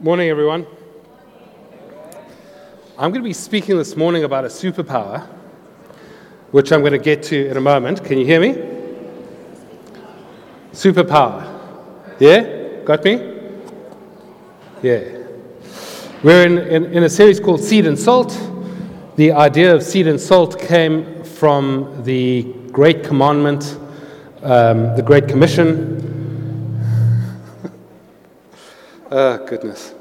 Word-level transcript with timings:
Morning, 0.00 0.28
everyone. 0.28 0.66
I'm 2.98 3.12
going 3.12 3.22
to 3.22 3.28
be 3.28 3.32
speaking 3.32 3.78
this 3.78 3.96
morning 3.96 4.24
about 4.24 4.44
a 4.44 4.48
superpower, 4.48 5.24
which 6.50 6.72
I'm 6.72 6.80
going 6.80 6.92
to 6.92 6.98
get 6.98 7.22
to 7.24 7.46
in 7.46 7.56
a 7.56 7.60
moment. 7.60 8.04
Can 8.04 8.18
you 8.18 8.26
hear 8.26 8.40
me? 8.40 8.54
Superpower. 10.72 11.48
Yeah? 12.18 12.82
Got 12.84 13.04
me? 13.04 13.12
Yeah. 14.82 15.04
We're 16.24 16.44
in, 16.44 16.58
in, 16.58 16.84
in, 16.86 17.04
a 17.04 17.08
series 17.08 17.38
called 17.38 17.62
Seed 17.62 17.86
and 17.86 17.96
Salt. 17.96 18.36
The 19.14 19.30
idea 19.30 19.72
of 19.72 19.84
seed 19.84 20.08
and 20.08 20.20
salt 20.20 20.58
came 20.58 21.22
from 21.22 22.02
the 22.02 22.42
Great 22.72 23.04
Commandment, 23.04 23.78
um, 24.42 24.96
the 24.96 25.02
Great 25.02 25.28
Commission, 25.28 26.03
Oh, 29.16 29.38
goodness. 29.46 29.94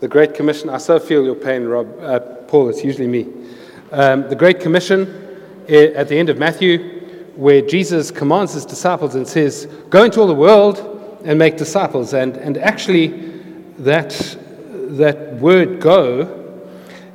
The 0.00 0.08
Great 0.08 0.34
Commission. 0.34 0.68
I 0.68 0.78
so 0.78 0.98
feel 0.98 1.24
your 1.24 1.36
pain, 1.36 1.62
Rob. 1.62 1.96
Uh, 2.00 2.18
Paul, 2.18 2.70
it's 2.70 2.82
usually 2.82 3.06
me. 3.06 3.28
Um, 3.92 4.28
the 4.28 4.34
Great 4.34 4.58
Commission 4.58 5.62
eh, 5.68 5.92
at 5.94 6.08
the 6.08 6.18
end 6.18 6.28
of 6.28 6.38
Matthew, 6.38 7.28
where 7.36 7.62
Jesus 7.62 8.10
commands 8.10 8.54
his 8.54 8.66
disciples 8.66 9.14
and 9.14 9.28
says, 9.28 9.66
Go 9.90 10.02
into 10.02 10.20
all 10.20 10.26
the 10.26 10.34
world 10.34 11.20
and 11.24 11.38
make 11.38 11.56
disciples. 11.56 12.14
And, 12.14 12.36
and 12.36 12.58
actually, 12.58 13.30
that, 13.78 14.36
that 14.98 15.36
word 15.36 15.78
go 15.78 16.60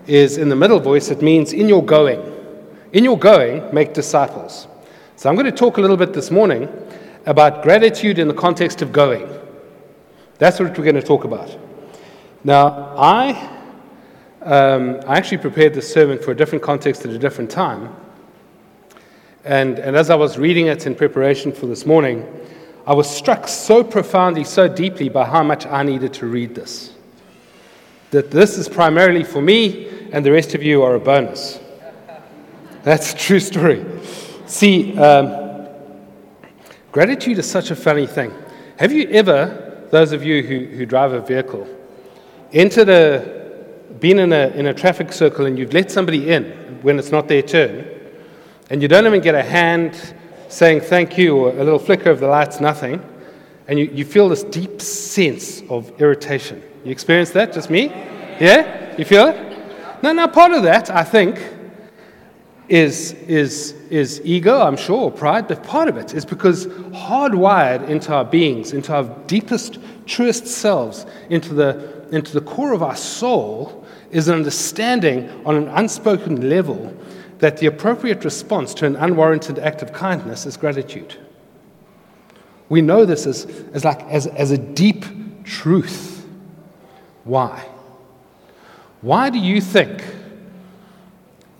is 0.07 0.37
in 0.37 0.47
the 0.47 0.55
middle 0.55 0.79
voice, 0.79 1.09
it 1.09 1.21
means 1.21 1.51
in 1.51 1.67
your 1.67 1.83
going. 1.83 2.21
In 2.93 3.03
your 3.03 3.19
going, 3.19 3.69
make 3.75 3.93
disciples. 3.93 4.65
So 5.17 5.29
I'm 5.29 5.35
going 5.35 5.45
to 5.45 5.51
talk 5.51 5.75
a 5.75 5.81
little 5.81 5.97
bit 5.97 6.13
this 6.13 6.31
morning 6.31 6.69
about 7.25 7.63
gratitude 7.63 8.17
in 8.17 8.29
the 8.29 8.33
context 8.33 8.81
of 8.81 8.93
going. 8.93 9.42
That's 10.43 10.59
what 10.59 10.77
we're 10.77 10.83
going 10.83 10.95
to 10.95 11.01
talk 11.01 11.23
about. 11.23 11.57
Now, 12.43 12.93
I, 12.97 13.31
um, 14.41 14.99
I 15.07 15.15
actually 15.15 15.37
prepared 15.37 15.73
this 15.73 15.93
sermon 15.93 16.19
for 16.19 16.31
a 16.31 16.35
different 16.35 16.61
context 16.61 17.05
at 17.05 17.11
a 17.11 17.17
different 17.17 17.49
time. 17.49 17.95
And, 19.45 19.79
and 19.79 19.95
as 19.95 20.09
I 20.09 20.15
was 20.15 20.37
reading 20.37 20.67
it 20.67 20.85
in 20.85 20.95
preparation 20.95 21.53
for 21.53 21.67
this 21.67 21.85
morning, 21.85 22.27
I 22.85 22.93
was 22.93 23.09
struck 23.09 23.47
so 23.47 23.85
profoundly, 23.85 24.43
so 24.43 24.67
deeply 24.67 25.07
by 25.07 25.23
how 25.23 25.43
much 25.43 25.65
I 25.65 25.81
needed 25.81 26.11
to 26.15 26.25
read 26.25 26.55
this. 26.55 26.91
That 28.11 28.29
this 28.29 28.57
is 28.57 28.67
primarily 28.67 29.23
for 29.23 29.41
me, 29.41 30.09
and 30.11 30.25
the 30.25 30.33
rest 30.33 30.55
of 30.55 30.61
you 30.61 30.83
are 30.83 30.95
a 30.95 30.99
bonus. 30.99 31.57
That's 32.83 33.13
a 33.13 33.17
true 33.17 33.39
story. 33.39 33.85
See, 34.45 34.97
um, 34.97 35.69
gratitude 36.91 37.39
is 37.39 37.49
such 37.49 37.71
a 37.71 37.77
funny 37.77 38.07
thing. 38.07 38.33
Have 38.75 38.91
you 38.91 39.07
ever 39.07 39.69
those 39.93 40.11
of 40.11 40.23
you 40.23 40.41
who, 40.41 40.65
who 40.75 40.87
drive 40.87 41.13
a 41.13 41.21
vehicle, 41.21 41.67
entered 42.51 42.89
a, 42.89 43.63
been 43.99 44.17
in 44.17 44.33
a, 44.33 44.47
in 44.47 44.65
a 44.65 44.73
traffic 44.73 45.13
circle 45.13 45.45
and 45.45 45.59
you've 45.59 45.71
let 45.71 45.91
somebody 45.91 46.31
in 46.31 46.45
when 46.81 46.97
it's 46.97 47.11
not 47.11 47.27
their 47.27 47.43
turn, 47.43 47.87
and 48.71 48.81
you 48.81 48.87
don't 48.87 49.05
even 49.05 49.21
get 49.21 49.35
a 49.35 49.43
hand 49.43 50.15
saying 50.49 50.81
thank 50.81 51.15
you 51.15 51.37
or 51.37 51.51
a 51.51 51.63
little 51.63 51.77
flicker 51.77 52.09
of 52.09 52.19
the 52.19 52.25
lights, 52.25 52.59
nothing, 52.59 53.07
and 53.67 53.77
you, 53.77 53.85
you 53.93 54.03
feel 54.03 54.27
this 54.29 54.41
deep 54.41 54.81
sense 54.81 55.61
of 55.69 56.01
irritation. 56.01 56.59
You 56.83 56.89
experience 56.89 57.29
that? 57.29 57.53
Just 57.53 57.69
me? 57.69 57.89
Yeah? 58.39 58.97
You 58.97 59.05
feel 59.05 59.27
it? 59.27 60.01
No, 60.01 60.11
no, 60.11 60.27
part 60.27 60.53
of 60.53 60.63
that, 60.63 60.89
I 60.89 61.03
think, 61.03 61.37
is, 62.69 63.13
is, 63.13 63.73
is 63.89 64.21
ego, 64.23 64.61
I'm 64.61 64.77
sure, 64.77 65.11
pride, 65.11 65.47
but 65.47 65.63
part 65.63 65.89
of 65.89 65.97
it 65.97 66.13
is 66.13 66.25
because 66.25 66.67
hardwired 66.67 67.87
into 67.89 68.13
our 68.13 68.25
beings, 68.25 68.73
into 68.73 68.93
our 68.93 69.03
deepest, 69.27 69.79
truest 70.05 70.47
selves, 70.47 71.05
into 71.29 71.53
the, 71.53 72.07
into 72.11 72.33
the 72.33 72.41
core 72.41 72.73
of 72.73 72.81
our 72.81 72.95
soul, 72.95 73.85
is 74.11 74.27
an 74.27 74.35
understanding 74.35 75.29
on 75.45 75.55
an 75.55 75.67
unspoken 75.69 76.49
level 76.49 76.95
that 77.39 77.57
the 77.57 77.65
appropriate 77.65 78.23
response 78.23 78.73
to 78.75 78.85
an 78.85 78.95
unwarranted 78.95 79.59
act 79.59 79.81
of 79.81 79.91
kindness 79.91 80.45
is 80.45 80.55
gratitude. 80.55 81.17
We 82.69 82.81
know 82.81 83.05
this 83.05 83.25
as, 83.27 83.45
as, 83.73 83.83
like, 83.83 84.01
as, 84.03 84.27
as 84.27 84.51
a 84.51 84.57
deep 84.57 85.05
truth. 85.43 86.25
Why? 87.25 87.67
Why 89.01 89.29
do 89.29 89.39
you 89.39 89.59
think 89.59 90.03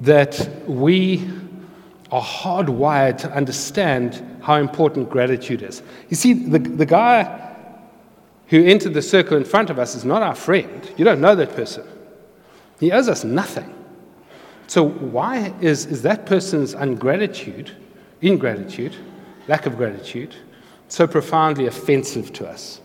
that 0.04 0.68
we 0.68 1.26
are 2.12 2.22
hardwired 2.22 3.18
to 3.18 3.32
understand 3.32 4.40
how 4.42 4.56
important 4.56 5.10
gratitude 5.10 5.62
is. 5.62 5.82
You 6.10 6.18
see, 6.18 6.34
the, 6.34 6.60
the 6.60 6.86
guy 6.86 7.56
who 8.48 8.64
entered 8.66 8.94
the 8.94 9.02
circle 9.02 9.38
in 9.38 9.46
front 9.46 9.70
of 9.70 9.80
us 9.80 9.96
is 9.96 10.04
not 10.04 10.22
our 10.22 10.36
friend. 10.36 10.92
You 10.98 11.06
don't 11.06 11.22
know 11.22 11.36
that 11.36 11.56
person, 11.56 11.88
he 12.80 12.92
owes 12.92 13.08
us 13.08 13.24
nothing. 13.24 13.74
So, 14.68 14.84
why 14.84 15.54
is, 15.62 15.86
is 15.86 16.02
that 16.02 16.26
person's 16.26 16.74
ungratitude, 16.74 17.72
ingratitude, 18.22 18.96
lack 19.48 19.66
of 19.66 19.78
gratitude, 19.78 20.36
so 20.90 21.08
profoundly 21.08 21.68
offensive 21.68 22.34
to 22.34 22.48
us? 22.48 22.82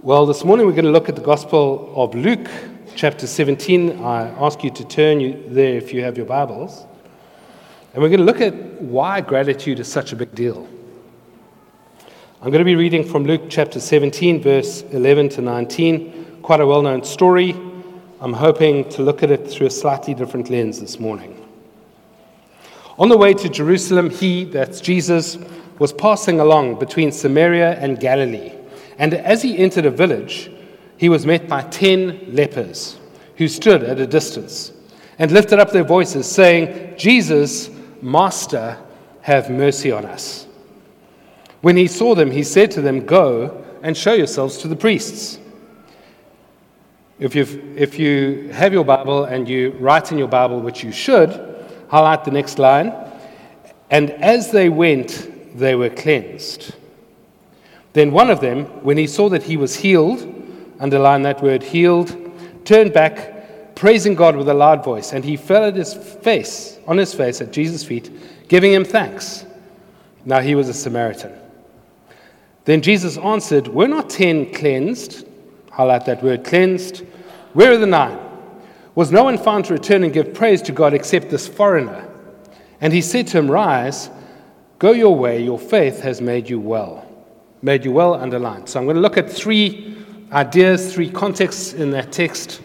Well, 0.00 0.26
this 0.26 0.44
morning 0.44 0.66
we're 0.66 0.72
going 0.72 0.84
to 0.84 0.90
look 0.90 1.08
at 1.08 1.16
the 1.16 1.22
Gospel 1.22 1.92
of 1.96 2.14
Luke, 2.14 2.48
chapter 2.98 3.28
17. 3.28 4.04
I 4.04 4.28
ask 4.44 4.64
you 4.64 4.70
to 4.70 4.84
turn 4.84 5.20
you 5.20 5.40
there 5.50 5.76
if 5.76 5.94
you 5.94 6.02
have 6.02 6.16
your 6.16 6.26
Bibles. 6.26 6.84
And 7.94 8.02
we're 8.02 8.08
going 8.08 8.18
to 8.18 8.24
look 8.24 8.40
at 8.40 8.52
why 8.82 9.20
gratitude 9.20 9.78
is 9.78 9.86
such 9.86 10.12
a 10.12 10.16
big 10.16 10.34
deal. 10.34 10.68
I'm 12.42 12.50
going 12.50 12.58
to 12.58 12.64
be 12.64 12.74
reading 12.74 13.04
from 13.04 13.22
Luke 13.22 13.42
chapter 13.48 13.78
17, 13.78 14.42
verse 14.42 14.82
11 14.90 15.28
to 15.28 15.42
19. 15.42 16.40
Quite 16.42 16.58
a 16.58 16.66
well 16.66 16.82
known 16.82 17.04
story. 17.04 17.50
I'm 18.20 18.32
hoping 18.32 18.88
to 18.90 19.02
look 19.02 19.22
at 19.22 19.30
it 19.30 19.48
through 19.48 19.68
a 19.68 19.70
slightly 19.70 20.12
different 20.12 20.50
lens 20.50 20.80
this 20.80 20.98
morning. 20.98 21.46
On 22.98 23.08
the 23.08 23.16
way 23.16 23.32
to 23.32 23.48
Jerusalem, 23.48 24.10
he, 24.10 24.42
that's 24.42 24.80
Jesus, 24.80 25.38
was 25.78 25.92
passing 25.92 26.40
along 26.40 26.80
between 26.80 27.12
Samaria 27.12 27.78
and 27.78 28.00
Galilee. 28.00 28.54
And 28.98 29.14
as 29.14 29.40
he 29.40 29.56
entered 29.56 29.86
a 29.86 29.90
village, 29.92 30.50
he 30.98 31.08
was 31.08 31.24
met 31.24 31.48
by 31.48 31.62
ten 31.62 32.34
lepers 32.34 32.98
who 33.36 33.48
stood 33.48 33.82
at 33.84 33.98
a 33.98 34.06
distance 34.06 34.72
and 35.18 35.30
lifted 35.30 35.58
up 35.58 35.72
their 35.72 35.84
voices, 35.84 36.30
saying, 36.30 36.94
Jesus, 36.98 37.70
Master, 38.02 38.78
have 39.22 39.48
mercy 39.48 39.90
on 39.90 40.04
us. 40.04 40.46
When 41.60 41.76
he 41.76 41.86
saw 41.86 42.14
them, 42.14 42.30
he 42.30 42.42
said 42.42 42.70
to 42.72 42.80
them, 42.80 43.06
Go 43.06 43.64
and 43.82 43.96
show 43.96 44.12
yourselves 44.12 44.58
to 44.58 44.68
the 44.68 44.76
priests. 44.76 45.38
If, 47.18 47.34
you 47.34 47.74
if 47.76 47.98
you 47.98 48.50
have 48.52 48.72
your 48.72 48.84
Bible 48.84 49.24
and 49.24 49.48
you 49.48 49.70
write 49.80 50.12
in 50.12 50.18
your 50.18 50.28
Bible, 50.28 50.60
which 50.60 50.84
you 50.84 50.92
should, 50.92 51.30
highlight 51.88 52.24
the 52.24 52.30
next 52.30 52.58
line. 52.58 52.92
And 53.90 54.10
as 54.10 54.52
they 54.52 54.68
went, 54.68 55.58
they 55.58 55.74
were 55.74 55.90
cleansed. 55.90 56.74
Then 57.92 58.12
one 58.12 58.30
of 58.30 58.40
them, 58.40 58.66
when 58.84 58.98
he 58.98 59.06
saw 59.06 59.28
that 59.30 59.42
he 59.44 59.56
was 59.56 59.76
healed, 59.76 60.37
underline 60.80 61.22
that 61.22 61.42
word, 61.42 61.62
healed, 61.62 62.16
turned 62.64 62.92
back, 62.92 63.74
praising 63.74 64.14
God 64.14 64.36
with 64.36 64.48
a 64.48 64.54
loud 64.54 64.84
voice, 64.84 65.12
and 65.12 65.24
he 65.24 65.36
fell 65.36 65.64
at 65.64 65.76
his 65.76 65.94
face, 65.94 66.78
on 66.86 66.98
his 66.98 67.14
face 67.14 67.40
at 67.40 67.52
Jesus' 67.52 67.84
feet, 67.84 68.10
giving 68.48 68.72
him 68.72 68.84
thanks. 68.84 69.44
Now 70.24 70.40
he 70.40 70.54
was 70.54 70.68
a 70.68 70.74
Samaritan. 70.74 71.32
Then 72.64 72.82
Jesus 72.82 73.16
answered, 73.16 73.68
Were 73.68 73.88
not 73.88 74.10
ten 74.10 74.52
cleansed? 74.52 75.26
Highlight 75.70 76.06
that 76.06 76.22
word, 76.22 76.44
cleansed. 76.44 76.98
Where 77.54 77.72
are 77.72 77.78
the 77.78 77.86
nine? 77.86 78.18
Was 78.94 79.12
no 79.12 79.24
one 79.24 79.38
found 79.38 79.66
to 79.66 79.72
return 79.72 80.02
and 80.02 80.12
give 80.12 80.34
praise 80.34 80.60
to 80.62 80.72
God 80.72 80.92
except 80.92 81.30
this 81.30 81.46
foreigner? 81.48 82.06
And 82.80 82.92
he 82.92 83.00
said 83.00 83.26
to 83.28 83.38
him, 83.38 83.50
Rise, 83.50 84.10
go 84.78 84.92
your 84.92 85.16
way, 85.16 85.42
your 85.42 85.58
faith 85.58 86.00
has 86.00 86.20
made 86.20 86.50
you 86.50 86.60
well. 86.60 87.06
Made 87.62 87.84
you 87.84 87.92
well, 87.92 88.14
underlined. 88.14 88.68
So 88.68 88.78
I'm 88.78 88.86
going 88.86 88.96
to 88.96 89.00
look 89.00 89.16
at 89.16 89.30
three 89.30 89.97
ideas, 90.32 90.92
three 90.92 91.10
contexts 91.10 91.72
in 91.72 91.90
that 91.92 92.12
text. 92.12 92.60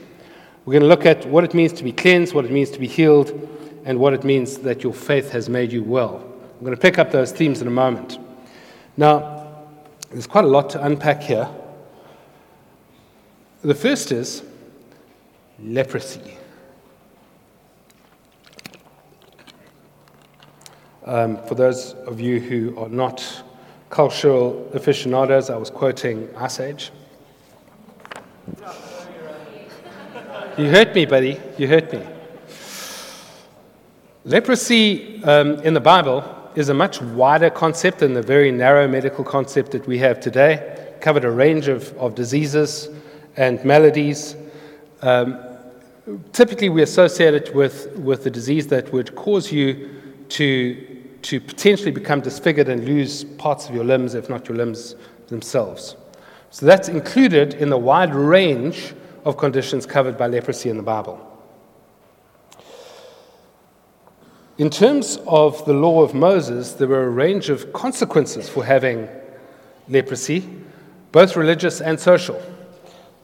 We're 0.65 0.73
going 0.73 0.81
to 0.81 0.87
look 0.87 1.05
at 1.05 1.25
what 1.25 1.43
it 1.43 1.53
means 1.53 1.73
to 1.73 1.83
be 1.83 1.91
cleansed, 1.91 2.33
what 2.33 2.45
it 2.45 2.51
means 2.51 2.69
to 2.71 2.79
be 2.79 2.87
healed, 2.87 3.31
and 3.85 3.99
what 3.99 4.13
it 4.13 4.23
means 4.23 4.57
that 4.59 4.83
your 4.83 4.93
faith 4.93 5.31
has 5.31 5.49
made 5.49 5.71
you 5.71 5.83
well. 5.83 6.23
I'm 6.53 6.65
going 6.65 6.75
to 6.75 6.81
pick 6.81 6.97
up 6.97 7.11
those 7.11 7.31
themes 7.31 7.61
in 7.61 7.67
a 7.67 7.71
moment. 7.71 8.17
Now, 8.95 9.65
there's 10.09 10.27
quite 10.27 10.45
a 10.45 10.47
lot 10.47 10.69
to 10.71 10.85
unpack 10.85 11.21
here. 11.21 11.49
The 13.61 13.75
first 13.75 14.11
is 14.11 14.43
leprosy. 15.59 16.37
Um, 21.05 21.43
for 21.47 21.55
those 21.55 21.93
of 22.07 22.21
you 22.21 22.39
who 22.39 22.77
are 22.77 22.87
not 22.87 23.43
cultural 23.89 24.69
aficionados, 24.73 25.49
I 25.49 25.57
was 25.57 25.69
quoting 25.69 26.29
Ice 26.37 26.61
Age. 26.61 26.91
You 30.57 30.69
hurt 30.69 30.93
me, 30.93 31.05
buddy. 31.05 31.39
You 31.57 31.67
hurt 31.67 31.91
me. 31.91 32.01
Leprosy 34.25 35.23
um, 35.23 35.59
in 35.61 35.73
the 35.73 35.79
Bible 35.79 36.23
is 36.55 36.69
a 36.69 36.73
much 36.73 37.01
wider 37.01 37.49
concept 37.49 37.99
than 37.99 38.13
the 38.13 38.21
very 38.21 38.51
narrow 38.51 38.87
medical 38.87 39.23
concept 39.23 39.71
that 39.71 39.87
we 39.87 39.97
have 39.97 40.19
today. 40.19 40.95
covered 41.01 41.25
a 41.25 41.31
range 41.31 41.67
of, 41.67 41.91
of 41.97 42.15
diseases 42.15 42.89
and 43.35 43.63
maladies. 43.65 44.35
Um, 45.01 45.39
typically, 46.31 46.69
we 46.69 46.81
associate 46.81 47.33
it 47.33 47.55
with, 47.55 47.91
with 47.97 48.23
the 48.23 48.29
disease 48.29 48.67
that 48.67 48.93
would 48.93 49.15
cause 49.15 49.51
you 49.51 49.89
to, 50.29 50.75
to 51.23 51.41
potentially 51.41 51.91
become 51.91 52.21
disfigured 52.21 52.69
and 52.69 52.85
lose 52.85 53.23
parts 53.23 53.67
of 53.67 53.75
your 53.75 53.83
limbs, 53.83 54.13
if 54.13 54.29
not 54.29 54.47
your 54.47 54.57
limbs 54.57 54.95
themselves. 55.27 55.95
So 56.53 56.67
that's 56.67 56.87
included 56.87 57.55
in 57.55 57.71
the 57.71 57.79
wide 57.79 58.13
range 58.13 58.93
of 59.25 59.37
conditions 59.37 59.87
covered 59.87 60.19
by 60.19 60.27
leprosy 60.27 60.69
in 60.69 60.77
the 60.77 60.83
Bible. 60.83 61.19
In 64.59 64.69
terms 64.69 65.17
of 65.25 65.65
the 65.65 65.73
law 65.73 66.03
of 66.03 66.13
Moses, 66.13 66.73
there 66.73 66.87
were 66.87 67.05
a 67.05 67.09
range 67.09 67.49
of 67.49 67.73
consequences 67.73 68.49
for 68.49 68.63
having 68.63 69.09
leprosy, 69.89 70.47
both 71.11 71.35
religious 71.35 71.81
and 71.81 71.99
social. 71.99 72.39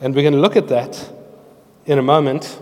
And 0.01 0.15
we're 0.15 0.23
going 0.23 0.33
to 0.33 0.39
look 0.39 0.55
at 0.55 0.67
that 0.69 1.13
in 1.85 1.99
a 1.99 2.01
moment. 2.01 2.59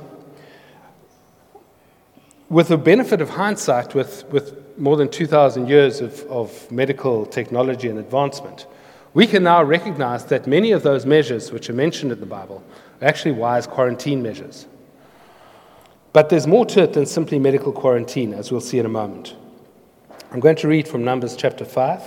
With 2.49 2.67
the 2.67 2.77
benefit 2.77 3.21
of 3.21 3.29
hindsight, 3.29 3.95
with, 3.95 4.25
with 4.25 4.77
more 4.77 4.97
than 4.97 5.07
2,000 5.07 5.69
years 5.69 6.01
of, 6.01 6.19
of 6.23 6.69
medical 6.69 7.25
technology 7.25 7.87
and 7.87 7.99
advancement, 7.99 8.67
we 9.17 9.25
can 9.25 9.41
now 9.41 9.63
recognize 9.63 10.25
that 10.25 10.45
many 10.45 10.71
of 10.71 10.83
those 10.83 11.03
measures 11.03 11.51
which 11.51 11.71
are 11.71 11.73
mentioned 11.73 12.11
in 12.11 12.19
the 12.19 12.25
Bible 12.27 12.63
are 13.01 13.07
actually 13.07 13.31
wise 13.31 13.65
quarantine 13.65 14.21
measures. 14.21 14.67
But 16.13 16.29
there's 16.29 16.45
more 16.45 16.67
to 16.67 16.83
it 16.83 16.93
than 16.93 17.07
simply 17.07 17.39
medical 17.39 17.71
quarantine, 17.71 18.31
as 18.31 18.51
we'll 18.51 18.61
see 18.61 18.77
in 18.77 18.85
a 18.85 18.89
moment. 18.89 19.35
I'm 20.31 20.39
going 20.39 20.57
to 20.57 20.67
read 20.67 20.87
from 20.87 21.03
Numbers 21.03 21.35
chapter 21.35 21.65
5. 21.65 21.99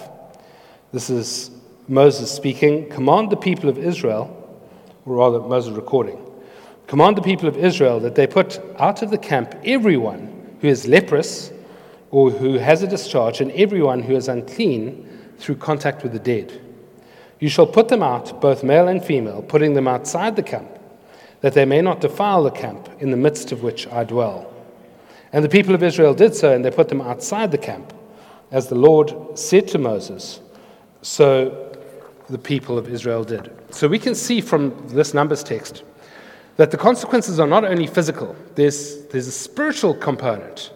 This 0.92 1.10
is 1.10 1.50
Moses 1.88 2.30
speaking. 2.30 2.88
Command 2.88 3.30
the 3.30 3.36
people 3.36 3.68
of 3.68 3.76
Israel, 3.76 4.30
or 5.04 5.16
rather, 5.16 5.40
Moses 5.40 5.74
recording. 5.74 6.24
Command 6.86 7.16
the 7.16 7.22
people 7.22 7.48
of 7.48 7.56
Israel 7.56 7.98
that 7.98 8.14
they 8.14 8.28
put 8.28 8.60
out 8.78 9.02
of 9.02 9.10
the 9.10 9.18
camp 9.18 9.56
everyone 9.64 10.56
who 10.60 10.68
is 10.68 10.86
leprous 10.86 11.50
or 12.12 12.30
who 12.30 12.58
has 12.58 12.84
a 12.84 12.86
discharge, 12.86 13.40
and 13.40 13.50
everyone 13.50 14.00
who 14.00 14.14
is 14.14 14.28
unclean 14.28 15.32
through 15.38 15.56
contact 15.56 16.04
with 16.04 16.12
the 16.12 16.20
dead. 16.20 16.69
You 17.40 17.48
shall 17.48 17.66
put 17.66 17.88
them 17.88 18.02
out, 18.02 18.40
both 18.40 18.62
male 18.62 18.88
and 18.88 19.02
female, 19.02 19.42
putting 19.42 19.74
them 19.74 19.88
outside 19.88 20.36
the 20.36 20.42
camp 20.42 20.68
that 21.40 21.54
they 21.54 21.64
may 21.64 21.80
not 21.80 22.00
defile 22.00 22.44
the 22.44 22.50
camp 22.50 22.88
in 23.00 23.10
the 23.10 23.16
midst 23.16 23.50
of 23.50 23.62
which 23.62 23.86
I 23.88 24.04
dwell. 24.04 24.52
And 25.32 25.44
the 25.44 25.48
people 25.48 25.74
of 25.74 25.82
Israel 25.82 26.14
did 26.14 26.34
so, 26.34 26.52
and 26.52 26.64
they 26.64 26.70
put 26.70 26.88
them 26.88 27.00
outside 27.00 27.50
the 27.50 27.58
camp, 27.58 27.92
as 28.50 28.68
the 28.68 28.74
Lord 28.74 29.38
said 29.38 29.68
to 29.68 29.78
Moses. 29.78 30.40
So 31.02 31.76
the 32.28 32.38
people 32.38 32.76
of 32.76 32.88
Israel 32.88 33.24
did. 33.24 33.50
So 33.70 33.88
we 33.88 33.98
can 33.98 34.14
see 34.14 34.40
from 34.40 34.88
this 34.88 35.14
Numbers 35.14 35.42
text 35.42 35.82
that 36.56 36.70
the 36.70 36.76
consequences 36.76 37.40
are 37.40 37.46
not 37.46 37.64
only 37.64 37.86
physical, 37.86 38.36
there's, 38.54 39.06
there's 39.06 39.28
a 39.28 39.32
spiritual 39.32 39.94
component 39.94 40.72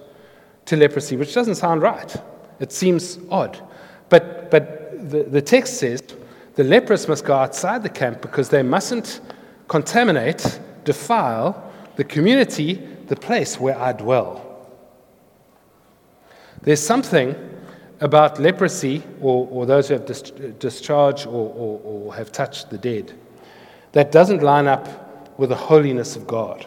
to 0.65 0.77
leprosy, 0.77 1.17
which 1.17 1.35
doesn't 1.35 1.57
sound 1.57 1.83
right. 1.83 2.17
It 2.59 2.73
seems 2.73 3.19
odd. 3.31 3.61
But, 4.09 4.51
but 4.51 5.11
the, 5.11 5.25
the 5.25 5.43
text 5.43 5.79
says 5.79 6.03
the 6.55 6.65
lepers 6.65 7.09
must 7.09 7.25
go 7.25 7.35
outside 7.35 7.83
the 7.83 7.89
camp 7.89 8.23
because 8.23 8.49
they 8.49 8.63
mustn't 8.63 9.21
contaminate, 9.69 10.61
defile 10.85 11.73
the 11.97 12.05
community, 12.05 12.75
the 13.07 13.17
place 13.17 13.59
where 13.59 13.79
I 13.79 13.93
dwell. 13.93 14.41
There's 16.63 16.81
something 16.81 17.35
about 18.01 18.41
leprosy 18.41 19.03
or, 19.21 19.47
or 19.51 19.67
those 19.67 19.89
who 19.89 19.95
have 19.95 20.07
dis- 20.07 20.31
discharged 20.59 21.27
or, 21.27 21.31
or, 21.55 21.81
or 21.85 22.15
have 22.15 22.33
touched 22.33 22.71
the 22.71 22.79
dead 22.79 23.13
that 23.93 24.11
doesn't 24.11 24.43
line 24.43 24.67
up 24.67 25.39
with 25.39 25.51
the 25.51 25.57
holiness 25.57 26.17
of 26.17 26.27
God. 26.27 26.67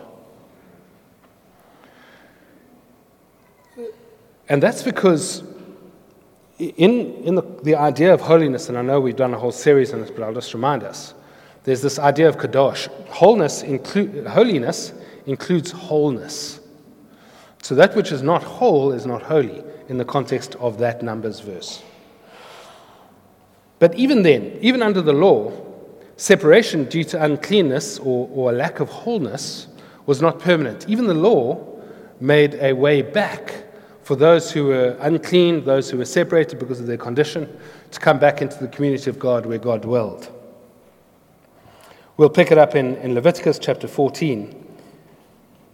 And 4.50 4.64
that's 4.64 4.82
because 4.82 5.44
in, 6.60 7.14
in 7.24 7.36
the, 7.36 7.44
the 7.64 7.76
idea 7.76 8.14
of 8.14 8.22
holiness, 8.22 8.70
and 8.70 8.78
I 8.78 8.82
know 8.82 9.00
we've 9.00 9.16
done 9.16 9.34
a 9.34 9.40
whole 9.40 9.52
series 9.52 9.94
on 9.94 10.02
this, 10.02 10.10
but 10.10 10.24
I'll 10.24 10.34
just 10.34 10.54
remind 10.54 10.84
us 10.84 11.14
there's 11.64 11.82
this 11.82 12.00
idea 12.00 12.28
of 12.28 12.38
kadosh. 12.38 12.88
Wholeness 13.08 13.62
inclu- 13.62 14.26
holiness 14.26 14.94
includes 15.26 15.72
wholeness. 15.72 16.60
So 17.62 17.76
that 17.76 17.96
which 17.96 18.12
is 18.12 18.24
not 18.24 18.44
whole 18.44 18.94
is 18.94 19.06
not 19.06 19.22
holy 19.22 19.64
in 19.90 19.98
the 19.98 20.06
context 20.06 20.56
of 20.56 20.78
that 20.80 21.04
Numbers 21.04 21.42
verse. 21.42 21.84
But 23.80 23.94
even 23.96 24.24
then, 24.24 24.58
even 24.62 24.82
under 24.82 25.02
the 25.02 25.14
law, 25.14 25.52
separation 26.16 26.86
due 26.86 27.04
to 27.04 27.24
uncleanness 27.24 28.00
or, 28.00 28.28
or 28.34 28.50
a 28.52 28.54
lack 28.54 28.80
of 28.80 28.90
wholeness 28.90 29.68
was 30.06 30.22
not 30.22 30.40
permanent. 30.40 30.90
Even 30.90 31.06
the 31.06 31.14
law 31.14 31.64
made 32.20 32.56
a 32.56 32.74
way 32.74 33.02
back 33.04 33.67
for 34.08 34.16
those 34.16 34.50
who 34.50 34.68
were 34.68 34.96
unclean, 35.02 35.66
those 35.66 35.90
who 35.90 35.98
were 35.98 36.06
separated 36.06 36.58
because 36.58 36.80
of 36.80 36.88
their 36.88 36.96
condition, 36.96 37.46
to 37.92 38.00
come 38.00 38.18
back 38.18 38.42
into 38.42 38.58
the 38.58 38.70
community 38.70 39.10
of 39.10 39.20
God 39.20 39.46
where 39.46 39.58
God 39.58 39.82
dwelled. 39.82 40.32
We'll 42.16 42.30
pick 42.30 42.50
it 42.50 42.58
up 42.58 42.74
in, 42.74 42.96
in 43.00 43.14
Leviticus 43.16 43.60
chapter 43.60 43.86
14. 43.86 44.78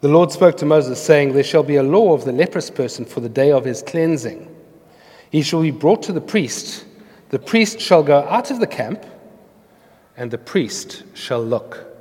The 0.01 0.07
Lord 0.07 0.31
spoke 0.31 0.57
to 0.57 0.65
Moses, 0.65 0.99
saying, 0.99 1.33
There 1.33 1.43
shall 1.43 1.61
be 1.61 1.75
a 1.75 1.83
law 1.83 2.13
of 2.13 2.25
the 2.25 2.31
leprous 2.31 2.71
person 2.71 3.05
for 3.05 3.19
the 3.19 3.29
day 3.29 3.51
of 3.51 3.65
his 3.65 3.83
cleansing. 3.83 4.49
He 5.29 5.43
shall 5.43 5.61
be 5.61 5.69
brought 5.69 6.01
to 6.01 6.11
the 6.11 6.19
priest. 6.19 6.85
The 7.29 7.37
priest 7.37 7.79
shall 7.79 8.01
go 8.01 8.21
out 8.21 8.49
of 8.49 8.59
the 8.59 8.65
camp, 8.65 9.05
and 10.17 10.31
the 10.31 10.39
priest 10.39 11.03
shall 11.13 11.43
look. 11.43 11.92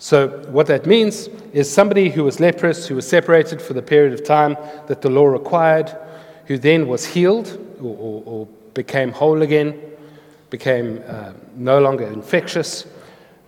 So, 0.00 0.28
what 0.50 0.66
that 0.66 0.86
means 0.86 1.28
is 1.52 1.72
somebody 1.72 2.10
who 2.10 2.24
was 2.24 2.40
leprous, 2.40 2.88
who 2.88 2.96
was 2.96 3.06
separated 3.08 3.62
for 3.62 3.74
the 3.74 3.82
period 3.82 4.12
of 4.12 4.24
time 4.24 4.56
that 4.88 5.02
the 5.02 5.10
law 5.10 5.26
required, 5.26 5.96
who 6.46 6.58
then 6.58 6.88
was 6.88 7.06
healed 7.06 7.56
or, 7.80 7.96
or, 7.96 8.22
or 8.26 8.48
became 8.74 9.12
whole 9.12 9.42
again, 9.42 9.80
became 10.48 11.00
uh, 11.06 11.32
no 11.54 11.78
longer 11.78 12.06
infectious 12.06 12.86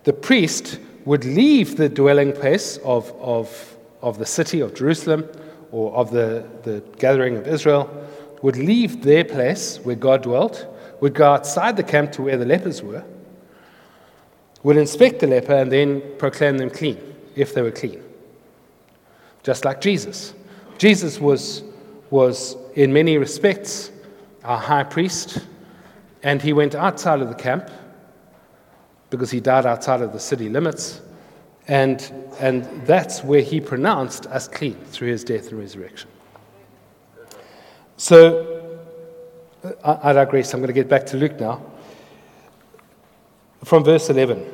the 0.03 0.13
priest 0.13 0.79
would 1.05 1.25
leave 1.25 1.77
the 1.77 1.89
dwelling 1.89 2.33
place 2.33 2.77
of, 2.83 3.11
of, 3.19 3.77
of 4.01 4.17
the 4.17 4.25
city 4.25 4.59
of 4.59 4.73
Jerusalem 4.73 5.27
or 5.71 5.93
of 5.93 6.11
the, 6.11 6.45
the 6.63 6.83
gathering 6.97 7.37
of 7.37 7.47
Israel, 7.47 7.89
would 8.41 8.57
leave 8.57 9.03
their 9.03 9.23
place 9.23 9.77
where 9.83 9.95
God 9.95 10.23
dwelt, 10.23 10.67
would 10.99 11.13
go 11.13 11.33
outside 11.33 11.77
the 11.77 11.83
camp 11.83 12.11
to 12.13 12.21
where 12.21 12.37
the 12.37 12.45
lepers 12.45 12.83
were, 12.83 13.03
would 14.63 14.77
inspect 14.77 15.19
the 15.19 15.27
leper, 15.27 15.53
and 15.53 15.71
then 15.71 16.01
proclaim 16.17 16.57
them 16.57 16.69
clean, 16.69 16.97
if 17.35 17.53
they 17.53 17.61
were 17.61 17.71
clean. 17.71 18.01
Just 19.43 19.65
like 19.65 19.81
Jesus. 19.81 20.33
Jesus 20.77 21.19
was, 21.19 21.63
was 22.09 22.55
in 22.75 22.91
many 22.93 23.17
respects, 23.17 23.91
our 24.43 24.57
high 24.57 24.83
priest, 24.83 25.39
and 26.23 26.41
he 26.41 26.53
went 26.53 26.75
outside 26.75 27.21
of 27.21 27.27
the 27.27 27.35
camp 27.35 27.69
because 29.09 29.29
he 29.29 29.39
died 29.39 29.65
outside 29.65 30.01
of 30.01 30.13
the 30.13 30.19
city 30.19 30.49
limits. 30.49 31.01
And, 31.67 32.01
and 32.39 32.63
that's 32.87 33.23
where 33.23 33.41
he 33.41 33.61
pronounced 33.61 34.25
us 34.27 34.47
clean 34.47 34.75
through 34.85 35.09
his 35.09 35.23
death 35.23 35.49
and 35.49 35.59
resurrection. 35.59 36.09
So, 37.97 38.79
I, 39.83 40.09
I 40.09 40.13
digress. 40.13 40.53
I'm 40.53 40.59
going 40.59 40.67
to 40.67 40.73
get 40.73 40.89
back 40.89 41.05
to 41.07 41.17
Luke 41.17 41.39
now. 41.39 41.61
From 43.63 43.83
verse 43.83 44.09
11. 44.09 44.45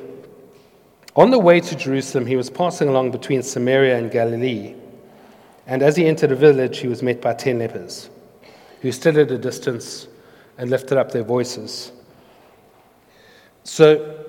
On 1.15 1.31
the 1.31 1.39
way 1.39 1.59
to 1.59 1.75
Jerusalem, 1.75 2.25
he 2.25 2.35
was 2.35 2.49
passing 2.49 2.87
along 2.87 3.11
between 3.11 3.41
Samaria 3.41 3.97
and 3.97 4.11
Galilee. 4.11 4.75
And 5.65 5.81
as 5.81 5.95
he 5.95 6.05
entered 6.05 6.31
a 6.31 6.35
village, 6.35 6.79
he 6.79 6.87
was 6.87 7.01
met 7.01 7.21
by 7.21 7.33
ten 7.33 7.59
lepers, 7.59 8.09
who 8.81 8.91
stood 8.91 9.17
at 9.17 9.31
a 9.31 9.37
distance 9.37 10.07
and 10.57 10.69
lifted 10.69 10.97
up 10.97 11.11
their 11.11 11.23
voices. 11.23 11.91
So, 13.63 14.25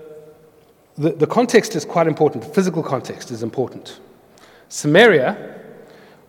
the, 0.97 1.13
the 1.13 1.27
context 1.27 1.77
is 1.77 1.85
quite 1.85 2.07
important. 2.07 2.45
The 2.45 2.51
physical 2.51 2.83
context 2.83 3.31
is 3.31 3.43
important. 3.43 4.01
Samaria 4.69 5.61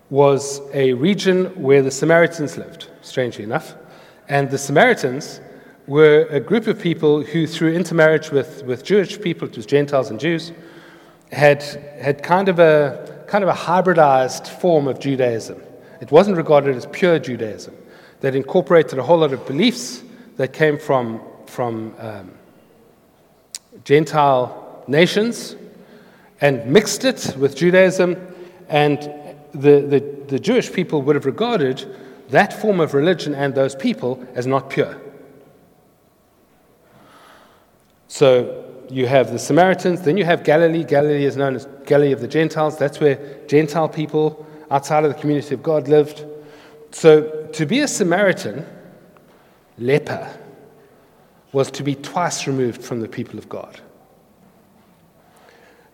was 0.10 0.62
a 0.74 0.94
region 0.94 1.46
where 1.62 1.82
the 1.82 1.92
Samaritans 1.92 2.58
lived, 2.58 2.88
strangely 3.02 3.44
enough. 3.44 3.76
And 4.28 4.50
the 4.50 4.58
Samaritans 4.58 5.42
were 5.88 6.28
a 6.30 6.40
group 6.40 6.68
of 6.68 6.80
people 6.80 7.24
who, 7.24 7.48
through 7.48 7.74
intermarriage 7.74 8.32
with, 8.32 8.64
with 8.64 8.84
Jewish 8.84 9.20
people, 9.20 9.48
it 9.48 9.56
was 9.56 9.66
Gentiles 9.66 10.10
and 10.10 10.20
Jews, 10.20 10.52
had, 11.32 11.64
had 12.00 12.24
kind, 12.24 12.50
of 12.50 12.60
a, 12.60 13.26
kind 13.28 13.44
of 13.44 13.50
a 13.50 13.54
hybridized 13.54 14.48
form 14.48 14.88
of 14.88 15.00
Judaism. 15.00 15.62
It 16.02 16.12
wasn't 16.12 16.38
regarded 16.38 16.76
as 16.76 16.86
pure 16.88 17.20
Judaism. 17.20 17.76
That 18.22 18.36
incorporated 18.36 19.00
a 19.00 19.04
whole 19.04 19.20
lot 19.20 19.34
of 19.34 19.46
beliefs 19.48 20.04
that 20.38 20.54
came 20.54 20.78
from, 20.78 21.22
from 21.48 21.96
um, 21.98 22.32
Gentile 23.84 24.84
nations 24.88 25.56
and 26.40 26.66
mixed 26.66 27.06
it 27.06 27.36
with 27.38 27.56
Judaism, 27.56 28.16
and 28.70 29.00
the, 29.54 29.82
the, 29.82 30.00
the 30.28 30.40
Jewish 30.40 30.72
people 30.72 31.02
would 31.04 31.16
have 31.16 31.26
regarded 31.26 31.96
that 32.30 32.54
form 32.54 32.80
of 32.80 32.94
religion 32.94 33.36
and 33.36 33.54
those 33.54 33.76
people 33.76 34.26
as 34.34 34.48
not 34.48 34.70
pure. 34.70 35.00
So 38.22 38.64
you 38.88 39.08
have 39.08 39.32
the 39.32 39.40
Samaritans, 39.40 40.04
then 40.04 40.16
you 40.16 40.26
have 40.26 40.44
Galilee. 40.44 40.84
Galilee 40.84 41.26
is 41.26 41.36
known 41.36 41.56
as 41.56 41.68
Galilee 41.88 42.12
of 42.12 42.22
the 42.22 42.28
Gentiles. 42.28 42.78
That's 42.78 43.00
where 43.00 43.18
Gentile 43.48 43.90
people 43.90 44.46
outside 44.70 45.04
of 45.04 45.12
the 45.12 45.20
community 45.20 45.56
of 45.56 45.64
God 45.64 45.88
lived. 45.88 46.24
So 46.92 47.48
to 47.54 47.66
be 47.66 47.80
a 47.80 47.88
Samaritan, 47.88 48.64
leper, 49.80 50.32
was 51.52 51.72
to 51.72 51.82
be 51.82 51.96
twice 51.96 52.46
removed 52.46 52.84
from 52.84 53.00
the 53.00 53.08
people 53.08 53.40
of 53.40 53.50
God. 53.50 53.82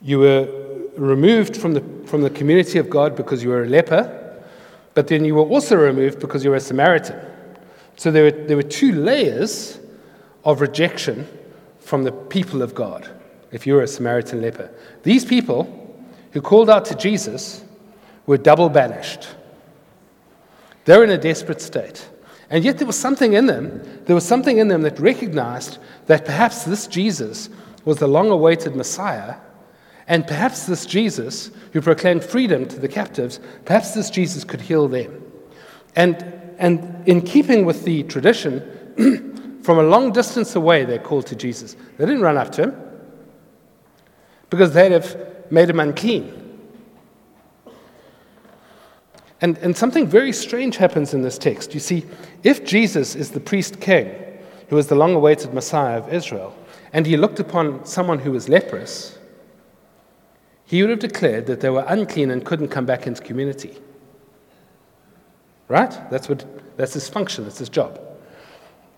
You 0.02 0.20
were 0.20 0.50
removed 0.98 1.56
from 1.56 1.76
the, 1.76 2.08
from 2.08 2.24
the 2.24 2.30
community 2.30 2.78
of 2.78 2.90
God 2.90 3.16
because 3.16 3.42
you 3.42 3.52
were 3.52 3.64
a 3.64 3.70
leper, 3.70 4.04
but 4.96 5.08
then 5.08 5.24
you 5.24 5.36
were 5.36 5.48
also 5.48 5.78
removed 5.78 6.20
because 6.20 6.44
you 6.44 6.50
were 6.50 6.58
a 6.58 6.60
Samaritan. 6.60 7.18
So 7.96 8.12
there 8.12 8.26
were, 8.26 8.48
there 8.48 8.58
were 8.58 8.64
two 8.64 8.92
layers 8.92 9.80
of 10.44 10.60
rejection 10.60 11.26
from 11.88 12.04
the 12.04 12.12
people 12.12 12.62
of 12.62 12.76
God 12.76 13.10
if 13.54 13.66
you 13.66 13.74
were 13.74 13.82
a 13.82 13.88
Samaritan 13.88 14.42
leper. 14.42 14.70
These 15.04 15.24
people 15.24 15.96
who 16.32 16.42
called 16.42 16.70
out 16.70 16.84
to 16.86 16.96
Jesus 16.96 17.64
were 18.26 18.38
double 18.38 18.68
banished. 18.68 19.30
They're 20.84 21.06
in 21.06 21.12
a 21.12 21.18
desperate 21.18 21.62
state. 21.62 22.10
And 22.50 22.66
yet 22.66 22.78
there 22.78 22.88
was 22.88 23.00
something 23.00 23.32
in 23.34 23.46
them, 23.46 23.82
there 24.04 24.16
was 24.16 24.26
something 24.26 24.58
in 24.58 24.68
them 24.68 24.82
that 24.82 25.00
recognized 25.00 25.78
that 26.08 26.26
perhaps 26.26 26.66
this 26.66 26.88
Jesus 26.88 27.50
was 27.86 28.00
the 28.00 28.08
long 28.08 28.32
awaited 28.32 28.76
Messiah, 28.76 29.36
and 30.10 30.28
perhaps 30.28 30.66
this 30.66 30.86
Jesus, 30.86 31.52
who 31.72 31.82
proclaimed 31.82 32.22
freedom 32.22 32.68
to 32.68 32.80
the 32.80 32.90
captives, 32.90 33.40
perhaps 33.64 33.94
this 33.94 34.10
Jesus 34.10 34.44
could 34.44 34.60
heal 34.60 34.90
them. 34.90 35.24
And, 35.96 36.22
and 36.58 37.08
in 37.08 37.22
keeping 37.22 37.64
with 37.64 37.86
the 37.86 38.04
tradition, 38.04 38.62
From 39.68 39.80
a 39.80 39.84
long 39.84 40.14
distance 40.14 40.56
away, 40.56 40.86
they're 40.86 40.98
called 40.98 41.26
to 41.26 41.36
Jesus. 41.36 41.76
They 41.98 42.06
didn't 42.06 42.22
run 42.22 42.38
after 42.38 42.70
him 42.70 42.82
because 44.50 44.74
they'd 44.74 44.94
have 44.94 45.18
made 45.52 45.70
him 45.70 45.82
unclean. 45.82 46.32
And, 49.42 49.58
and 49.58 49.76
something 49.76 50.08
very 50.08 50.32
strange 50.32 50.78
happens 50.78 51.14
in 51.14 51.22
this 51.22 51.38
text. 51.38 51.74
You 51.74 51.82
see, 51.82 52.06
if 52.44 52.64
Jesus 52.64 53.14
is 53.14 53.32
the 53.32 53.42
priest 53.42 53.82
king, 53.82 54.10
who 54.70 54.78
is 54.78 54.88
the 54.88 54.96
long 54.96 55.14
awaited 55.14 55.54
Messiah 55.54 55.98
of 55.98 56.14
Israel, 56.14 56.56
and 56.94 57.06
he 57.06 57.18
looked 57.18 57.42
upon 57.42 57.84
someone 57.84 58.20
who 58.20 58.32
was 58.32 58.48
leprous, 58.48 59.20
he 60.64 60.82
would 60.82 60.92
have 60.92 61.00
declared 61.00 61.46
that 61.48 61.60
they 61.60 61.70
were 61.70 61.84
unclean 61.90 62.32
and 62.32 62.46
couldn't 62.46 62.70
come 62.70 62.86
back 62.86 63.06
into 63.06 63.22
community. 63.22 63.78
Right? 65.68 65.92
That's, 66.10 66.30
what, 66.30 66.46
that's 66.78 66.94
his 66.94 67.10
function, 67.10 67.44
that's 67.44 67.60
his 67.60 67.68
job. 67.68 68.07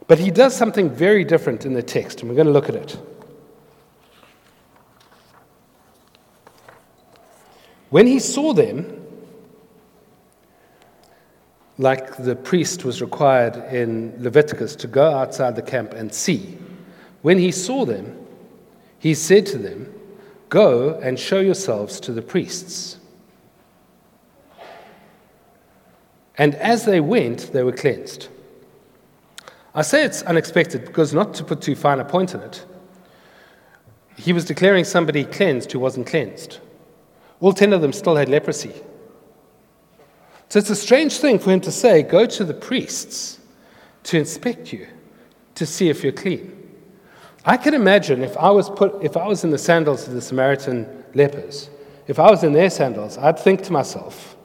But 0.10 0.18
he 0.18 0.32
does 0.32 0.56
something 0.56 0.90
very 0.90 1.24
different 1.24 1.68
in 1.68 1.74
the 1.74 1.84
text, 1.84 2.22
and 2.22 2.30
we're 2.30 2.36
going 2.36 2.48
to 2.48 2.52
look 2.52 2.68
at 2.68 2.74
it. 2.74 2.98
When 7.92 8.08
he 8.08 8.18
saw 8.18 8.54
them, 8.54 9.06
like 11.78 12.18
the 12.18 12.36
priest 12.36 12.84
was 12.84 13.04
required 13.04 13.58
in 13.72 14.16
Leviticus 14.18 14.76
to 14.78 14.88
go 14.88 15.14
outside 15.14 15.56
the 15.56 15.62
camp 15.62 15.94
and 15.94 16.12
see, 16.12 16.58
when 17.22 17.38
he 17.38 17.52
saw 17.52 17.86
them, 17.86 18.18
he 18.98 19.14
said 19.14 19.46
to 19.46 19.60
them, 19.60 19.94
Go 20.50 21.00
and 21.04 21.20
show 21.20 21.40
yourselves 21.40 22.00
to 22.00 22.12
the 22.12 22.24
priests. 22.24 22.98
And 26.36 26.56
as 26.56 26.86
they 26.86 27.00
went, 27.00 27.54
they 27.54 27.62
were 27.62 27.74
cleansed. 27.74 28.30
I 29.74 29.82
say 29.84 30.04
it's 30.04 30.24
unexpected 30.24 30.86
because, 30.86 31.14
not 31.14 31.34
to 31.36 31.44
put 31.44 31.62
too 31.62 31.76
fine 31.76 32.00
a 32.00 32.06
point 32.06 32.34
on 32.34 32.42
it, 32.42 32.66
he 34.18 34.34
was 34.34 34.46
declaring 34.46 34.84
somebody 34.84 35.24
cleansed 35.24 35.72
who 35.72 35.80
wasn't 35.80 36.08
cleansed. 36.08 36.60
All 37.40 37.54
ten 37.54 37.72
of 37.72 37.82
them 37.82 37.94
still 37.94 38.16
had 38.16 38.28
leprosy. 38.30 38.74
So 40.50 40.60
it's 40.60 40.70
a 40.72 40.76
strange 40.76 41.18
thing 41.18 41.40
for 41.40 41.52
him 41.52 41.62
to 41.62 41.72
say, 41.72 42.02
Go 42.02 42.26
to 42.26 42.44
the 42.44 42.54
priests 42.54 43.40
to 44.04 44.18
inspect 44.18 44.74
you, 44.74 44.88
to 45.56 45.66
see 45.66 45.90
if 45.90 46.04
you're 46.04 46.12
clean. 46.12 46.56
I 47.46 47.56
can 47.58 47.74
imagine 47.74 48.24
if 48.24 48.36
I 48.38 48.50
was, 48.50 48.70
put, 48.70 49.04
if 49.04 49.16
I 49.16 49.28
was 49.28 49.44
in 49.44 49.52
the 49.52 49.58
sandals 49.58 50.08
of 50.08 50.14
the 50.14 50.22
Samaritan 50.22 51.06
lepers, 51.14 51.70
if 52.08 52.20
I 52.20 52.30
was 52.30 52.44
in 52.44 52.54
their 52.54 52.70
sandals, 52.70 53.18
I'd 53.18 53.40
think 53.40 53.62
to 53.64 53.72
myself, 53.72 54.36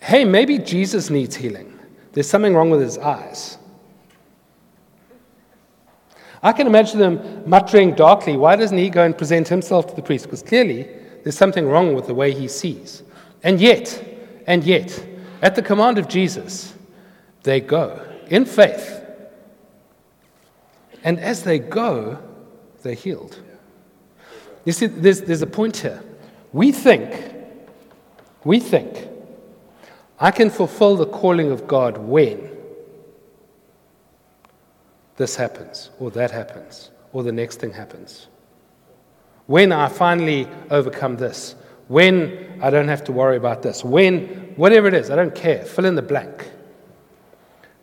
hey, 0.00 0.24
maybe 0.24 0.58
Jesus 0.58 1.08
needs 1.08 1.36
healing. 1.36 1.75
There's 2.16 2.30
something 2.30 2.54
wrong 2.54 2.70
with 2.70 2.80
his 2.80 2.96
eyes. 2.96 3.58
I 6.42 6.50
can 6.54 6.66
imagine 6.66 6.98
them 6.98 7.42
muttering 7.44 7.94
darkly, 7.94 8.38
why 8.38 8.56
doesn't 8.56 8.78
he 8.78 8.88
go 8.88 9.04
and 9.04 9.16
present 9.16 9.48
himself 9.48 9.88
to 9.88 9.94
the 9.94 10.00
priest? 10.00 10.24
Because 10.24 10.42
clearly 10.42 10.88
there's 11.22 11.36
something 11.36 11.68
wrong 11.68 11.94
with 11.94 12.06
the 12.06 12.14
way 12.14 12.32
he 12.32 12.48
sees. 12.48 13.02
And 13.42 13.60
yet, 13.60 14.02
and 14.46 14.64
yet, 14.64 15.06
at 15.42 15.56
the 15.56 15.60
command 15.60 15.98
of 15.98 16.08
Jesus, 16.08 16.72
they 17.42 17.60
go 17.60 18.02
in 18.28 18.46
faith. 18.46 19.04
And 21.04 21.20
as 21.20 21.42
they 21.42 21.58
go, 21.58 22.18
they're 22.82 22.94
healed. 22.94 23.38
You 24.64 24.72
see, 24.72 24.86
there's, 24.86 25.20
there's 25.20 25.42
a 25.42 25.46
point 25.46 25.76
here. 25.76 26.02
We 26.54 26.72
think, 26.72 27.34
we 28.42 28.58
think 28.58 29.06
I 30.18 30.30
can 30.30 30.50
fulfill 30.50 30.96
the 30.96 31.06
calling 31.06 31.50
of 31.50 31.66
God 31.66 31.98
when 31.98 32.50
this 35.16 35.36
happens, 35.36 35.90
or 35.98 36.10
that 36.12 36.30
happens, 36.30 36.90
or 37.12 37.22
the 37.22 37.32
next 37.32 37.60
thing 37.60 37.72
happens. 37.72 38.28
When 39.46 39.72
I 39.72 39.88
finally 39.88 40.48
overcome 40.70 41.16
this, 41.16 41.54
when 41.88 42.58
I 42.62 42.70
don't 42.70 42.88
have 42.88 43.04
to 43.04 43.12
worry 43.12 43.36
about 43.36 43.62
this, 43.62 43.84
when 43.84 44.26
whatever 44.56 44.88
it 44.88 44.94
is, 44.94 45.10
I 45.10 45.16
don't 45.16 45.34
care, 45.34 45.64
fill 45.64 45.84
in 45.84 45.94
the 45.94 46.02
blank. 46.02 46.50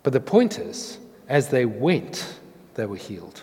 But 0.02 0.14
the 0.14 0.20
point 0.20 0.60
is, 0.60 0.98
as 1.30 1.50
they 1.50 1.66
went, 1.66 2.40
they 2.74 2.86
were 2.86 2.98
healed. 2.98 3.42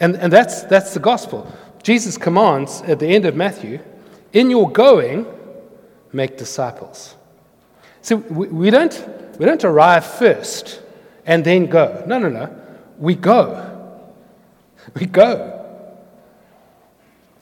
And, 0.00 0.16
and 0.16 0.32
that's, 0.32 0.64
that's 0.64 0.94
the 0.94 1.00
gospel. 1.00 1.50
Jesus 1.82 2.18
commands 2.18 2.82
at 2.82 2.98
the 2.98 3.06
end 3.06 3.24
of 3.24 3.36
Matthew, 3.36 3.78
in 4.32 4.50
your 4.50 4.70
going, 4.70 5.26
make 6.12 6.36
disciples. 6.36 7.14
So 8.06 8.18
we, 8.18 8.70
don't, 8.70 9.36
we 9.36 9.46
don't 9.46 9.64
arrive 9.64 10.06
first 10.06 10.80
and 11.24 11.44
then 11.44 11.66
go. 11.66 12.04
No, 12.06 12.20
no, 12.20 12.28
no. 12.28 12.56
We 12.98 13.16
go. 13.16 13.72
We 14.94 15.06
go. 15.06 15.52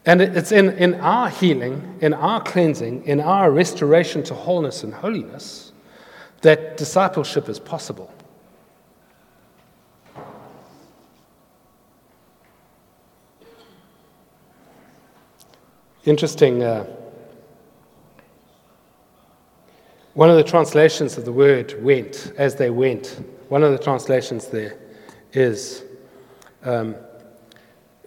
And 0.06 0.22
it's 0.22 0.52
in, 0.52 0.70
in 0.78 0.94
our 0.94 1.28
healing, 1.28 1.98
in 2.00 2.14
our 2.14 2.42
cleansing, 2.42 3.04
in 3.04 3.20
our 3.20 3.50
restoration 3.50 4.22
to 4.22 4.34
wholeness 4.34 4.82
and 4.82 4.94
holiness 4.94 5.72
that 6.40 6.78
discipleship 6.78 7.50
is 7.50 7.58
possible. 7.58 8.10
Interesting. 16.06 16.62
Uh, 16.62 16.86
One 20.14 20.30
of 20.30 20.36
the 20.36 20.44
translations 20.44 21.18
of 21.18 21.24
the 21.24 21.32
word 21.32 21.74
went, 21.82 22.32
as 22.38 22.54
they 22.54 22.70
went, 22.70 23.20
one 23.48 23.64
of 23.64 23.72
the 23.72 23.78
translations 23.78 24.46
there 24.46 24.78
is, 25.32 25.84
um, 26.62 26.94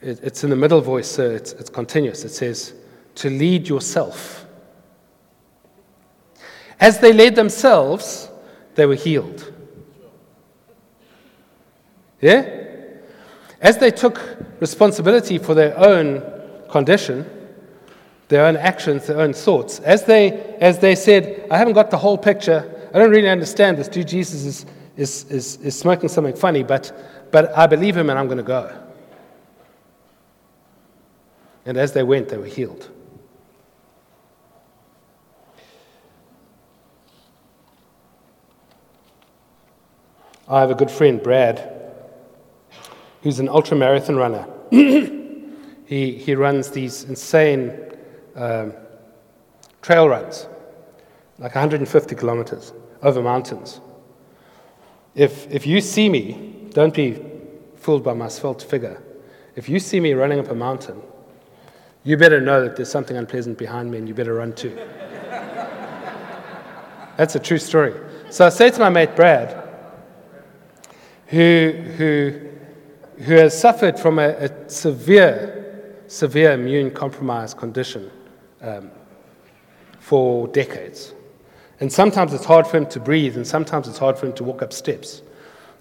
it, 0.01 0.19
it's 0.23 0.43
in 0.45 0.49
the 0.49 0.55
middle 0.55 0.79
voice, 0.79 1.09
so 1.09 1.29
it's, 1.29 1.51
it's 1.53 1.69
continuous. 1.69 2.23
It 2.23 2.29
says, 2.29 2.73
to 3.15 3.29
lead 3.29 3.67
yourself. 3.67 4.45
As 6.79 6.99
they 6.99 7.11
led 7.11 7.35
themselves, 7.35 8.29
they 8.75 8.85
were 8.85 8.95
healed. 8.95 9.51
Yeah? 12.21 12.63
As 13.59 13.79
they 13.79 13.91
took 13.91 14.37
responsibility 14.61 15.37
for 15.39 15.53
their 15.53 15.77
own 15.77 16.23
condition, 16.69 17.29
their 18.27 18.45
own 18.45 18.57
actions, 18.57 19.07
their 19.07 19.19
own 19.19 19.33
thoughts. 19.33 19.79
As 19.79 20.03
they, 20.03 20.31
as 20.59 20.79
they 20.79 20.95
said, 20.95 21.47
I 21.49 21.57
haven't 21.57 21.73
got 21.73 21.91
the 21.91 21.97
whole 21.97 22.17
picture, 22.17 22.89
I 22.93 22.99
don't 22.99 23.11
really 23.11 23.29
understand 23.29 23.77
this. 23.77 23.87
Dude, 23.87 24.07
Jesus 24.07 24.43
is, 24.43 24.65
is, 24.97 25.23
is, 25.31 25.57
is 25.57 25.79
smoking 25.79 26.09
something 26.09 26.35
funny, 26.35 26.63
but, 26.63 27.29
but 27.31 27.55
I 27.57 27.67
believe 27.67 27.95
him 27.95 28.09
and 28.09 28.19
I'm 28.19 28.25
going 28.27 28.37
to 28.37 28.43
go. 28.43 28.75
And 31.65 31.77
as 31.77 31.93
they 31.93 32.03
went, 32.03 32.29
they 32.29 32.37
were 32.37 32.45
healed. 32.45 32.89
I 40.49 40.61
have 40.61 40.71
a 40.71 40.75
good 40.75 40.89
friend, 40.89 41.21
Brad, 41.21 41.91
who's 43.21 43.39
an 43.39 43.49
ultra 43.49 43.75
marathon 43.75 44.15
runner. 44.15 44.47
he, 44.71 45.17
he 45.85 46.35
runs 46.35 46.71
these 46.71 47.03
insane 47.03 47.86
um, 48.37 48.73
trail 49.81 50.07
runs, 50.07 50.47
like 51.39 51.55
150 51.55 52.15
kilometers 52.15 52.71
over 53.01 53.21
mountains. 53.21 53.81
If, 55.15 55.51
if 55.51 55.65
you 55.65 55.81
see 55.81 56.07
me, 56.09 56.69
don't 56.69 56.93
be 56.93 57.19
fooled 57.75 58.03
by 58.03 58.13
my 58.13 58.27
svelte 58.27 58.61
figure. 58.61 59.01
If 59.55 59.67
you 59.67 59.79
see 59.79 59.99
me 59.99 60.13
running 60.13 60.39
up 60.39 60.49
a 60.49 60.55
mountain, 60.55 61.01
you 62.03 62.15
better 62.15 62.39
know 62.39 62.61
that 62.61 62.75
there's 62.75 62.91
something 62.91 63.17
unpleasant 63.17 63.57
behind 63.57 63.89
me 63.91 63.97
and 63.97 64.07
you 64.07 64.13
better 64.13 64.35
run 64.35 64.53
too. 64.53 64.75
That's 67.17 67.35
a 67.35 67.39
true 67.39 67.57
story. 67.57 67.93
So 68.29 68.45
I 68.45 68.49
say 68.49 68.69
to 68.69 68.79
my 68.79 68.89
mate 68.89 69.15
Brad, 69.15 69.63
who, 71.27 71.71
who, 71.97 72.49
who 73.23 73.33
has 73.33 73.59
suffered 73.59 73.99
from 73.99 74.19
a, 74.19 74.29
a 74.29 74.69
severe, 74.69 76.03
severe 76.07 76.51
immune 76.53 76.91
compromised 76.91 77.57
condition 77.57 78.11
um, 78.67 78.91
for 79.99 80.47
decades. 80.49 81.13
And 81.79 81.91
sometimes 81.91 82.33
it's 82.33 82.45
hard 82.45 82.67
for 82.67 82.77
him 82.77 82.85
to 82.87 82.99
breathe, 82.99 83.35
and 83.35 83.45
sometimes 83.45 83.87
it's 83.87 83.97
hard 83.97 84.17
for 84.17 84.25
him 84.25 84.33
to 84.33 84.43
walk 84.43 84.61
up 84.61 84.73
steps. 84.73 85.21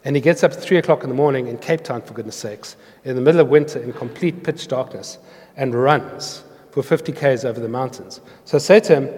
And 0.04 0.14
he 0.14 0.22
gets 0.22 0.44
up 0.44 0.52
at 0.52 0.60
3 0.60 0.76
o'clock 0.76 1.02
in 1.02 1.08
the 1.08 1.14
morning 1.14 1.48
in 1.48 1.58
Cape 1.58 1.82
Town, 1.82 2.02
for 2.02 2.14
goodness 2.14 2.36
sakes, 2.36 2.76
in 3.04 3.16
the 3.16 3.22
middle 3.22 3.40
of 3.40 3.48
winter 3.48 3.80
in 3.82 3.92
complete 3.92 4.44
pitch 4.44 4.68
darkness, 4.68 5.18
and 5.56 5.74
runs 5.74 6.44
for 6.70 6.82
50 6.82 7.12
Ks 7.12 7.44
over 7.44 7.58
the 7.58 7.68
mountains. 7.68 8.20
So 8.44 8.58
I 8.58 8.60
say 8.60 8.80
to 8.80 9.00
him, 9.00 9.08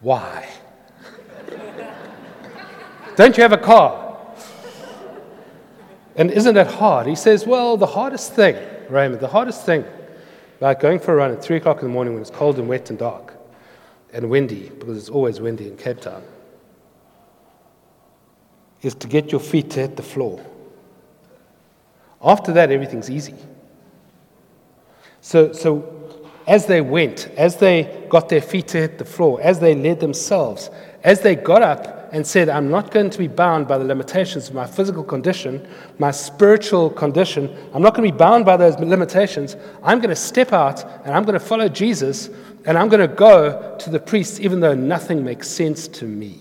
Why? 0.00 0.48
Don't 3.16 3.36
you 3.36 3.42
have 3.42 3.52
a 3.52 3.58
car? 3.58 4.16
And 6.16 6.30
isn't 6.30 6.54
that 6.54 6.68
hard? 6.68 7.06
He 7.06 7.14
says, 7.14 7.46
Well, 7.46 7.76
the 7.76 7.86
hardest 7.86 8.32
thing, 8.32 8.56
Raymond, 8.88 9.20
the 9.20 9.28
hardest 9.28 9.66
thing 9.66 9.84
about 10.58 10.80
going 10.80 10.98
for 10.98 11.14
a 11.14 11.16
run 11.16 11.30
at 11.30 11.42
3 11.42 11.56
o'clock 11.56 11.78
in 11.78 11.84
the 11.84 11.92
morning 11.92 12.12
when 12.12 12.20
it's 12.20 12.30
cold 12.30 12.58
and 12.58 12.68
wet 12.68 12.90
and 12.90 12.98
dark 12.98 13.34
and 14.12 14.28
windy, 14.28 14.70
because 14.70 14.98
it's 14.98 15.08
always 15.08 15.40
windy 15.40 15.68
in 15.68 15.76
Cape 15.76 16.00
Town, 16.00 16.22
is 18.82 18.94
to 18.94 19.06
get 19.06 19.30
your 19.32 19.40
feet 19.40 19.70
to 19.70 19.80
hit 19.80 19.96
the 19.96 20.02
floor. 20.02 20.44
After 22.22 22.52
that, 22.52 22.70
everything's 22.70 23.10
easy. 23.10 23.34
So, 25.20 25.52
so 25.52 26.22
as 26.46 26.66
they 26.66 26.80
went, 26.80 27.28
as 27.36 27.56
they 27.56 28.06
got 28.08 28.28
their 28.28 28.40
feet 28.40 28.68
to 28.68 28.78
hit 28.78 28.98
the 28.98 29.04
floor, 29.04 29.40
as 29.40 29.60
they 29.60 29.74
led 29.74 30.00
themselves, 30.00 30.70
as 31.04 31.20
they 31.20 31.36
got 31.36 31.62
up 31.62 31.97
and 32.10 32.26
said, 32.26 32.48
I'm 32.48 32.70
not 32.70 32.90
going 32.90 33.10
to 33.10 33.18
be 33.18 33.28
bound 33.28 33.68
by 33.68 33.78
the 33.78 33.84
limitations 33.84 34.48
of 34.48 34.54
my 34.54 34.66
physical 34.66 35.04
condition, 35.04 35.66
my 35.98 36.10
spiritual 36.10 36.90
condition. 36.90 37.54
I'm 37.74 37.82
not 37.82 37.94
going 37.94 38.08
to 38.08 38.12
be 38.12 38.18
bound 38.18 38.44
by 38.44 38.56
those 38.56 38.78
limitations. 38.78 39.56
I'm 39.82 39.98
going 39.98 40.10
to 40.10 40.16
step 40.16 40.52
out 40.52 40.84
and 41.04 41.14
I'm 41.14 41.24
going 41.24 41.38
to 41.38 41.44
follow 41.44 41.68
Jesus 41.68 42.30
and 42.64 42.78
I'm 42.78 42.88
going 42.88 43.06
to 43.06 43.14
go 43.14 43.76
to 43.78 43.90
the 43.90 44.00
priests 44.00 44.40
even 44.40 44.60
though 44.60 44.74
nothing 44.74 45.24
makes 45.24 45.48
sense 45.48 45.88
to 45.88 46.04
me. 46.04 46.38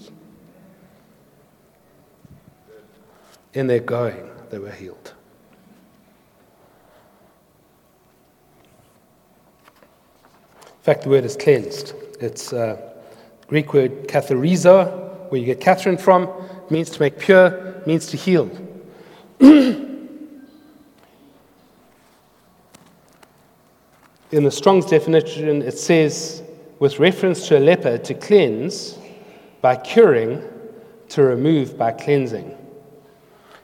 In 3.54 3.68
their 3.68 3.80
going, 3.80 4.30
they 4.50 4.60
were 4.60 4.72
healed. 4.72 5.14
In 10.66 10.94
fact, 10.94 11.04
the 11.04 11.10
word 11.10 11.26
is 11.26 11.36
cleansed. 11.36 11.94
It's 12.22 12.54
a 12.54 12.94
Greek 13.48 13.74
word 13.74 14.08
katharizo, 14.08 15.07
where 15.30 15.40
you 15.40 15.46
get 15.46 15.60
Catherine 15.60 15.98
from, 15.98 16.30
means 16.70 16.90
to 16.92 17.00
make 17.00 17.20
pure, 17.20 17.82
means 17.86 18.08
to 18.08 18.18
heal. 18.18 18.50
In 19.40 20.10
the 24.44 24.52
Strong's 24.52 24.86
definition, 24.86 25.62
it 25.62 25.78
says, 25.78 26.44
with 26.80 27.00
reference 27.00 27.48
to 27.48 27.58
a 27.58 27.62
leper, 27.62 27.98
to 27.98 28.14
cleanse 28.14 29.00
by 29.62 29.78
curing, 29.78 30.44
to 31.10 31.24
remove 31.24 31.78
by 31.78 31.92
cleansing. 31.92 32.56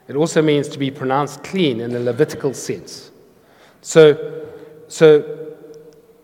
It 0.07 0.15
also 0.15 0.41
means 0.41 0.67
to 0.69 0.79
be 0.79 0.91
pronounced 0.91 1.43
clean 1.43 1.81
in 1.81 1.95
a 1.95 1.99
Levitical 1.99 2.53
sense. 2.53 3.11
So, 3.81 4.45
so 4.87 5.55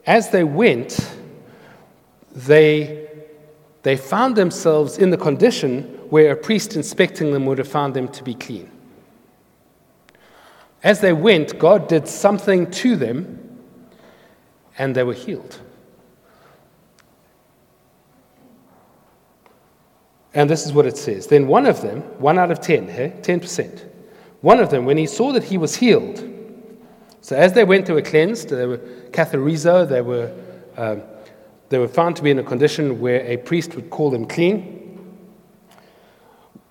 as 0.05 0.29
they 0.29 0.43
went, 0.43 1.11
they 2.31 3.07
they 3.83 3.95
found 3.95 4.35
themselves 4.35 4.97
in 4.97 5.09
the 5.09 5.17
condition 5.17 5.83
where 6.09 6.31
a 6.31 6.35
priest 6.35 6.75
inspecting 6.75 7.31
them 7.31 7.45
would 7.45 7.57
have 7.57 7.67
found 7.67 7.93
them 7.93 8.07
to 8.09 8.23
be 8.23 8.33
clean. 8.33 8.69
As 10.83 11.01
they 11.01 11.13
went, 11.13 11.59
God 11.59 11.87
did 11.87 12.07
something 12.07 12.69
to 12.71 12.95
them 12.95 13.59
and 14.77 14.95
they 14.95 15.03
were 15.03 15.13
healed. 15.13 15.59
And 20.33 20.49
this 20.49 20.65
is 20.65 20.73
what 20.73 20.85
it 20.85 20.97
says. 20.97 21.27
Then 21.27 21.47
one 21.47 21.65
of 21.65 21.81
them, 21.81 22.01
one 22.19 22.37
out 22.37 22.51
of 22.51 22.61
ten, 22.61 22.87
hey, 22.87 23.13
10%, 23.21 23.85
one 24.41 24.59
of 24.59 24.69
them, 24.69 24.85
when 24.85 24.97
he 24.97 25.05
saw 25.05 25.31
that 25.33 25.43
he 25.43 25.57
was 25.57 25.75
healed, 25.75 26.23
so 27.21 27.35
as 27.35 27.53
they 27.53 27.63
went, 27.63 27.85
they 27.87 27.93
were 27.93 28.01
cleansed, 28.01 28.49
they 28.49 28.65
were 28.65 28.77
katharizo, 29.11 29.87
they 29.87 30.01
were 30.01 30.33
um, 30.77 31.01
they 31.69 31.77
were 31.77 31.87
found 31.87 32.15
to 32.17 32.23
be 32.23 32.31
in 32.31 32.39
a 32.39 32.43
condition 32.43 32.99
where 32.99 33.21
a 33.25 33.37
priest 33.37 33.75
would 33.75 33.89
call 33.89 34.09
them 34.09 34.25
clean. 34.25 34.75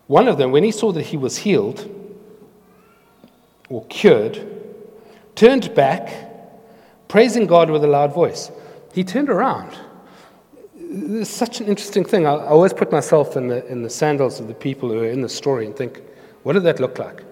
One 0.09 0.27
of 0.27 0.39
them, 0.39 0.53
when 0.53 0.65
he 0.65 0.73
saw 0.73 0.93
that 0.93 1.07
he 1.07 1.17
was 1.17 1.39
healed 1.39 1.89
or 3.69 3.85
cured, 3.87 4.45
turned 5.35 5.75
back, 5.75 6.29
praising 7.07 7.47
God 7.47 7.71
with 7.71 7.85
a 7.85 7.87
loud 7.87 8.13
voice. 8.13 8.51
He 8.93 9.05
turned 9.05 9.29
around. 9.29 9.77
It's 10.77 11.31
such 11.31 11.61
an 11.61 11.67
interesting 11.67 12.05
thing. 12.05 12.27
I, 12.27 12.47
always 12.47 12.73
put 12.73 12.91
myself 12.91 13.37
in 13.37 13.49
the, 13.49 13.67
in 13.67 13.83
the 13.83 13.91
sandals 13.91 14.41
of 14.41 14.49
the 14.49 14.55
people 14.55 14.89
who 14.89 15.01
are 15.01 15.09
in 15.09 15.21
the 15.21 15.29
story 15.29 15.67
and 15.67 15.77
think, 15.77 16.03
what 16.43 16.55
did 16.55 16.63
that 16.65 16.81
look 16.81 16.99
like? 16.99 17.23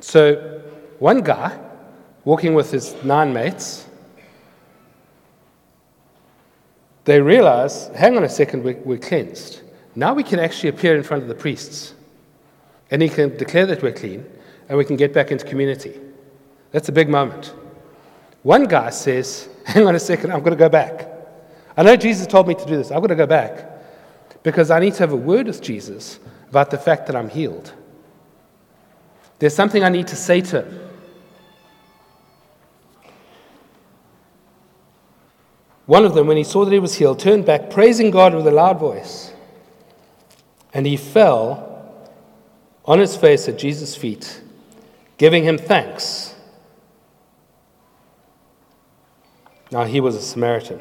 So, 0.00 0.62
one 1.00 1.22
guy 1.22 1.58
walking 2.24 2.54
with 2.54 2.70
his 2.70 2.94
nine 3.02 3.32
mates 3.32 3.86
they 7.04 7.20
realize 7.20 7.88
hang 7.96 8.16
on 8.16 8.24
a 8.24 8.28
second, 8.28 8.64
we're, 8.64 8.78
we're 8.78 8.98
cleansed. 8.98 9.60
Now 9.94 10.14
we 10.14 10.22
can 10.22 10.38
actually 10.38 10.68
appear 10.68 10.96
in 10.96 11.02
front 11.02 11.22
of 11.22 11.28
the 11.28 11.34
priests. 11.34 11.94
And 12.90 13.00
he 13.02 13.08
can 13.08 13.36
declare 13.36 13.66
that 13.66 13.82
we're 13.82 13.92
clean, 13.92 14.24
and 14.68 14.76
we 14.76 14.84
can 14.84 14.96
get 14.96 15.12
back 15.12 15.30
into 15.30 15.44
community. 15.44 15.98
That's 16.72 16.88
a 16.88 16.92
big 16.92 17.08
moment. 17.08 17.54
One 18.42 18.64
guy 18.64 18.90
says, 18.90 19.48
Hang 19.64 19.86
on 19.86 19.94
a 19.94 20.00
second, 20.00 20.32
I'm 20.32 20.40
going 20.40 20.52
to 20.52 20.56
go 20.56 20.68
back. 20.68 21.08
I 21.76 21.82
know 21.82 21.96
Jesus 21.96 22.26
told 22.26 22.48
me 22.48 22.54
to 22.54 22.66
do 22.66 22.76
this. 22.76 22.90
I'm 22.90 22.98
going 22.98 23.10
to 23.10 23.14
go 23.14 23.26
back 23.26 23.68
because 24.42 24.70
I 24.70 24.80
need 24.80 24.94
to 24.94 25.00
have 25.00 25.12
a 25.12 25.16
word 25.16 25.46
with 25.46 25.62
Jesus 25.62 26.18
about 26.48 26.70
the 26.70 26.78
fact 26.78 27.06
that 27.06 27.14
I'm 27.14 27.28
healed. 27.28 27.72
There's 29.38 29.54
something 29.54 29.84
I 29.84 29.88
need 29.88 30.08
to 30.08 30.16
say 30.16 30.40
to 30.40 30.62
him. 30.62 30.89
One 35.90 36.04
of 36.04 36.14
them, 36.14 36.28
when 36.28 36.36
he 36.36 36.44
saw 36.44 36.64
that 36.64 36.70
he 36.70 36.78
was 36.78 36.94
healed, 36.94 37.18
turned 37.18 37.44
back, 37.44 37.68
praising 37.68 38.12
God 38.12 38.32
with 38.32 38.46
a 38.46 38.50
loud 38.52 38.78
voice. 38.78 39.32
And 40.72 40.86
he 40.86 40.96
fell 40.96 42.06
on 42.84 43.00
his 43.00 43.16
face 43.16 43.48
at 43.48 43.58
Jesus' 43.58 43.96
feet, 43.96 44.40
giving 45.18 45.42
him 45.42 45.58
thanks. 45.58 46.36
Now, 49.72 49.82
he 49.82 50.00
was 50.00 50.14
a 50.14 50.22
Samaritan. 50.22 50.80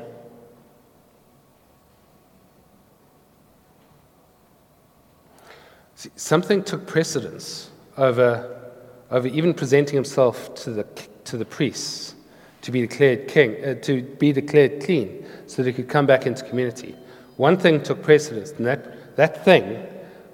See, 5.95 6.11
something 6.17 6.63
took 6.63 6.85
precedence 6.85 7.71
over, 7.97 8.61
over 9.09 9.27
even 9.27 9.55
presenting 9.55 9.95
himself 9.95 10.53
to 10.53 10.69
the, 10.69 10.83
to 11.23 11.35
the 11.35 11.45
priests 11.45 12.13
to 12.61 12.71
be 12.71 12.81
declared 12.81 13.27
king, 13.27 13.63
uh, 13.63 13.73
to 13.75 14.01
be 14.01 14.31
declared 14.31 14.83
clean, 14.83 15.25
so 15.47 15.63
that 15.63 15.69
he 15.69 15.73
could 15.73 15.89
come 15.89 16.05
back 16.05 16.25
into 16.25 16.43
community. 16.43 16.95
One 17.37 17.57
thing 17.57 17.81
took 17.81 18.03
precedence, 18.03 18.51
and 18.51 18.65
that, 18.65 19.15
that 19.15 19.45
thing 19.45 19.85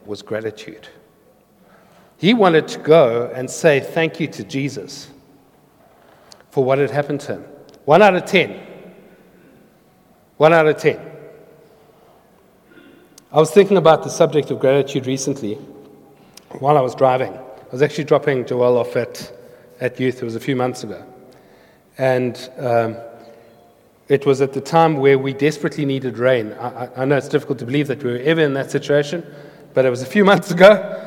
was 0.05 0.21
gratitude. 0.21 0.87
He 2.17 2.33
wanted 2.33 2.67
to 2.69 2.79
go 2.79 3.31
and 3.35 3.49
say 3.49 3.79
thank 3.79 4.19
you 4.19 4.27
to 4.27 4.43
Jesus 4.43 5.09
for 6.51 6.63
what 6.63 6.77
had 6.77 6.89
happened 6.89 7.19
to 7.21 7.33
him. 7.33 7.45
One 7.85 8.01
out 8.01 8.15
of 8.15 8.25
ten. 8.25 8.65
One 10.37 10.53
out 10.53 10.67
of 10.67 10.77
ten. 10.77 10.99
I 13.31 13.39
was 13.39 13.51
thinking 13.51 13.77
about 13.77 14.03
the 14.03 14.09
subject 14.09 14.49
of 14.49 14.59
gratitude 14.59 15.05
recently 15.07 15.55
while 16.59 16.77
I 16.77 16.81
was 16.81 16.95
driving. 16.95 17.33
I 17.33 17.71
was 17.71 17.81
actually 17.81 18.05
dropping 18.05 18.45
Joel 18.45 18.77
off 18.77 18.95
at, 18.95 19.31
at 19.81 19.99
youth, 19.99 20.21
it 20.21 20.25
was 20.25 20.35
a 20.35 20.39
few 20.39 20.55
months 20.55 20.83
ago. 20.83 21.05
And 21.97 22.49
um, 22.57 22.97
it 24.07 24.25
was 24.25 24.41
at 24.41 24.53
the 24.53 24.61
time 24.61 24.97
where 24.97 25.17
we 25.17 25.33
desperately 25.33 25.85
needed 25.85 26.17
rain. 26.17 26.53
I, 26.53 26.89
I, 26.95 27.05
know 27.05 27.17
it's 27.17 27.29
difficult 27.29 27.59
to 27.59 27.65
believe 27.65 27.87
that 27.87 28.03
we 28.03 28.11
were 28.11 28.19
ever 28.19 28.41
in 28.41 28.53
that 28.53 28.69
situation, 28.69 29.25
but 29.73 29.85
it 29.85 29.89
was 29.89 30.01
a 30.01 30.05
few 30.05 30.25
months 30.31 30.51
ago. 30.51 31.01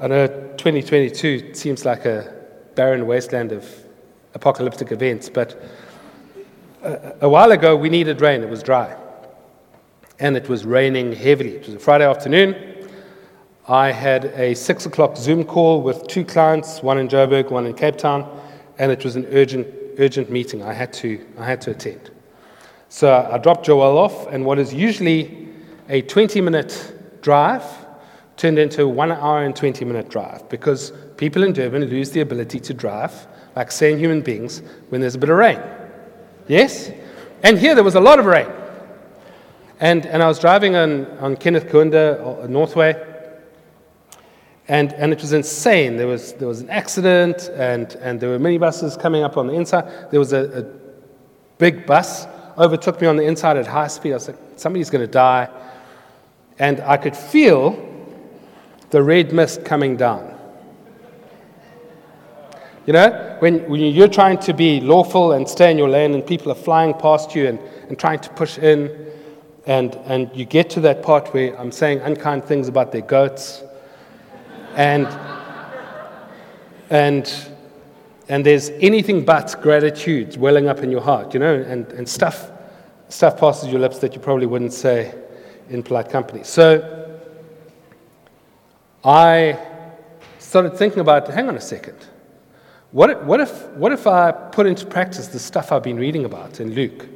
I 0.00 0.06
know 0.06 0.26
2022 0.26 1.54
seems 1.54 1.84
like 1.84 2.04
a 2.04 2.32
barren 2.74 3.06
wasteland 3.06 3.52
of 3.52 3.68
apocalyptic 4.34 4.92
events, 4.92 5.28
but 5.28 5.60
a, 6.82 7.16
a 7.22 7.28
while 7.28 7.52
ago 7.52 7.74
we 7.76 7.88
needed 7.88 8.20
rain. 8.20 8.42
It 8.42 8.50
was 8.50 8.62
dry. 8.62 8.96
And 10.20 10.36
it 10.36 10.48
was 10.48 10.64
raining 10.64 11.12
heavily. 11.12 11.56
It 11.56 11.66
was 11.66 11.74
a 11.74 11.78
Friday 11.78 12.08
afternoon. 12.08 12.74
I 13.66 13.92
had 13.92 14.26
a 14.36 14.54
six 14.54 14.84
o'clock 14.84 15.16
Zoom 15.16 15.42
call 15.42 15.80
with 15.80 16.06
two 16.06 16.24
clients, 16.24 16.82
one 16.82 16.98
in 16.98 17.08
Joburg, 17.08 17.50
one 17.50 17.64
in 17.66 17.74
Cape 17.74 17.96
Town, 17.96 18.28
and 18.78 18.92
it 18.92 19.02
was 19.02 19.16
an 19.16 19.26
urgent, 19.30 19.66
urgent 19.98 20.30
meeting. 20.30 20.62
I 20.62 20.72
had 20.72 20.92
to, 20.94 21.24
I 21.38 21.44
had 21.44 21.60
to 21.62 21.70
attend. 21.72 22.10
So 22.88 23.28
I 23.30 23.38
dropped 23.38 23.66
Joel 23.66 23.98
off, 23.98 24.26
and 24.28 24.44
what 24.44 24.58
is 24.58 24.72
usually 24.72 25.48
a 25.88 26.02
20 26.02 26.40
minute 26.40 27.20
drive 27.22 27.64
turned 28.36 28.58
into 28.58 28.82
a 28.82 28.88
one 28.88 29.12
hour 29.12 29.44
and 29.44 29.54
20 29.54 29.84
minute 29.84 30.08
drive 30.08 30.48
because 30.48 30.92
people 31.16 31.42
in 31.42 31.52
Durban 31.52 31.84
lose 31.84 32.10
the 32.10 32.20
ability 32.20 32.60
to 32.60 32.74
drive, 32.74 33.26
like 33.56 33.70
sane 33.70 33.98
human 33.98 34.20
beings, 34.20 34.62
when 34.88 35.00
there's 35.00 35.14
a 35.14 35.18
bit 35.18 35.30
of 35.30 35.36
rain. 35.36 35.60
Yes? 36.48 36.90
And 37.42 37.58
here 37.58 37.74
there 37.74 37.84
was 37.84 37.94
a 37.94 38.00
lot 38.00 38.18
of 38.18 38.26
rain. 38.26 38.48
And, 39.80 40.06
and 40.06 40.22
I 40.22 40.28
was 40.28 40.38
driving 40.38 40.76
on, 40.76 41.06
on 41.18 41.36
Kenneth 41.36 41.66
Kaunda, 41.66 42.44
uh, 42.44 42.46
Northway, 42.46 43.13
and, 44.68 44.92
and 44.94 45.12
it 45.12 45.20
was 45.20 45.32
insane. 45.32 45.96
There 45.96 46.06
was, 46.06 46.32
there 46.34 46.48
was 46.48 46.60
an 46.60 46.70
accident, 46.70 47.50
and, 47.54 47.94
and 47.96 48.18
there 48.18 48.30
were 48.30 48.38
minibuses 48.38 48.98
coming 48.98 49.22
up 49.22 49.36
on 49.36 49.46
the 49.46 49.52
inside. 49.52 50.10
There 50.10 50.20
was 50.20 50.32
a, 50.32 50.60
a 50.60 50.62
big 51.58 51.86
bus 51.86 52.26
overtook 52.56 53.00
me 53.00 53.06
on 53.06 53.16
the 53.16 53.24
inside 53.24 53.56
at 53.56 53.66
high 53.66 53.88
speed. 53.88 54.12
I 54.12 54.14
was 54.14 54.28
like, 54.28 54.38
somebody's 54.56 54.90
going 54.90 55.04
to 55.04 55.12
die. 55.12 55.48
And 56.58 56.80
I 56.80 56.96
could 56.96 57.16
feel 57.16 57.90
the 58.90 59.02
red 59.02 59.32
mist 59.32 59.64
coming 59.64 59.96
down. 59.96 60.30
You 62.86 62.92
know, 62.92 63.36
when, 63.40 63.68
when 63.68 63.80
you're 63.80 64.08
trying 64.08 64.38
to 64.40 64.52
be 64.52 64.80
lawful 64.80 65.32
and 65.32 65.48
stay 65.48 65.70
in 65.70 65.78
your 65.78 65.88
lane 65.88 66.14
and 66.14 66.24
people 66.24 66.52
are 66.52 66.54
flying 66.54 66.94
past 66.94 67.34
you 67.34 67.48
and, 67.48 67.58
and 67.88 67.98
trying 67.98 68.20
to 68.20 68.30
push 68.30 68.58
in, 68.58 69.10
and, 69.66 69.94
and 70.04 70.30
you 70.34 70.44
get 70.44 70.70
to 70.70 70.80
that 70.80 71.02
part 71.02 71.32
where 71.34 71.58
I'm 71.58 71.72
saying 71.72 72.00
unkind 72.00 72.44
things 72.44 72.68
about 72.68 72.92
their 72.92 73.00
goats, 73.00 73.63
and, 74.76 75.06
and, 76.90 77.50
and 78.28 78.44
there's 78.44 78.70
anything 78.70 79.24
but 79.24 79.56
gratitude 79.62 80.36
welling 80.36 80.68
up 80.68 80.80
in 80.80 80.90
your 80.90 81.00
heart, 81.00 81.34
you 81.34 81.40
know, 81.40 81.54
and, 81.54 81.86
and 81.92 82.08
stuff, 82.08 82.50
stuff 83.08 83.38
passes 83.38 83.70
your 83.70 83.80
lips 83.80 83.98
that 83.98 84.14
you 84.14 84.20
probably 84.20 84.46
wouldn't 84.46 84.72
say 84.72 85.14
in 85.68 85.82
polite 85.82 86.10
company. 86.10 86.44
So 86.44 87.20
I 89.04 89.58
started 90.38 90.76
thinking 90.76 91.00
about 91.00 91.28
hang 91.28 91.48
on 91.48 91.56
a 91.56 91.60
second. 91.60 91.96
What 92.92 93.24
what, 93.24 93.40
if, 93.40 93.66
what 93.70 93.92
if 93.92 94.06
I 94.06 94.30
put 94.30 94.66
into 94.66 94.86
practice 94.86 95.28
the 95.28 95.38
stuff 95.38 95.72
I've 95.72 95.82
been 95.82 95.96
reading 95.96 96.24
about 96.24 96.60
in 96.60 96.74
Luke 96.74 97.06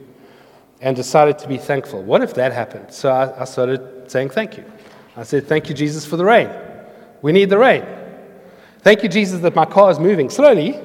and 0.80 0.96
decided 0.96 1.38
to 1.38 1.48
be 1.48 1.56
thankful? 1.56 2.02
What 2.02 2.22
if 2.22 2.34
that 2.34 2.52
happened? 2.52 2.92
So 2.92 3.10
I, 3.10 3.42
I 3.42 3.44
started 3.44 4.10
saying 4.10 4.30
thank 4.30 4.56
you. 4.56 4.64
I 5.18 5.24
said, 5.24 5.48
Thank 5.48 5.68
you, 5.68 5.74
Jesus, 5.74 6.06
for 6.06 6.16
the 6.16 6.24
rain. 6.24 6.48
We 7.22 7.32
need 7.32 7.50
the 7.50 7.58
rain. 7.58 7.84
Thank 8.80 9.02
you, 9.02 9.08
Jesus, 9.08 9.40
that 9.40 9.54
my 9.54 9.64
car 9.64 9.90
is 9.90 9.98
moving 9.98 10.30
slowly, 10.30 10.78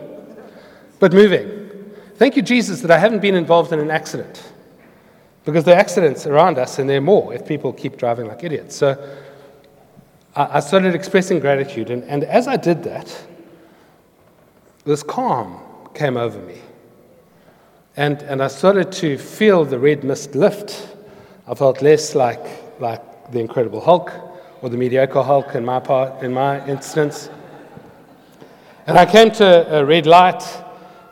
but 0.99 1.13
moving. 1.13 1.91
Thank 2.15 2.35
you, 2.35 2.41
Jesus, 2.41 2.81
that 2.81 2.91
I 2.91 2.97
haven't 2.97 3.21
been 3.21 3.35
involved 3.35 3.71
in 3.71 3.79
an 3.79 3.91
accident. 3.91 4.51
Because 5.45 5.63
there 5.63 5.75
are 5.75 5.79
accidents 5.79 6.25
around 6.25 6.57
us, 6.57 6.79
and 6.79 6.89
there 6.89 6.97
are 6.97 7.01
more 7.01 7.33
if 7.33 7.45
people 7.45 7.73
keep 7.73 7.97
driving 7.97 8.27
like 8.27 8.43
idiots. 8.43 8.75
So 8.75 9.17
I 10.35 10.59
started 10.61 10.95
expressing 10.95 11.39
gratitude. 11.39 11.89
And, 11.89 12.03
and 12.05 12.23
as 12.23 12.47
I 12.47 12.57
did 12.57 12.83
that, 12.83 13.25
this 14.85 15.03
calm 15.03 15.59
came 15.93 16.17
over 16.17 16.39
me. 16.39 16.57
And, 17.95 18.21
and 18.23 18.41
I 18.41 18.47
started 18.47 18.91
to 18.93 19.17
feel 19.17 19.65
the 19.65 19.77
red 19.77 20.03
mist 20.03 20.33
lift. 20.33 20.87
I 21.47 21.53
felt 21.53 21.81
less 21.81 22.15
like, 22.15 22.43
like 22.79 23.31
the 23.31 23.39
Incredible 23.39 23.81
Hulk 23.81 24.11
or 24.63 24.69
the 24.69 24.77
mediocre 24.77 25.21
Hulk 25.21 25.55
in 25.55 25.65
my, 25.65 25.81
part, 25.81 26.23
in 26.23 26.33
my 26.33 26.65
instance. 26.67 27.29
And 28.87 28.97
I 28.97 29.05
came 29.05 29.29
to 29.31 29.79
a 29.79 29.83
red 29.83 30.07
light, 30.07 30.41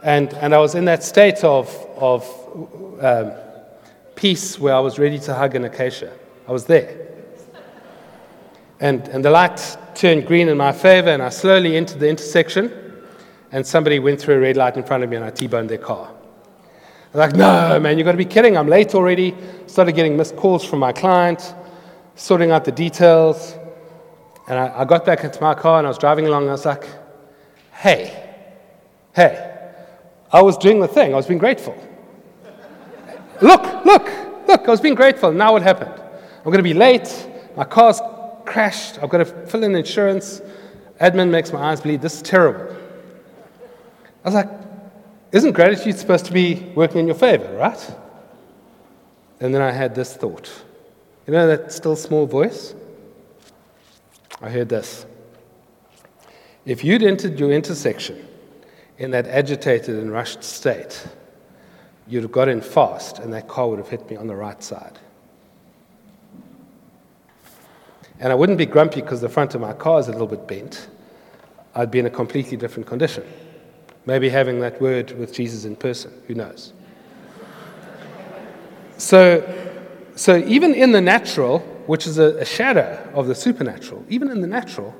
and, 0.01 0.33
and 0.35 0.55
I 0.55 0.59
was 0.59 0.73
in 0.73 0.85
that 0.85 1.03
state 1.03 1.43
of, 1.43 1.67
of 1.97 2.23
um, 3.01 3.33
peace 4.15 4.57
where 4.57 4.73
I 4.73 4.79
was 4.79 4.97
ready 4.97 5.19
to 5.19 5.33
hug 5.33 5.55
an 5.55 5.65
acacia. 5.65 6.13
I 6.47 6.53
was 6.53 6.63
there. 6.63 7.09
And, 8.79 9.05
and 9.09 9.23
the 9.23 9.29
light 9.29 9.77
turned 9.95 10.27
green 10.27 10.47
in 10.47 10.55
my 10.55 10.71
favor, 10.71 11.09
and 11.09 11.21
I 11.21 11.27
slowly 11.27 11.75
entered 11.75 11.99
the 11.99 12.07
intersection, 12.07 12.71
and 13.51 13.67
somebody 13.67 13.99
went 13.99 14.21
through 14.21 14.35
a 14.35 14.39
red 14.39 14.55
light 14.55 14.77
in 14.77 14.83
front 14.83 15.03
of 15.03 15.09
me, 15.09 15.17
and 15.17 15.25
I 15.25 15.29
T 15.29 15.47
boned 15.47 15.69
their 15.69 15.77
car. 15.77 16.07
I 16.07 17.17
was 17.17 17.27
like, 17.27 17.35
no, 17.35 17.77
man, 17.81 17.97
you've 17.97 18.05
got 18.05 18.13
to 18.13 18.17
be 18.17 18.23
kidding. 18.23 18.55
I'm 18.55 18.69
late 18.69 18.95
already. 18.95 19.35
Started 19.67 19.91
getting 19.91 20.15
missed 20.15 20.37
calls 20.37 20.63
from 20.63 20.79
my 20.79 20.93
client 20.93 21.53
sorting 22.21 22.51
out 22.51 22.63
the 22.63 22.71
details. 22.71 23.55
And 24.47 24.57
I, 24.57 24.81
I 24.81 24.85
got 24.85 25.05
back 25.05 25.23
into 25.23 25.41
my 25.41 25.55
car 25.55 25.79
and 25.79 25.87
I 25.87 25.89
was 25.89 25.97
driving 25.97 26.27
along 26.27 26.43
and 26.43 26.51
I 26.51 26.53
was 26.53 26.65
like, 26.65 26.87
hey, 27.73 28.35
hey, 29.13 29.71
I 30.31 30.41
was 30.43 30.55
doing 30.57 30.79
the 30.79 30.87
thing. 30.87 31.13
I 31.13 31.17
was 31.17 31.25
being 31.25 31.39
grateful. 31.39 31.75
look, 33.41 33.63
look, 33.85 34.05
look, 34.47 34.67
I 34.67 34.69
was 34.69 34.79
being 34.79 34.93
grateful. 34.93 35.31
Now 35.31 35.53
what 35.53 35.63
happened? 35.63 35.93
I'm 36.37 36.43
going 36.43 36.57
to 36.57 36.63
be 36.63 36.75
late. 36.75 37.27
My 37.57 37.63
car's 37.63 37.99
crashed. 38.45 38.99
I've 39.01 39.09
got 39.09 39.17
to 39.19 39.25
fill 39.25 39.63
in 39.63 39.75
insurance. 39.75 40.41
Admin 40.99 41.31
makes 41.31 41.51
my 41.51 41.71
eyes 41.71 41.81
bleed. 41.81 42.01
This 42.03 42.17
is 42.17 42.21
terrible. 42.21 42.71
I 44.23 44.27
was 44.27 44.35
like, 44.35 44.49
isn't 45.31 45.53
gratitude 45.53 45.97
supposed 45.97 46.25
to 46.25 46.33
be 46.33 46.71
working 46.75 46.99
in 46.99 47.07
your 47.07 47.15
favor, 47.15 47.51
right? 47.57 47.95
And 49.39 49.55
then 49.55 49.63
I 49.63 49.71
had 49.71 49.95
this 49.95 50.15
thought. 50.15 50.51
You 51.27 51.33
know 51.33 51.47
that 51.47 51.71
still 51.71 51.95
small 51.95 52.25
voice? 52.25 52.73
I 54.41 54.49
heard 54.49 54.69
this. 54.69 55.05
If 56.65 56.83
you'd 56.83 57.03
entered 57.03 57.39
your 57.39 57.51
intersection 57.51 58.27
in 58.97 59.11
that 59.11 59.27
agitated 59.27 59.95
and 59.95 60.11
rushed 60.11 60.43
state, 60.43 61.07
you'd 62.07 62.23
have 62.23 62.31
got 62.31 62.49
in 62.49 62.61
fast 62.61 63.19
and 63.19 63.33
that 63.33 63.47
car 63.47 63.69
would 63.69 63.79
have 63.79 63.89
hit 63.89 64.09
me 64.09 64.15
on 64.15 64.27
the 64.27 64.35
right 64.35 64.61
side. 64.63 64.99
And 68.19 68.31
I 68.31 68.35
wouldn't 68.35 68.57
be 68.57 68.67
grumpy 68.67 69.01
because 69.01 69.21
the 69.21 69.29
front 69.29 69.55
of 69.55 69.61
my 69.61 69.73
car 69.73 69.99
is 69.99 70.07
a 70.07 70.11
little 70.11 70.27
bit 70.27 70.47
bent. 70.47 70.89
I'd 71.73 71.89
be 71.89 71.99
in 71.99 72.05
a 72.05 72.11
completely 72.11 72.57
different 72.57 72.87
condition. 72.87 73.23
Maybe 74.05 74.29
having 74.29 74.59
that 74.59 74.81
word 74.81 75.17
with 75.17 75.33
Jesus 75.33 75.65
in 75.65 75.75
person, 75.75 76.11
who 76.27 76.35
knows? 76.35 76.73
So, 78.97 79.70
so 80.15 80.37
even 80.37 80.73
in 80.73 80.91
the 80.91 81.01
natural, 81.01 81.59
which 81.87 82.05
is 82.05 82.17
a, 82.17 82.37
a 82.37 82.45
shadow 82.45 83.09
of 83.13 83.27
the 83.27 83.35
supernatural, 83.35 84.05
even 84.09 84.29
in 84.29 84.41
the 84.41 84.47
natural, 84.47 84.95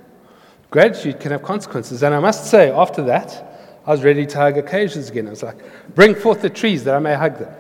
gratitude 0.70 1.20
can 1.20 1.32
have 1.32 1.44
consequences. 1.44 2.02
And 2.04 2.16
I 2.16 2.20
must 2.20 2.50
say, 2.50 2.72
after 2.72 3.04
that, 3.04 3.52
I 3.86 3.92
was 3.92 4.04
ready 4.04 4.26
to 4.26 4.38
hug 4.38 4.58
acacias 4.58 5.10
again. 5.10 5.28
I 5.28 5.32
was 5.32 5.44
like, 5.44 5.58
bring 5.96 6.16
forth 6.16 6.42
the 6.42 6.50
trees 6.50 6.84
that 6.86 6.96
I 6.96 7.00
may 7.00 7.16
hug 7.16 7.40
them. 7.40 7.54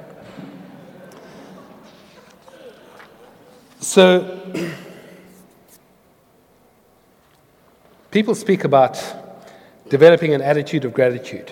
So, 3.80 4.40
people 8.12 8.36
speak 8.36 8.64
about 8.64 9.04
developing 9.90 10.34
an 10.34 10.42
attitude 10.42 10.86
of 10.86 10.94
gratitude. 10.94 11.52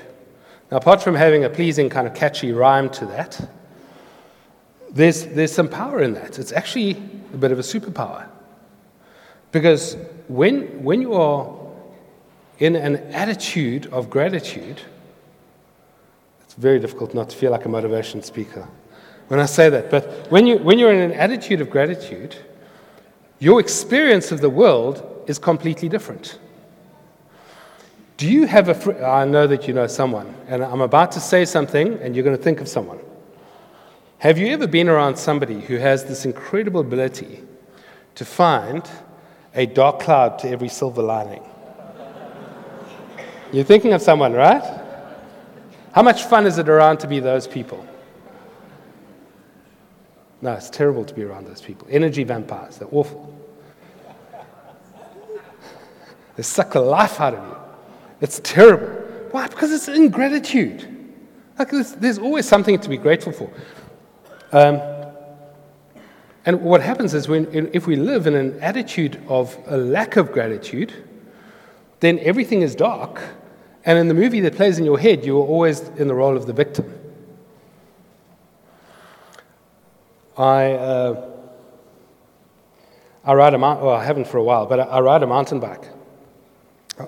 Now, 0.72 0.78
apart 0.78 1.02
from 1.02 1.16
having 1.16 1.44
a 1.44 1.50
pleasing, 1.50 1.90
kind 1.90 2.08
of 2.08 2.14
catchy 2.14 2.52
rhyme 2.52 2.90
to 2.92 3.06
that, 3.08 3.50
there's, 4.91 5.25
there's 5.25 5.52
some 5.52 5.67
power 5.67 6.02
in 6.02 6.13
that. 6.13 6.39
It's 6.39 6.52
actually 6.52 6.91
a 7.34 7.38
bit 7.38 7.52
of 7.52 7.60
a 7.60 7.63
superpower. 7.63 8.28
Because 9.52 9.97
when, 10.28 10.84
when 10.84 11.02
you 11.02 11.13
are 11.13 11.56
in 12.60 12.75
an 12.75 12.97
attitude 13.13 13.88
of 13.88 14.10
gratitude, 14.10 14.82
it's 16.41 16.54
very 16.56 16.80
difficult 16.80 17.13
not 17.13 17.30
to 17.30 17.38
feel 17.38 17.52
like 17.52 17.65
a 17.65 17.69
motivation 17.69 18.21
speaker 18.21 18.67
when 19.28 19.39
I 19.39 19.45
say 19.45 19.69
that. 19.69 19.89
But 19.89 20.30
when, 20.32 20.45
you, 20.45 20.58
when 20.58 20.78
you're 20.78 20.93
in 20.93 21.12
an 21.12 21.17
attitude 21.17 21.62
of 21.62 21.69
gratitude, 21.69 22.36
your 23.39 23.60
experience 23.60 24.32
of 24.32 24.41
the 24.41 24.49
world 24.49 25.23
is 25.28 25.39
completely 25.39 25.88
different. 25.88 26.39
Do 28.17 28.30
you 28.30 28.47
have 28.47 28.67
a 28.67 28.73
fr- 28.73 29.04
I 29.04 29.23
know 29.25 29.47
that 29.47 29.67
you 29.67 29.73
know 29.73 29.88
someone, 29.88 30.36
and 30.47 30.62
I'm 30.62 30.82
about 30.82 31.13
to 31.13 31.21
say 31.21 31.45
something, 31.45 31.93
and 32.02 32.15
you're 32.15 32.25
going 32.25 32.36
to 32.36 32.43
think 32.43 32.60
of 32.60 32.67
someone. 32.67 32.99
Have 34.20 34.38
you 34.38 34.48
ever 34.48 34.68
been 34.68 34.90
around 34.90 35.16
somebody 35.16 35.62
who 35.62 35.78
has 35.78 36.04
this 36.04 36.26
incredible 36.26 36.82
ability 36.82 37.42
to 38.16 38.26
find 38.26 38.84
a 39.56 39.66
dark 39.66 40.02
cloud 40.02 40.40
to 40.40 40.50
every 40.50 40.68
silver 40.68 41.02
lining? 41.02 41.42
You're 43.54 43.64
thinking 43.64 43.94
of 43.94 44.02
someone, 44.02 44.34
right? 44.34 44.62
How 45.94 46.04
much 46.04 46.24
fun 46.24 46.46
is 46.46 46.58
it 46.58 46.68
around 46.68 46.98
to 46.98 47.08
be 47.08 47.22
those 47.22 47.48
people? 47.48 47.88
No, 50.42 50.52
it's 50.52 50.70
terrible 50.70 51.06
to 51.06 51.14
be 51.14 51.24
around 51.24 51.48
those 51.48 51.62
people. 51.62 51.88
Energy 51.90 52.26
vampires, 52.26 52.78
they're 52.78 52.90
awful. 52.92 53.34
They 56.36 56.44
suck 56.44 56.74
the 56.74 56.82
life 56.82 57.22
out 57.22 57.36
of 57.36 57.48
you. 57.48 57.56
It's 58.20 58.42
terrible. 58.44 58.88
Why? 59.32 59.48
Because 59.48 59.72
it's 59.72 59.88
ingratitude. 59.88 61.14
Like 61.58 61.72
there's, 61.72 61.94
there's 61.94 62.18
always 62.18 62.46
something 62.46 62.78
to 62.80 62.90
be 62.90 62.98
grateful 62.98 63.32
for. 63.32 63.50
Um, 64.52 64.82
And 66.46 66.62
what 66.62 66.82
happens 66.82 67.14
is 67.14 67.28
when, 67.28 67.48
if 67.74 67.86
we 67.86 67.96
live 67.96 68.26
in 68.26 68.34
an 68.34 68.60
attitude 68.62 69.22
of 69.28 69.56
a 69.68 69.78
lack 69.78 70.16
of 70.16 70.32
gratitude, 70.32 70.92
then 72.00 72.18
everything 72.20 72.64
is 72.64 72.76
dark. 72.76 73.22
And 73.86 74.00
in 74.00 74.08
the 74.08 74.14
movie 74.14 74.40
that 74.42 74.56
plays 74.56 74.80
in 74.80 74.86
your 74.86 74.98
head, 74.98 75.26
you 75.26 75.38
are 75.38 75.46
always 75.46 75.90
in 75.98 76.08
the 76.08 76.16
role 76.16 76.38
of 76.38 76.46
the 76.46 76.54
victim. 76.54 76.86
I, 80.38 80.72
uh, 80.72 81.30
I 83.26 83.34
ride 83.34 83.54
a 83.54 83.58
mountain, 83.58 83.86
well, 83.86 83.96
I 83.96 84.06
haven't 84.06 84.26
for 84.26 84.38
a 84.38 84.44
while, 84.44 84.66
but 84.66 84.80
I, 84.80 84.84
I 84.84 85.02
ride 85.02 85.22
a 85.22 85.28
mountain 85.28 85.60
bike 85.60 85.86
uh, 86.98 87.06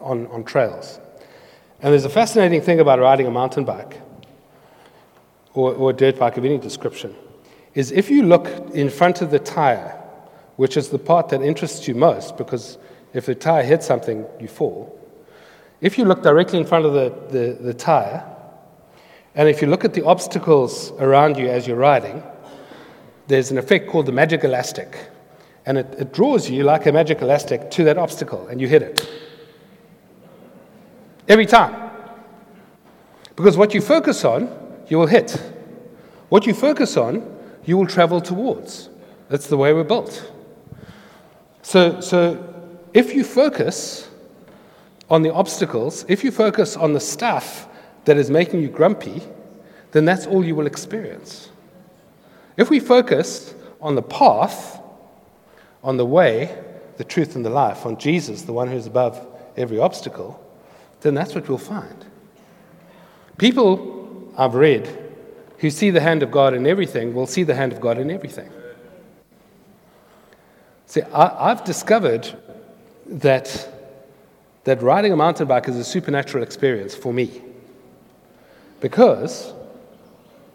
on, 0.00 0.26
on 0.28 0.44
trails. 0.44 1.00
And 1.80 1.90
there's 1.92 2.04
a 2.04 2.10
fascinating 2.10 2.60
thing 2.60 2.78
about 2.78 3.00
riding 3.00 3.26
a 3.26 3.32
mountain 3.32 3.64
bike 3.64 4.00
or, 5.56 5.74
or 5.74 5.90
a 5.90 5.92
dirt 5.92 6.18
bike 6.18 6.36
of 6.36 6.44
any 6.44 6.58
description 6.58 7.14
is 7.74 7.92
if 7.92 8.10
you 8.10 8.22
look 8.22 8.48
in 8.74 8.88
front 8.88 9.22
of 9.22 9.30
the 9.30 9.38
tire, 9.38 10.00
which 10.56 10.76
is 10.76 10.88
the 10.88 10.98
part 10.98 11.28
that 11.28 11.42
interests 11.42 11.86
you 11.86 11.94
most, 11.94 12.36
because 12.36 12.78
if 13.12 13.26
the 13.26 13.34
tire 13.34 13.62
hits 13.62 13.86
something, 13.86 14.24
you 14.40 14.48
fall. 14.48 14.92
If 15.80 15.98
you 15.98 16.04
look 16.04 16.22
directly 16.22 16.58
in 16.58 16.66
front 16.66 16.86
of 16.86 16.94
the, 16.94 17.14
the, 17.30 17.52
the 17.62 17.74
tire, 17.74 18.24
and 19.34 19.48
if 19.48 19.60
you 19.60 19.68
look 19.68 19.84
at 19.84 19.92
the 19.92 20.04
obstacles 20.04 20.92
around 20.92 21.36
you 21.36 21.48
as 21.48 21.66
you're 21.66 21.76
riding, 21.76 22.22
there's 23.26 23.50
an 23.50 23.58
effect 23.58 23.88
called 23.88 24.06
the 24.06 24.12
magic 24.12 24.44
elastic. 24.44 25.10
And 25.66 25.76
it, 25.78 25.94
it 25.98 26.12
draws 26.14 26.48
you 26.48 26.64
like 26.64 26.86
a 26.86 26.92
magic 26.92 27.20
elastic 27.20 27.70
to 27.72 27.84
that 27.84 27.98
obstacle, 27.98 28.46
and 28.48 28.60
you 28.60 28.68
hit 28.68 28.82
it. 28.82 29.10
Every 31.28 31.44
time. 31.44 31.90
Because 33.34 33.58
what 33.58 33.74
you 33.74 33.82
focus 33.82 34.24
on, 34.24 34.65
you 34.88 34.98
will 34.98 35.06
hit. 35.06 35.32
What 36.28 36.46
you 36.46 36.54
focus 36.54 36.96
on, 36.96 37.34
you 37.64 37.76
will 37.76 37.86
travel 37.86 38.20
towards. 38.20 38.88
That's 39.28 39.48
the 39.48 39.56
way 39.56 39.72
we're 39.72 39.84
built. 39.84 40.32
So, 41.62 42.00
so 42.00 42.70
if 42.94 43.14
you 43.14 43.24
focus 43.24 44.08
on 45.10 45.22
the 45.22 45.32
obstacles, 45.32 46.04
if 46.08 46.24
you 46.24 46.30
focus 46.30 46.76
on 46.76 46.92
the 46.92 47.00
stuff 47.00 47.68
that 48.04 48.16
is 48.16 48.30
making 48.30 48.62
you 48.62 48.68
grumpy, 48.68 49.22
then 49.92 50.04
that's 50.04 50.26
all 50.26 50.44
you 50.44 50.54
will 50.54 50.66
experience. 50.66 51.50
If 52.56 52.70
we 52.70 52.80
focus 52.80 53.54
on 53.80 53.94
the 53.94 54.02
path, 54.02 54.80
on 55.82 55.96
the 55.96 56.06
way, 56.06 56.56
the 56.96 57.04
truth, 57.04 57.36
and 57.36 57.44
the 57.44 57.50
life, 57.50 57.84
on 57.84 57.98
Jesus, 57.98 58.42
the 58.42 58.52
one 58.52 58.68
who's 58.68 58.86
above 58.86 59.24
every 59.56 59.78
obstacle, 59.78 60.42
then 61.00 61.14
that's 61.14 61.34
what 61.34 61.48
we'll 61.48 61.58
find. 61.58 62.04
People 63.38 63.95
I've 64.36 64.54
read 64.54 65.06
who 65.58 65.70
see 65.70 65.90
the 65.90 66.00
hand 66.00 66.22
of 66.22 66.30
God 66.30 66.54
in 66.54 66.66
everything 66.66 67.14
will 67.14 67.26
see 67.26 67.42
the 67.42 67.54
hand 67.54 67.72
of 67.72 67.80
God 67.80 67.98
in 67.98 68.10
everything. 68.10 68.50
See, 70.86 71.02
I, 71.02 71.48
have 71.48 71.64
discovered 71.64 72.30
that, 73.06 73.68
that 74.64 74.82
riding 74.82 75.12
a 75.12 75.16
mountain 75.16 75.48
bike 75.48 75.68
is 75.68 75.76
a 75.76 75.84
supernatural 75.84 76.44
experience 76.44 76.94
for 76.94 77.12
me. 77.12 77.42
Because 78.80 79.52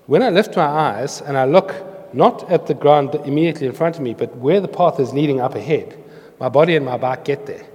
when 0.05 0.21
I 0.21 0.29
lift 0.29 0.55
my 0.55 0.65
eyes 0.65 1.21
and 1.21 1.37
I 1.37 1.45
look 1.45 1.73
not 2.13 2.49
at 2.51 2.67
the 2.67 2.73
ground 2.73 3.15
immediately 3.25 3.67
in 3.67 3.73
front 3.73 3.95
of 3.95 4.01
me, 4.01 4.13
but 4.13 4.35
where 4.37 4.61
the 4.61 4.67
path 4.67 4.99
is 4.99 5.13
leading 5.13 5.41
up 5.41 5.55
ahead, 5.55 5.97
my 6.39 6.49
body 6.49 6.75
and 6.75 6.85
my 6.85 6.97
bike 6.97 7.25
get 7.25 7.45
there. 7.45 7.65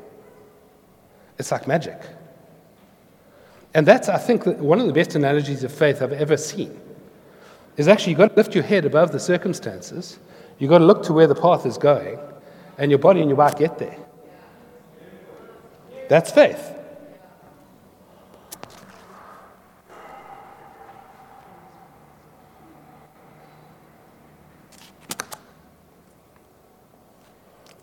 It's 1.38 1.50
like 1.50 1.66
magic. 1.66 2.00
And 3.76 3.86
that's, 3.86 4.08
I 4.08 4.16
think, 4.16 4.46
one 4.46 4.80
of 4.80 4.86
the 4.86 4.92
best 4.94 5.16
analogies 5.16 5.62
of 5.62 5.70
faith 5.70 6.00
I've 6.00 6.14
ever 6.14 6.38
seen 6.38 6.80
is 7.76 7.88
actually 7.88 8.12
you've 8.12 8.18
got 8.18 8.30
to 8.30 8.34
lift 8.34 8.54
your 8.54 8.64
head 8.64 8.86
above 8.86 9.12
the 9.12 9.20
circumstances. 9.20 10.18
You've 10.58 10.70
got 10.70 10.78
to 10.78 10.86
look 10.86 11.02
to 11.02 11.12
where 11.12 11.26
the 11.26 11.34
path 11.34 11.66
is 11.66 11.76
going, 11.76 12.18
and 12.78 12.90
your 12.90 12.98
body 12.98 13.20
and 13.20 13.28
your 13.28 13.36
bike 13.36 13.58
get 13.58 13.78
there. 13.78 13.98
That's 16.08 16.30
faith. 16.30 16.72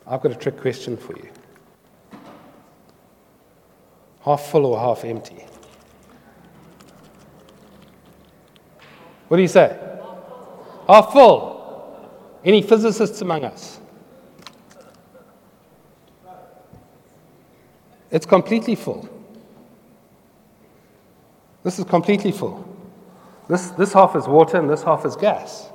I've 0.07 0.21
got 0.21 0.31
a 0.31 0.35
trick 0.35 0.59
question 0.59 0.97
for 0.97 1.15
you. 1.17 1.29
Half 4.21 4.47
full 4.49 4.65
or 4.65 4.79
half 4.79 5.05
empty? 5.05 5.45
What 9.33 9.37
do 9.37 9.41
you 9.41 9.47
say? 9.47 9.75
Are 10.87 11.11
full. 11.11 12.07
Any 12.45 12.61
physicists 12.61 13.19
among 13.19 13.43
us? 13.45 13.79
It's 18.11 18.27
completely 18.27 18.75
full. 18.75 19.09
This 21.63 21.79
is 21.79 21.85
completely 21.85 22.31
full. 22.31 22.63
This, 23.49 23.71
this 23.71 23.91
half 23.91 24.15
is 24.15 24.27
water 24.27 24.59
and 24.59 24.69
this 24.69 24.83
half 24.83 25.03
is 25.03 25.15
gas. 25.15 25.67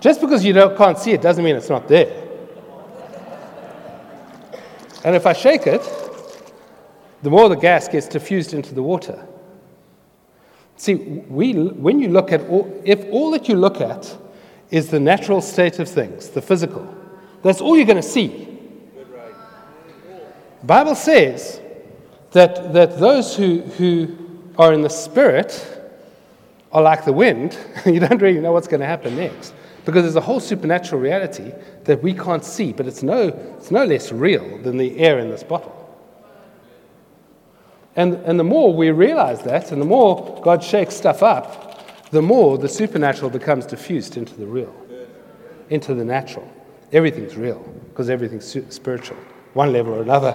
Just 0.00 0.22
because 0.22 0.42
you 0.42 0.54
don't, 0.54 0.74
can't 0.74 0.98
see 0.98 1.12
it 1.12 1.20
doesn't 1.20 1.44
mean 1.44 1.54
it's 1.54 1.68
not 1.68 1.86
there. 1.86 2.28
And 5.04 5.14
if 5.14 5.26
I 5.26 5.34
shake 5.34 5.66
it, 5.66 5.82
the 7.22 7.28
more 7.28 7.50
the 7.50 7.56
gas 7.56 7.88
gets 7.88 8.08
diffused 8.08 8.54
into 8.54 8.74
the 8.74 8.82
water. 8.82 9.27
See, 10.78 10.94
we, 10.94 11.54
when 11.54 12.00
you 12.00 12.08
look 12.08 12.30
at 12.32 12.48
all, 12.48 12.80
if 12.84 13.04
all 13.10 13.32
that 13.32 13.48
you 13.48 13.56
look 13.56 13.80
at 13.80 14.16
is 14.70 14.88
the 14.88 15.00
natural 15.00 15.42
state 15.42 15.80
of 15.80 15.88
things, 15.88 16.28
the 16.28 16.40
physical, 16.40 16.86
that's 17.42 17.60
all 17.60 17.76
you're 17.76 17.84
going 17.84 17.96
to 17.96 18.02
see. 18.02 18.44
The 20.60 20.66
Bible 20.66 20.94
says 20.94 21.60
that, 22.30 22.72
that 22.72 22.98
those 22.98 23.36
who, 23.36 23.60
who 23.60 24.16
are 24.56 24.72
in 24.72 24.82
the 24.82 24.90
spirit 24.90 25.78
are 26.70 26.82
like 26.82 27.04
the 27.04 27.12
wind. 27.12 27.58
you 27.86 27.98
don't 27.98 28.22
really 28.22 28.40
know 28.40 28.52
what's 28.52 28.68
going 28.68 28.80
to 28.80 28.86
happen 28.86 29.16
next 29.16 29.54
because 29.84 30.02
there's 30.02 30.16
a 30.16 30.20
whole 30.20 30.40
supernatural 30.40 31.00
reality 31.00 31.52
that 31.84 32.02
we 32.02 32.12
can't 32.12 32.44
see, 32.44 32.72
but 32.72 32.86
it's 32.86 33.02
no, 33.02 33.28
it's 33.56 33.70
no 33.70 33.84
less 33.84 34.12
real 34.12 34.58
than 34.58 34.76
the 34.76 34.98
air 34.98 35.18
in 35.18 35.30
this 35.30 35.42
bottle. 35.42 35.74
And, 37.98 38.14
and 38.24 38.38
the 38.38 38.44
more 38.44 38.72
we 38.72 38.92
realize 38.92 39.42
that, 39.42 39.72
and 39.72 39.82
the 39.82 39.84
more 39.84 40.40
God 40.40 40.62
shakes 40.62 40.94
stuff 40.94 41.20
up, 41.20 42.10
the 42.12 42.22
more 42.22 42.56
the 42.56 42.68
supernatural 42.68 43.28
becomes 43.28 43.66
diffused 43.66 44.16
into 44.16 44.36
the 44.36 44.46
real, 44.46 44.72
into 45.68 45.94
the 45.94 46.04
natural. 46.04 46.48
Everything's 46.92 47.36
real 47.36 47.58
because 47.88 48.08
everything's 48.08 48.56
spiritual, 48.72 49.16
one 49.54 49.72
level 49.72 49.94
or 49.94 50.02
another. 50.02 50.32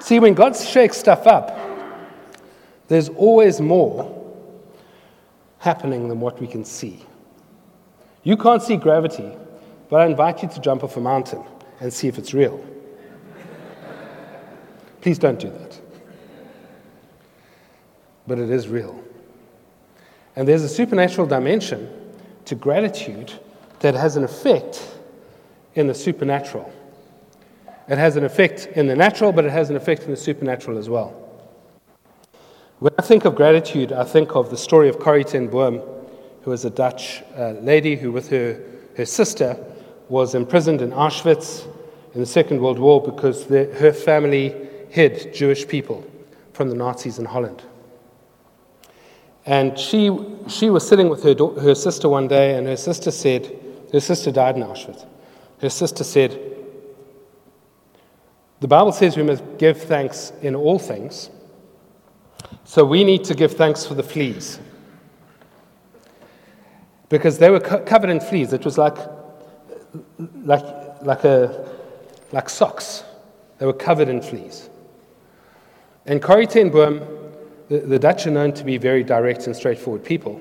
See, 0.00 0.18
when 0.18 0.32
God 0.32 0.56
shakes 0.56 0.96
stuff 0.96 1.26
up, 1.26 1.58
there's 2.88 3.10
always 3.10 3.60
more 3.60 4.34
happening 5.58 6.08
than 6.08 6.20
what 6.20 6.40
we 6.40 6.46
can 6.46 6.64
see. 6.64 7.04
You 8.22 8.38
can't 8.38 8.62
see 8.62 8.78
gravity, 8.78 9.30
but 9.90 10.00
I 10.00 10.06
invite 10.06 10.42
you 10.42 10.48
to 10.48 10.60
jump 10.60 10.84
off 10.84 10.96
a 10.96 11.00
mountain 11.00 11.44
and 11.80 11.92
see 11.92 12.08
if 12.08 12.16
it's 12.16 12.32
real. 12.32 12.64
Please 15.00 15.18
don't 15.18 15.38
do 15.38 15.50
that. 15.50 15.80
But 18.26 18.38
it 18.38 18.50
is 18.50 18.68
real. 18.68 19.02
And 20.36 20.46
there's 20.46 20.62
a 20.62 20.68
supernatural 20.68 21.26
dimension 21.26 21.88
to 22.44 22.54
gratitude 22.54 23.32
that 23.80 23.94
has 23.94 24.16
an 24.16 24.24
effect 24.24 24.96
in 25.74 25.86
the 25.86 25.94
supernatural. 25.94 26.72
It 27.88 27.98
has 27.98 28.16
an 28.16 28.24
effect 28.24 28.66
in 28.76 28.86
the 28.86 28.94
natural, 28.94 29.32
but 29.32 29.44
it 29.44 29.50
has 29.50 29.70
an 29.70 29.76
effect 29.76 30.04
in 30.04 30.10
the 30.10 30.16
supernatural 30.16 30.78
as 30.78 30.88
well. 30.88 31.16
When 32.78 32.92
I 32.98 33.02
think 33.02 33.24
of 33.24 33.34
gratitude, 33.34 33.92
I 33.92 34.04
think 34.04 34.36
of 34.36 34.50
the 34.50 34.56
story 34.56 34.88
of 34.88 35.00
Corrie 35.00 35.24
ten 35.24 35.48
Boom, 35.48 35.82
who 36.42 36.50
was 36.50 36.64
a 36.64 36.70
Dutch 36.70 37.22
uh, 37.36 37.52
lady 37.60 37.96
who, 37.96 38.12
with 38.12 38.30
her, 38.30 38.60
her 38.96 39.04
sister, 39.04 39.58
was 40.10 40.34
imprisoned 40.34 40.82
in 40.82 40.90
Auschwitz 40.90 41.66
in 42.14 42.20
the 42.20 42.26
Second 42.26 42.60
World 42.60 42.80
War 42.80 43.00
because 43.00 43.46
the, 43.46 43.66
her 43.76 43.92
family 43.92 44.54
hid 44.90 45.32
Jewish 45.32 45.66
people 45.66 46.04
from 46.52 46.68
the 46.68 46.74
Nazis 46.74 47.18
in 47.18 47.24
Holland. 47.24 47.62
And 49.46 49.78
she, 49.78 50.10
she 50.48 50.68
was 50.68 50.86
sitting 50.86 51.08
with 51.08 51.22
her, 51.22 51.34
her 51.60 51.74
sister 51.76 52.08
one 52.08 52.28
day, 52.28 52.56
and 52.56 52.66
her 52.66 52.76
sister 52.76 53.10
said, 53.12 53.56
her 53.92 54.00
sister 54.00 54.32
died 54.32 54.56
in 54.56 54.62
Auschwitz. 54.62 55.06
Her 55.60 55.70
sister 55.70 56.04
said, 56.04 56.38
The 58.58 58.68
Bible 58.68 58.92
says 58.92 59.16
we 59.16 59.22
must 59.22 59.44
give 59.58 59.80
thanks 59.80 60.32
in 60.42 60.56
all 60.56 60.78
things. 60.78 61.30
So 62.64 62.84
we 62.84 63.04
need 63.04 63.24
to 63.24 63.34
give 63.34 63.52
thanks 63.52 63.86
for 63.86 63.94
the 63.94 64.02
fleas. 64.02 64.58
Because 67.08 67.38
they 67.38 67.50
were 67.50 67.60
co- 67.60 67.82
covered 67.84 68.10
in 68.10 68.20
fleas. 68.20 68.52
It 68.52 68.64
was 68.64 68.76
like 68.76 68.96
like, 70.44 70.64
like, 71.02 71.24
a, 71.24 71.68
like 72.32 72.48
socks. 72.48 73.04
They 73.58 73.66
were 73.66 73.72
covered 73.72 74.08
in 74.08 74.22
fleas. 74.22 74.70
And 76.06 76.22
Corrie 76.22 76.46
ten 76.46 76.70
Boom 76.70 77.00
the, 77.70 77.78
the 77.78 77.98
Dutch 77.98 78.26
are 78.26 78.32
known 78.32 78.52
to 78.54 78.64
be 78.64 78.76
very 78.76 79.04
direct 79.04 79.46
and 79.46 79.54
straightforward 79.54 80.04
people, 80.04 80.40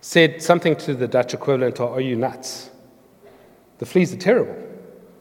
said 0.00 0.42
something 0.42 0.74
to 0.76 0.94
the 0.94 1.08
Dutch 1.08 1.32
equivalent 1.32 1.80
of, 1.80 1.92
Are 1.92 2.00
you 2.00 2.16
nuts? 2.16 2.70
The 3.78 3.86
fleas 3.86 4.12
are 4.12 4.18
terrible. 4.18 4.56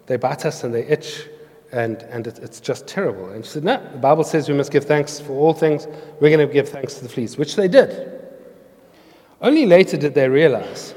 They 0.07 0.17
bite 0.17 0.45
us 0.45 0.63
and 0.63 0.73
they 0.73 0.85
itch, 0.85 1.27
and, 1.71 2.01
and 2.03 2.25
it, 2.25 2.39
it's 2.39 2.59
just 2.59 2.87
terrible. 2.87 3.29
And 3.29 3.45
she 3.45 3.51
said, 3.51 3.63
No, 3.63 3.87
the 3.91 3.99
Bible 3.99 4.23
says 4.23 4.49
we 4.49 4.55
must 4.55 4.71
give 4.71 4.85
thanks 4.85 5.19
for 5.19 5.33
all 5.33 5.53
things. 5.53 5.87
We're 6.19 6.35
going 6.35 6.45
to 6.45 6.51
give 6.51 6.69
thanks 6.69 6.95
to 6.95 7.03
the 7.03 7.09
fleas, 7.09 7.37
which 7.37 7.55
they 7.55 7.67
did. 7.67 8.11
Only 9.41 9.67
later 9.67 9.95
did 9.95 10.15
they 10.15 10.27
realize 10.27 10.95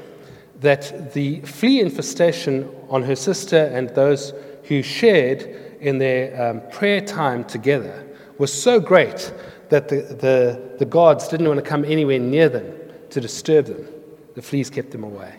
that 0.59 1.13
the 1.13 1.39
flea 1.41 1.79
infestation 1.79 2.69
on 2.89 3.03
her 3.03 3.15
sister 3.15 3.65
and 3.65 3.89
those 3.89 4.33
who 4.63 4.83
shared 4.83 5.43
in 5.79 5.97
their 5.97 6.49
um, 6.49 6.61
prayer 6.69 7.01
time 7.01 7.43
together 7.45 8.05
was 8.37 8.51
so 8.51 8.79
great 8.79 9.33
that 9.69 9.87
the, 9.87 10.01
the, 10.01 10.75
the 10.79 10.85
gods 10.85 11.27
didn't 11.27 11.47
want 11.47 11.63
to 11.63 11.65
come 11.65 11.85
anywhere 11.85 12.19
near 12.19 12.49
them 12.49 12.73
to 13.09 13.21
disturb 13.21 13.65
them. 13.65 13.87
The 14.35 14.41
fleas 14.41 14.69
kept 14.69 14.91
them 14.91 15.03
away. 15.03 15.35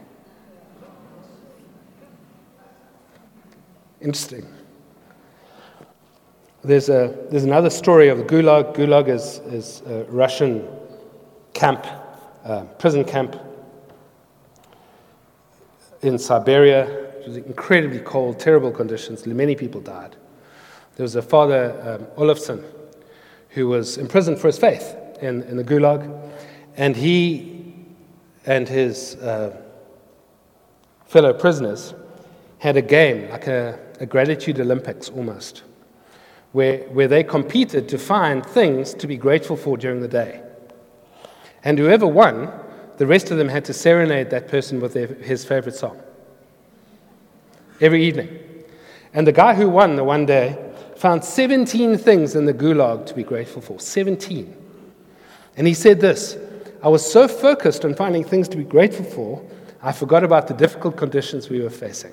Interesting. 4.00 4.46
There's, 6.62 6.88
a, 6.88 7.26
there's 7.30 7.44
another 7.44 7.70
story 7.70 8.09
of 8.09 8.18
the 8.18 8.24
Gulag. 8.24 8.74
Gulag 8.74 9.09
is, 9.09 9.38
is 9.46 9.83
a 9.87 10.04
Russian 10.04 10.66
camp, 11.52 11.87
uh, 12.44 12.64
prison 12.78 13.04
camp 13.04 13.37
in 16.02 16.18
Siberia. 16.18 16.88
It 17.20 17.26
was 17.26 17.36
incredibly 17.36 18.00
cold, 18.00 18.38
terrible 18.38 18.70
conditions. 18.70 19.26
Many 19.26 19.54
people 19.54 19.80
died. 19.80 20.16
There 20.96 21.04
was 21.04 21.16
a 21.16 21.22
father, 21.22 21.98
um, 22.00 22.06
Olofsson, 22.22 22.64
who 23.50 23.68
was 23.68 23.98
imprisoned 23.98 24.38
for 24.38 24.46
his 24.48 24.58
faith 24.58 24.96
in, 25.20 25.42
in 25.42 25.56
the 25.56 25.64
Gulag, 25.64 26.10
and 26.76 26.96
he 26.96 27.74
and 28.46 28.68
his 28.68 29.16
uh, 29.16 29.56
fellow 31.06 31.32
prisoners 31.32 31.94
had 32.58 32.76
a 32.76 32.82
game, 32.82 33.30
like 33.30 33.46
a, 33.46 33.78
a 34.00 34.06
gratitude 34.06 34.60
Olympics 34.60 35.08
almost, 35.08 35.62
where, 36.52 36.78
where 36.88 37.08
they 37.08 37.22
competed 37.22 37.88
to 37.88 37.98
find 37.98 38.44
things 38.44 38.94
to 38.94 39.06
be 39.06 39.16
grateful 39.16 39.56
for 39.56 39.76
during 39.76 40.00
the 40.00 40.08
day. 40.08 40.42
And 41.64 41.78
whoever 41.78 42.06
won, 42.06 42.52
the 43.00 43.06
rest 43.06 43.30
of 43.30 43.38
them 43.38 43.48
had 43.48 43.64
to 43.64 43.72
serenade 43.72 44.28
that 44.28 44.46
person 44.46 44.78
with 44.78 44.92
their, 44.92 45.06
his 45.06 45.42
favorite 45.42 45.74
song 45.74 45.98
every 47.80 48.04
evening. 48.04 48.28
And 49.14 49.26
the 49.26 49.32
guy 49.32 49.54
who 49.54 49.70
won 49.70 49.96
the 49.96 50.04
one 50.04 50.26
day 50.26 50.74
found 50.96 51.24
17 51.24 51.96
things 51.96 52.34
in 52.34 52.44
the 52.44 52.52
gulag 52.52 53.06
to 53.06 53.14
be 53.14 53.22
grateful 53.22 53.62
for. 53.62 53.80
17. 53.80 54.54
And 55.56 55.66
he 55.66 55.72
said 55.72 55.98
this 55.98 56.36
I 56.82 56.88
was 56.88 57.10
so 57.10 57.26
focused 57.26 57.86
on 57.86 57.94
finding 57.94 58.22
things 58.22 58.50
to 58.50 58.58
be 58.58 58.64
grateful 58.64 59.06
for, 59.06 59.42
I 59.82 59.92
forgot 59.92 60.22
about 60.22 60.46
the 60.46 60.52
difficult 60.52 60.98
conditions 60.98 61.48
we 61.48 61.62
were 61.62 61.70
facing. 61.70 62.12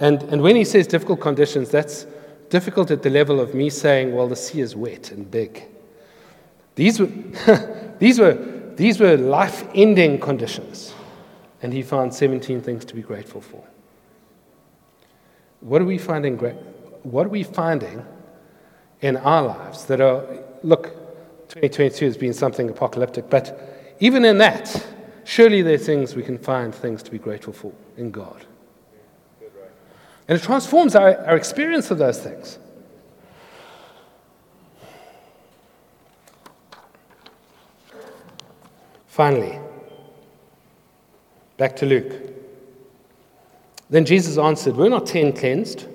And, 0.00 0.24
and 0.24 0.42
when 0.42 0.56
he 0.56 0.64
says 0.64 0.88
difficult 0.88 1.20
conditions, 1.20 1.70
that's 1.70 2.04
difficult 2.50 2.90
at 2.90 3.04
the 3.04 3.10
level 3.10 3.38
of 3.38 3.54
me 3.54 3.70
saying, 3.70 4.12
well, 4.12 4.26
the 4.26 4.34
sea 4.34 4.60
is 4.60 4.74
wet 4.74 5.12
and 5.12 5.30
big. 5.30 5.62
These 6.74 6.98
were, 6.98 7.06
these 8.00 8.18
were, 8.18 8.57
these 8.78 9.00
were 9.00 9.16
life 9.16 9.66
ending 9.74 10.20
conditions. 10.20 10.94
And 11.62 11.72
he 11.72 11.82
found 11.82 12.14
17 12.14 12.60
things 12.60 12.84
to 12.84 12.94
be 12.94 13.02
grateful 13.02 13.40
for. 13.40 13.64
What 15.60 15.82
are 15.82 15.84
we 15.84 15.98
finding 15.98 16.38
what 17.02 17.26
are 17.26 17.30
we 17.30 17.42
finding 17.42 18.04
in 19.00 19.16
our 19.16 19.42
lives 19.42 19.84
that 19.86 20.00
are, 20.00 20.24
look, 20.62 20.84
2022 21.48 22.04
has 22.04 22.16
been 22.16 22.32
something 22.32 22.70
apocalyptic, 22.70 23.28
but 23.28 23.96
even 23.98 24.24
in 24.24 24.38
that, 24.38 24.86
surely 25.24 25.62
there 25.62 25.74
are 25.74 25.78
things 25.78 26.14
we 26.14 26.22
can 26.22 26.38
find 26.38 26.72
things 26.72 27.02
to 27.02 27.10
be 27.10 27.18
grateful 27.18 27.52
for 27.52 27.72
in 27.96 28.12
God. 28.12 28.46
And 30.28 30.38
it 30.38 30.42
transforms 30.42 30.94
our, 30.94 31.16
our 31.26 31.36
experience 31.36 31.90
of 31.90 31.98
those 31.98 32.20
things. 32.20 32.58
Finally, 39.18 39.58
back 41.56 41.74
to 41.74 41.84
Luke. 41.84 42.12
Then 43.90 44.04
Jesus 44.04 44.38
answered, 44.38 44.76
Were 44.76 44.88
not 44.88 45.06
ten 45.06 45.32
cleansed? 45.32 45.88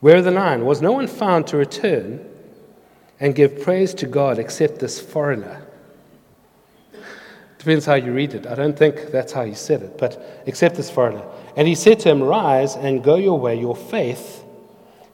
Where 0.00 0.16
are 0.16 0.22
the 0.22 0.30
nine? 0.30 0.64
Was 0.64 0.80
no 0.80 0.92
one 0.92 1.06
found 1.06 1.46
to 1.48 1.58
return 1.58 2.26
and 3.20 3.34
give 3.34 3.60
praise 3.60 3.92
to 3.92 4.06
God 4.06 4.38
except 4.38 4.78
this 4.78 4.98
foreigner? 4.98 5.66
Depends 7.58 7.84
how 7.84 7.96
you 7.96 8.10
read 8.14 8.32
it. 8.32 8.46
I 8.46 8.54
don't 8.54 8.78
think 8.78 9.10
that's 9.12 9.34
how 9.34 9.44
he 9.44 9.52
said 9.52 9.82
it, 9.82 9.98
but 9.98 10.42
except 10.46 10.76
this 10.76 10.90
foreigner. 10.90 11.26
And 11.56 11.68
he 11.68 11.74
said 11.74 12.00
to 12.00 12.08
him, 12.08 12.22
Rise 12.22 12.74
and 12.74 13.04
go 13.04 13.16
your 13.16 13.38
way. 13.38 13.60
Your 13.60 13.76
faith 13.76 14.42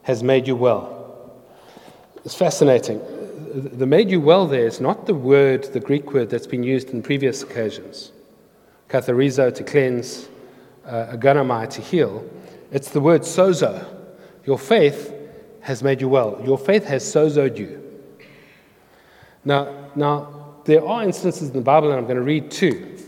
has 0.02 0.22
made 0.22 0.46
you 0.46 0.54
well. 0.54 1.32
It's 2.24 2.36
fascinating. 2.36 3.00
The 3.54 3.86
made 3.86 4.10
you 4.10 4.20
well 4.20 4.48
there 4.48 4.66
is 4.66 4.80
not 4.80 5.06
the 5.06 5.14
word, 5.14 5.62
the 5.72 5.78
Greek 5.78 6.12
word 6.12 6.28
that's 6.28 6.46
been 6.48 6.64
used 6.64 6.90
in 6.90 7.04
previous 7.04 7.44
occasions. 7.44 8.10
Katharizo 8.88 9.54
to 9.54 9.62
cleanse, 9.62 10.28
uh, 10.84 11.16
to 11.16 11.80
heal. 11.80 12.28
It's 12.72 12.90
the 12.90 13.00
word 13.00 13.20
sozo, 13.20 13.86
your 14.44 14.58
faith 14.58 15.14
has 15.60 15.84
made 15.84 16.00
you 16.00 16.08
well. 16.08 16.42
Your 16.44 16.58
faith 16.58 16.84
has 16.86 17.04
sozoed 17.04 17.56
you. 17.56 17.80
Now, 19.44 19.72
now, 19.94 20.56
there 20.64 20.84
are 20.84 21.04
instances 21.04 21.50
in 21.50 21.54
the 21.54 21.60
Bible, 21.60 21.90
and 21.90 21.98
I'm 22.00 22.06
going 22.06 22.16
to 22.16 22.22
read 22.22 22.50
two, 22.50 22.98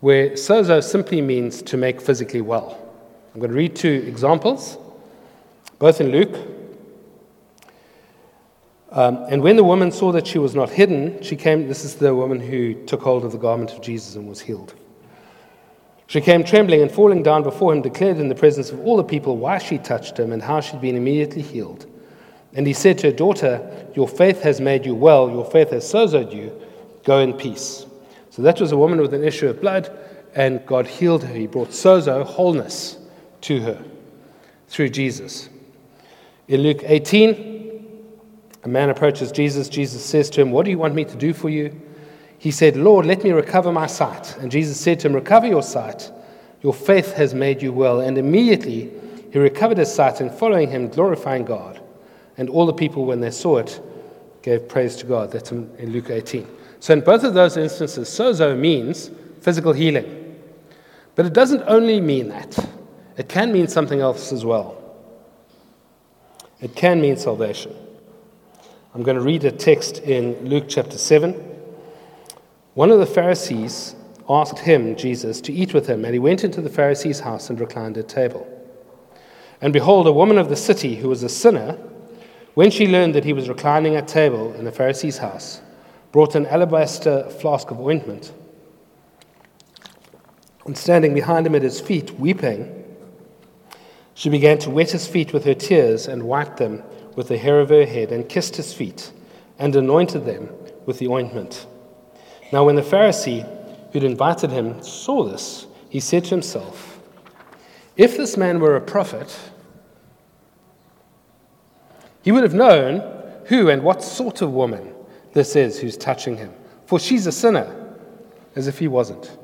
where 0.00 0.30
sozo 0.30 0.82
simply 0.82 1.20
means 1.20 1.62
to 1.62 1.76
make 1.76 2.00
physically 2.00 2.40
well. 2.40 2.76
I'm 3.32 3.38
going 3.38 3.52
to 3.52 3.56
read 3.56 3.76
two 3.76 4.04
examples, 4.08 4.76
both 5.78 6.00
in 6.00 6.08
Luke. 6.08 6.57
Um, 8.90 9.16
and 9.28 9.42
when 9.42 9.56
the 9.56 9.64
woman 9.64 9.92
saw 9.92 10.12
that 10.12 10.26
she 10.26 10.38
was 10.38 10.54
not 10.54 10.70
hidden, 10.70 11.22
she 11.22 11.36
came. 11.36 11.68
This 11.68 11.84
is 11.84 11.96
the 11.96 12.14
woman 12.14 12.40
who 12.40 12.74
took 12.86 13.02
hold 13.02 13.24
of 13.24 13.32
the 13.32 13.38
garment 13.38 13.72
of 13.72 13.82
Jesus 13.82 14.16
and 14.16 14.28
was 14.28 14.40
healed. 14.40 14.74
She 16.06 16.22
came 16.22 16.42
trembling 16.42 16.80
and 16.80 16.90
falling 16.90 17.22
down 17.22 17.42
before 17.42 17.70
him, 17.70 17.82
declared 17.82 18.16
in 18.16 18.30
the 18.30 18.34
presence 18.34 18.70
of 18.70 18.80
all 18.80 18.96
the 18.96 19.04
people 19.04 19.36
why 19.36 19.58
she 19.58 19.76
touched 19.76 20.18
him 20.18 20.32
and 20.32 20.42
how 20.42 20.60
she'd 20.60 20.80
been 20.80 20.96
immediately 20.96 21.42
healed. 21.42 21.84
And 22.54 22.66
he 22.66 22.72
said 22.72 22.96
to 22.98 23.08
her, 23.08 23.12
Daughter, 23.12 23.86
your 23.94 24.08
faith 24.08 24.40
has 24.40 24.58
made 24.58 24.86
you 24.86 24.94
well, 24.94 25.28
your 25.28 25.44
faith 25.44 25.70
has 25.70 25.84
sozoed 25.84 26.34
you. 26.34 26.50
Go 27.04 27.18
in 27.18 27.34
peace. 27.34 27.84
So 28.30 28.40
that 28.40 28.58
was 28.58 28.72
a 28.72 28.76
woman 28.78 29.02
with 29.02 29.12
an 29.12 29.22
issue 29.22 29.48
of 29.48 29.60
blood, 29.60 29.90
and 30.34 30.64
God 30.64 30.86
healed 30.86 31.24
her. 31.24 31.34
He 31.34 31.46
brought 31.46 31.70
sozo, 31.70 32.24
wholeness, 32.24 32.96
to 33.42 33.60
her 33.60 33.84
through 34.68 34.88
Jesus. 34.88 35.50
In 36.48 36.62
Luke 36.62 36.80
18, 36.84 37.57
a 38.68 38.72
man 38.72 38.90
approaches 38.90 39.32
Jesus. 39.32 39.68
Jesus 39.68 40.04
says 40.04 40.28
to 40.30 40.40
him, 40.40 40.50
What 40.50 40.64
do 40.64 40.70
you 40.70 40.78
want 40.78 40.94
me 40.94 41.04
to 41.04 41.16
do 41.16 41.32
for 41.32 41.48
you? 41.48 41.80
he 42.38 42.52
said, 42.52 42.76
Lord, 42.76 43.04
let 43.04 43.24
me 43.24 43.32
recover 43.32 43.72
my 43.72 43.86
sight. 43.86 44.36
And 44.38 44.50
Jesus 44.50 44.80
said 44.80 45.00
to 45.00 45.08
him, 45.08 45.14
Recover 45.14 45.46
your 45.46 45.62
sight. 45.62 46.10
Your 46.62 46.72
faith 46.72 47.12
has 47.14 47.34
made 47.34 47.62
you 47.62 47.72
well. 47.72 48.00
And 48.00 48.16
immediately 48.16 48.92
he 49.32 49.38
recovered 49.38 49.78
his 49.78 49.92
sight 49.92 50.20
and 50.20 50.30
following 50.30 50.70
him, 50.70 50.88
glorifying 50.88 51.44
God. 51.44 51.80
And 52.36 52.48
all 52.48 52.66
the 52.66 52.72
people, 52.72 53.04
when 53.04 53.20
they 53.20 53.32
saw 53.32 53.58
it, 53.58 53.80
gave 54.42 54.68
praise 54.68 54.96
to 54.96 55.06
God. 55.06 55.32
That's 55.32 55.50
in 55.50 55.92
Luke 55.92 56.10
18. 56.10 56.46
So 56.78 56.92
in 56.92 57.00
both 57.00 57.24
of 57.24 57.34
those 57.34 57.56
instances, 57.56 58.08
sozo 58.08 58.56
means 58.56 59.10
physical 59.40 59.72
healing. 59.72 60.36
But 61.16 61.26
it 61.26 61.32
doesn't 61.32 61.64
only 61.66 62.00
mean 62.00 62.28
that, 62.28 62.56
it 63.16 63.28
can 63.28 63.52
mean 63.52 63.66
something 63.66 64.00
else 64.00 64.32
as 64.32 64.44
well. 64.44 64.76
It 66.60 66.76
can 66.76 67.00
mean 67.00 67.16
salvation. 67.16 67.74
I'm 68.98 69.04
going 69.04 69.16
to 69.16 69.22
read 69.22 69.44
a 69.44 69.52
text 69.52 69.98
in 69.98 70.48
Luke 70.48 70.64
chapter 70.66 70.98
7. 70.98 71.32
One 72.74 72.90
of 72.90 72.98
the 72.98 73.06
Pharisees 73.06 73.94
asked 74.28 74.58
him, 74.58 74.96
Jesus, 74.96 75.40
to 75.42 75.52
eat 75.52 75.72
with 75.72 75.86
him, 75.86 76.04
and 76.04 76.12
he 76.14 76.18
went 76.18 76.42
into 76.42 76.60
the 76.60 76.68
Pharisee's 76.68 77.20
house 77.20 77.48
and 77.48 77.60
reclined 77.60 77.96
at 77.96 78.08
table. 78.08 78.44
And 79.60 79.72
behold, 79.72 80.08
a 80.08 80.12
woman 80.12 80.36
of 80.36 80.48
the 80.48 80.56
city 80.56 80.96
who 80.96 81.08
was 81.10 81.22
a 81.22 81.28
sinner, 81.28 81.78
when 82.54 82.72
she 82.72 82.88
learned 82.88 83.14
that 83.14 83.24
he 83.24 83.32
was 83.32 83.48
reclining 83.48 83.94
at 83.94 84.08
table 84.08 84.52
in 84.54 84.64
the 84.64 84.72
Pharisee's 84.72 85.18
house, 85.18 85.60
brought 86.10 86.34
an 86.34 86.46
alabaster 86.46 87.30
flask 87.30 87.70
of 87.70 87.78
ointment. 87.78 88.32
And 90.66 90.76
standing 90.76 91.14
behind 91.14 91.46
him 91.46 91.54
at 91.54 91.62
his 91.62 91.80
feet, 91.80 92.18
weeping, 92.18 92.84
she 94.14 94.28
began 94.28 94.58
to 94.58 94.70
wet 94.70 94.90
his 94.90 95.06
feet 95.06 95.32
with 95.32 95.44
her 95.44 95.54
tears 95.54 96.08
and 96.08 96.24
wiped 96.24 96.56
them 96.56 96.82
with 97.18 97.26
the 97.26 97.36
hair 97.36 97.58
of 97.58 97.68
her 97.68 97.84
head 97.84 98.12
and 98.12 98.28
kissed 98.28 98.54
his 98.54 98.72
feet 98.72 99.10
and 99.58 99.74
anointed 99.74 100.24
them 100.24 100.48
with 100.86 101.00
the 101.00 101.08
ointment. 101.08 101.66
Now, 102.52 102.64
when 102.64 102.76
the 102.76 102.82
Pharisee 102.82 103.44
who'd 103.90 104.04
invited 104.04 104.52
him 104.52 104.80
saw 104.84 105.24
this, 105.24 105.66
he 105.88 105.98
said 105.98 106.22
to 106.26 106.30
himself, 106.30 107.00
If 107.96 108.16
this 108.16 108.36
man 108.36 108.60
were 108.60 108.76
a 108.76 108.80
prophet, 108.80 109.36
he 112.22 112.30
would 112.30 112.44
have 112.44 112.54
known 112.54 113.02
who 113.46 113.68
and 113.68 113.82
what 113.82 114.00
sort 114.00 114.40
of 114.40 114.52
woman 114.52 114.94
this 115.32 115.56
is 115.56 115.80
who's 115.80 115.96
touching 115.96 116.36
him, 116.36 116.54
for 116.86 117.00
she's 117.00 117.26
a 117.26 117.32
sinner, 117.32 117.96
as 118.54 118.68
if 118.68 118.78
he 118.78 118.86
wasn't. 118.86 119.36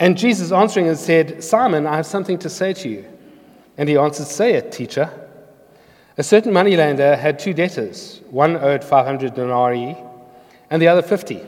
And 0.00 0.18
Jesus 0.18 0.50
answering 0.50 0.88
and 0.88 0.98
said, 0.98 1.44
Simon, 1.44 1.86
I 1.86 1.94
have 1.94 2.06
something 2.06 2.40
to 2.40 2.50
say 2.50 2.72
to 2.72 2.88
you. 2.88 3.04
And 3.78 3.88
he 3.88 3.96
answered, 3.96 4.26
Say 4.26 4.54
it, 4.54 4.72
teacher. 4.72 5.25
A 6.18 6.22
certain 6.22 6.52
moneylender 6.52 7.16
had 7.16 7.38
two 7.38 7.52
debtors. 7.52 8.22
One 8.30 8.56
owed 8.56 8.82
500 8.82 9.34
denarii 9.34 9.96
and 10.70 10.80
the 10.80 10.88
other 10.88 11.02
50. 11.02 11.42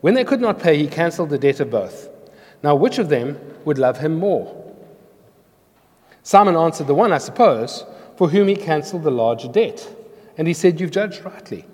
When 0.00 0.14
they 0.14 0.24
could 0.24 0.40
not 0.40 0.60
pay, 0.60 0.78
he 0.78 0.86
cancelled 0.86 1.30
the 1.30 1.38
debt 1.38 1.60
of 1.60 1.70
both. 1.70 2.08
Now, 2.62 2.74
which 2.76 2.98
of 2.98 3.08
them 3.08 3.38
would 3.64 3.78
love 3.78 3.98
him 3.98 4.14
more? 4.14 4.58
Simon 6.22 6.56
answered, 6.56 6.86
The 6.86 6.94
one, 6.94 7.12
I 7.12 7.18
suppose, 7.18 7.84
for 8.16 8.28
whom 8.28 8.46
he 8.46 8.54
cancelled 8.54 9.02
the 9.02 9.10
larger 9.10 9.48
debt. 9.48 9.88
And 10.38 10.46
he 10.46 10.54
said, 10.54 10.80
You've 10.80 10.92
judged 10.92 11.24
rightly. 11.24 11.66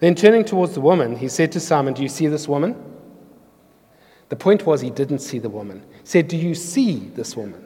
Then 0.00 0.14
turning 0.14 0.44
towards 0.44 0.74
the 0.74 0.80
woman, 0.80 1.16
he 1.16 1.28
said 1.28 1.52
to 1.52 1.60
Simon, 1.60 1.94
Do 1.94 2.02
you 2.02 2.08
see 2.08 2.26
this 2.26 2.48
woman? 2.48 2.74
The 4.28 4.36
point 4.36 4.66
was 4.66 4.80
he 4.80 4.90
didn't 4.90 5.20
see 5.20 5.38
the 5.38 5.48
woman. 5.48 5.84
He 6.00 6.06
said, 6.06 6.26
Do 6.26 6.36
you 6.36 6.54
see 6.54 6.98
this 7.14 7.36
woman? 7.36 7.65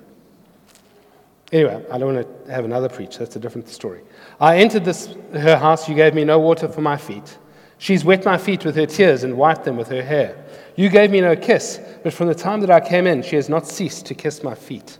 Anyway, 1.53 1.85
I 1.91 1.99
don't 1.99 2.15
want 2.15 2.47
to 2.47 2.53
have 2.53 2.65
another 2.65 2.89
preach. 2.89 3.19
That's 3.19 3.35
a 3.35 3.41
different 3.41 3.69
story. 3.69 4.03
I 4.39 4.59
entered 4.59 4.85
this, 4.85 5.15
her 5.33 5.57
house. 5.57 5.89
You 5.89 5.95
gave 5.95 6.15
me 6.15 6.25
no 6.25 6.39
water 6.39 6.69
for 6.69 6.81
my 6.81 6.97
feet. 6.97 7.39
She's 7.79 8.05
wet 8.05 8.25
my 8.25 8.39
feet 8.39 8.65
with 8.65 8.77
her 8.77 8.87
tears 8.87 9.25
and 9.25 9.37
wiped 9.37 9.65
them 9.65 9.77
with 9.77 9.89
her 9.89 10.03
hair. 10.03 10.45
You 10.77 10.89
gave 10.91 11.11
me 11.11 11.21
no 11.21 11.35
kiss, 11.35 11.81
but 12.03 12.13
from 12.13 12.29
the 12.29 12.35
time 12.35 12.61
that 12.61 12.71
I 12.71 12.79
came 12.79 13.07
in, 13.07 13.23
she 13.23 13.37
has 13.37 13.49
not 13.49 13.67
ceased 13.67 14.07
to 14.07 14.15
kiss 14.15 14.43
my 14.43 14.55
feet. 14.55 14.99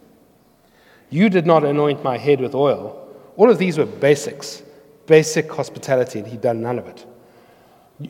You 1.11 1.29
did 1.29 1.47
not 1.47 1.65
anoint 1.65 2.03
my 2.03 2.17
head 2.17 2.41
with 2.41 2.55
oil. 2.55 3.09
All 3.37 3.51
of 3.51 3.59
these 3.59 3.79
were 3.79 3.87
basics, 3.87 4.63
basic 5.07 5.53
hospitality, 5.53 6.21
and 6.21 6.29
he'd 6.29 6.41
done 6.41 6.63
none 6.63 6.79
of 6.79 6.87
it. 6.87 7.07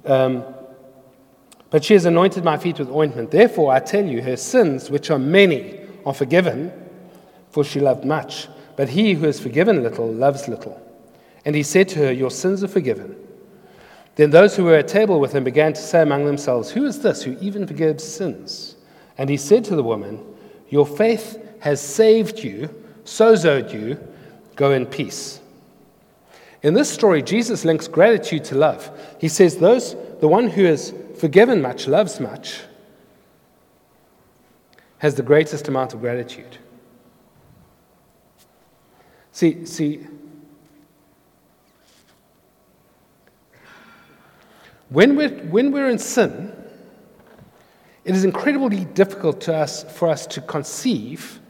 Um, 0.07 0.45
but 1.71 1.85
she 1.85 1.95
has 1.95 2.05
anointed 2.05 2.45
my 2.45 2.57
feet 2.57 2.79
with 2.79 2.91
ointment. 2.91 3.31
Therefore, 3.31 3.73
I 3.73 3.81
tell 3.81 4.05
you, 4.05 4.23
her 4.23 4.37
sins, 4.37 4.91
which 4.91 5.11
are 5.11 5.19
many, 5.19 5.81
are 6.07 6.15
forgiven, 6.15 6.73
for 7.51 7.65
she 7.65 7.81
loved 7.81 8.05
much. 8.05 8.49
But 8.77 8.91
he 8.91 9.15
who 9.15 9.27
is 9.27 9.41
forgiven 9.41 9.83
little 9.83 10.11
loves 10.11 10.49
little. 10.49 10.81
And 11.45 11.55
he 11.55 11.63
said 11.63 11.89
to 11.91 11.99
her, 11.99 12.13
Your 12.13 12.31
sins 12.31 12.65
are 12.65 12.69
forgiven. 12.69 13.17
Then 14.17 14.31
those 14.31 14.57
who 14.57 14.65
were 14.65 14.77
at 14.77 14.89
table 14.89 15.21
with 15.21 15.33
him 15.33 15.45
began 15.45 15.73
to 15.73 15.81
say 15.81 16.03
among 16.03 16.27
themselves, 16.27 16.71
Who 16.71 16.85
is 16.85 17.03
this 17.03 17.23
who 17.23 17.37
even 17.41 17.67
forgives 17.67 18.05
sins? 18.05 18.77
And 19.19 19.31
he 19.31 19.37
said 19.37 19.65
to 19.67 19.77
the 19.77 19.83
woman, 19.83 20.25
Your 20.69 20.87
faith 20.87 21.39
has 21.61 21.81
saved 21.81 22.39
you, 22.41 22.69
sozoed 23.05 23.73
you, 23.73 23.99
go 24.57 24.73
in 24.73 24.87
peace. 24.87 25.41
In 26.63 26.75
this 26.75 26.91
story, 26.91 27.23
Jesus 27.23 27.65
links 27.65 27.89
gratitude 27.89 28.45
to 28.45 28.55
love. 28.55 28.91
He 29.19 29.29
says, 29.29 29.57
Those, 29.57 29.97
the 30.21 30.29
one 30.29 30.49
who 30.49 30.65
is 30.65 30.93
forgiven 31.19 31.63
much, 31.63 31.87
loves 31.87 32.21
much, 32.21 32.61
has 34.99 35.15
the 35.15 35.23
greatest 35.23 35.69
amount 35.69 35.95
of 35.95 36.01
gratitude. 36.01 36.59
See, 39.41 39.65
see, 39.65 40.01
when 44.91 45.17
we're, 45.17 45.31
when 45.31 45.73
we're 45.73 45.89
in 45.89 45.99
sin, 45.99 46.53
it 48.05 48.15
is 48.15 48.23
incredibly 48.23 48.85
difficult 48.85 49.41
to 49.41 49.57
us, 49.57 49.83
for 49.95 50.11
us 50.11 50.27
to 50.27 50.43
conceive 50.43 51.41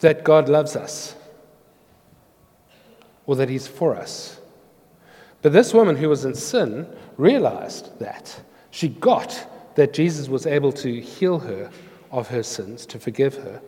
that 0.00 0.22
God 0.22 0.50
loves 0.50 0.76
us 0.76 1.16
or 3.24 3.34
that 3.36 3.48
He's 3.48 3.66
for 3.66 3.96
us. 3.96 4.38
But 5.40 5.54
this 5.54 5.72
woman 5.72 5.96
who 5.96 6.10
was 6.10 6.26
in 6.26 6.34
sin 6.34 6.86
realized 7.16 7.98
that. 8.00 8.38
She 8.70 8.88
got 8.90 9.74
that 9.76 9.94
Jesus 9.94 10.28
was 10.28 10.46
able 10.46 10.72
to 10.72 11.00
heal 11.00 11.38
her 11.38 11.70
of 12.10 12.28
her 12.28 12.42
sins, 12.42 12.84
to 12.84 12.98
forgive 12.98 13.36
her. 13.36 13.62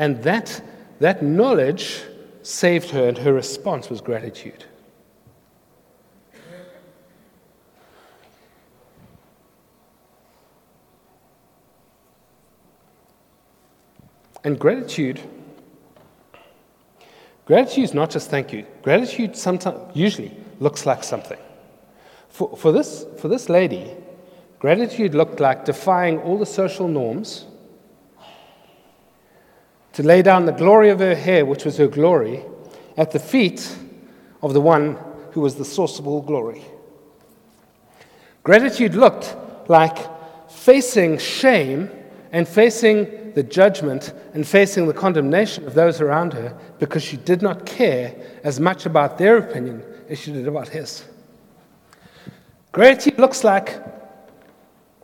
And 0.00 0.22
that, 0.22 0.62
that 1.00 1.22
knowledge 1.22 2.02
saved 2.42 2.90
her, 2.90 3.08
and 3.08 3.18
her 3.18 3.32
response 3.32 3.90
was 3.90 4.00
gratitude. 4.00 4.64
And 14.42 14.58
gratitude, 14.58 15.20
gratitude 17.44 17.84
is 17.84 17.94
not 17.94 18.10
just 18.10 18.30
thank 18.30 18.52
you. 18.52 18.66
Gratitude 18.82 19.36
sometimes, 19.36 19.94
usually, 19.94 20.34
looks 20.60 20.86
like 20.86 21.04
something. 21.04 21.38
For, 22.28 22.56
for, 22.56 22.72
this, 22.72 23.04
for 23.18 23.28
this 23.28 23.48
lady, 23.48 23.90
gratitude 24.58 25.14
looked 25.14 25.40
like 25.40 25.64
defying 25.64 26.20
all 26.20 26.38
the 26.38 26.46
social 26.46 26.88
norms, 26.88 27.46
to 30.00 30.06
lay 30.06 30.22
down 30.22 30.46
the 30.46 30.52
glory 30.52 30.88
of 30.88 30.98
her 30.98 31.14
hair, 31.14 31.44
which 31.44 31.66
was 31.66 31.76
her 31.76 31.86
glory, 31.86 32.42
at 32.96 33.10
the 33.10 33.18
feet 33.18 33.76
of 34.42 34.54
the 34.54 34.60
one 34.60 34.96
who 35.32 35.42
was 35.42 35.56
the 35.56 35.64
source 35.64 35.98
of 35.98 36.08
all 36.08 36.22
glory. 36.22 36.64
Gratitude 38.42 38.94
looked 38.94 39.36
like 39.68 39.98
facing 40.50 41.18
shame 41.18 41.90
and 42.32 42.48
facing 42.48 43.34
the 43.34 43.42
judgment 43.42 44.14
and 44.32 44.48
facing 44.48 44.86
the 44.86 44.94
condemnation 44.94 45.66
of 45.66 45.74
those 45.74 46.00
around 46.00 46.32
her 46.32 46.58
because 46.78 47.02
she 47.02 47.18
did 47.18 47.42
not 47.42 47.66
care 47.66 48.14
as 48.42 48.58
much 48.58 48.86
about 48.86 49.18
their 49.18 49.36
opinion 49.36 49.82
as 50.08 50.18
she 50.18 50.32
did 50.32 50.48
about 50.48 50.68
his. 50.68 51.04
Gratitude 52.72 53.18
looks 53.18 53.44
like 53.44 53.78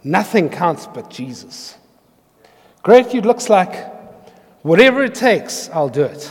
nothing 0.02 0.48
counts 0.48 0.86
but 0.86 1.10
Jesus. 1.10 1.76
Gratitude 2.82 3.26
looks 3.26 3.50
like 3.50 3.95
whatever 4.66 5.04
it 5.04 5.14
takes, 5.14 5.70
I'll 5.70 5.88
do 5.88 6.02
it. 6.02 6.28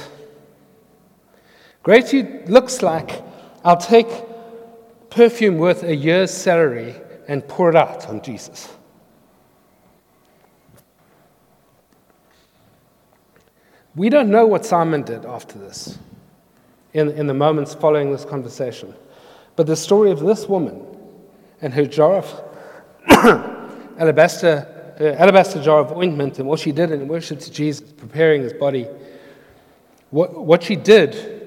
Gratitude 1.84 2.50
looks 2.50 2.82
like 2.82 3.24
I'll 3.64 3.78
take 3.78 4.10
perfume 5.10 5.58
worth 5.58 5.84
a 5.84 5.96
year's 5.96 6.32
salary 6.32 6.96
and 7.30 7.48
pour 7.48 7.70
it 7.70 7.78
out 7.78 8.10
on 8.10 8.22
Jesus. 8.22 8.68
We 13.96 14.10
don't 14.10 14.30
know 14.30 14.46
what 14.46 14.66
Simon 14.66 15.04
did 15.04 15.24
after 15.26 15.58
this, 15.58 15.98
in, 16.94 17.12
in 17.12 17.28
the 17.28 17.34
moments 17.34 17.74
following 17.74 18.12
this 18.12 18.26
conversation. 18.26 18.94
But 19.56 19.66
the 19.66 19.78
story 19.78 20.12
of 20.12 20.20
this 20.20 20.50
woman 20.50 20.86
and 21.62 21.74
her 21.74 21.86
jar 21.86 22.16
of 22.16 22.44
alabaster, 23.98 24.75
Uh, 25.00 25.14
alabaster 25.18 25.62
jar 25.62 25.80
of 25.80 25.92
ointment 25.92 26.40
and 26.40 26.48
what 26.48 26.60
she 26.60 26.72
did 26.72 26.90
in 26.90 27.08
worship 27.08 27.40
to 27.40 27.52
Jesus, 27.52 27.92
preparing 27.92 28.44
his 28.44 28.54
body. 28.54 28.88
What, 30.10 30.34
what 30.34 30.64
she 30.64 30.78
did 30.78 31.42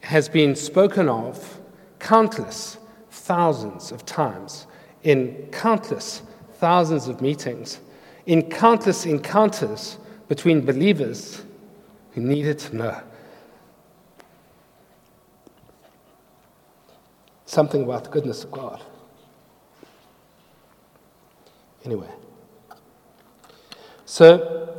has 0.00 0.28
been 0.28 0.54
spoken 0.54 1.08
of 1.08 1.58
countless 1.98 2.76
thousands 3.10 3.90
of 3.92 4.04
times 4.04 4.66
in 5.04 5.48
countless 5.52 6.20
thousands 6.54 7.08
of 7.08 7.22
meetings, 7.22 7.80
in 8.26 8.42
countless 8.50 9.06
encounters 9.06 9.96
between 10.28 10.64
believers 10.64 11.42
who 12.12 12.20
needed 12.20 12.58
to 12.58 12.76
know 12.76 13.00
something 17.46 17.82
about 17.84 18.04
the 18.04 18.10
goodness 18.10 18.44
of 18.44 18.50
God. 18.50 18.82
Anyway, 21.84 22.08
so 24.14 24.70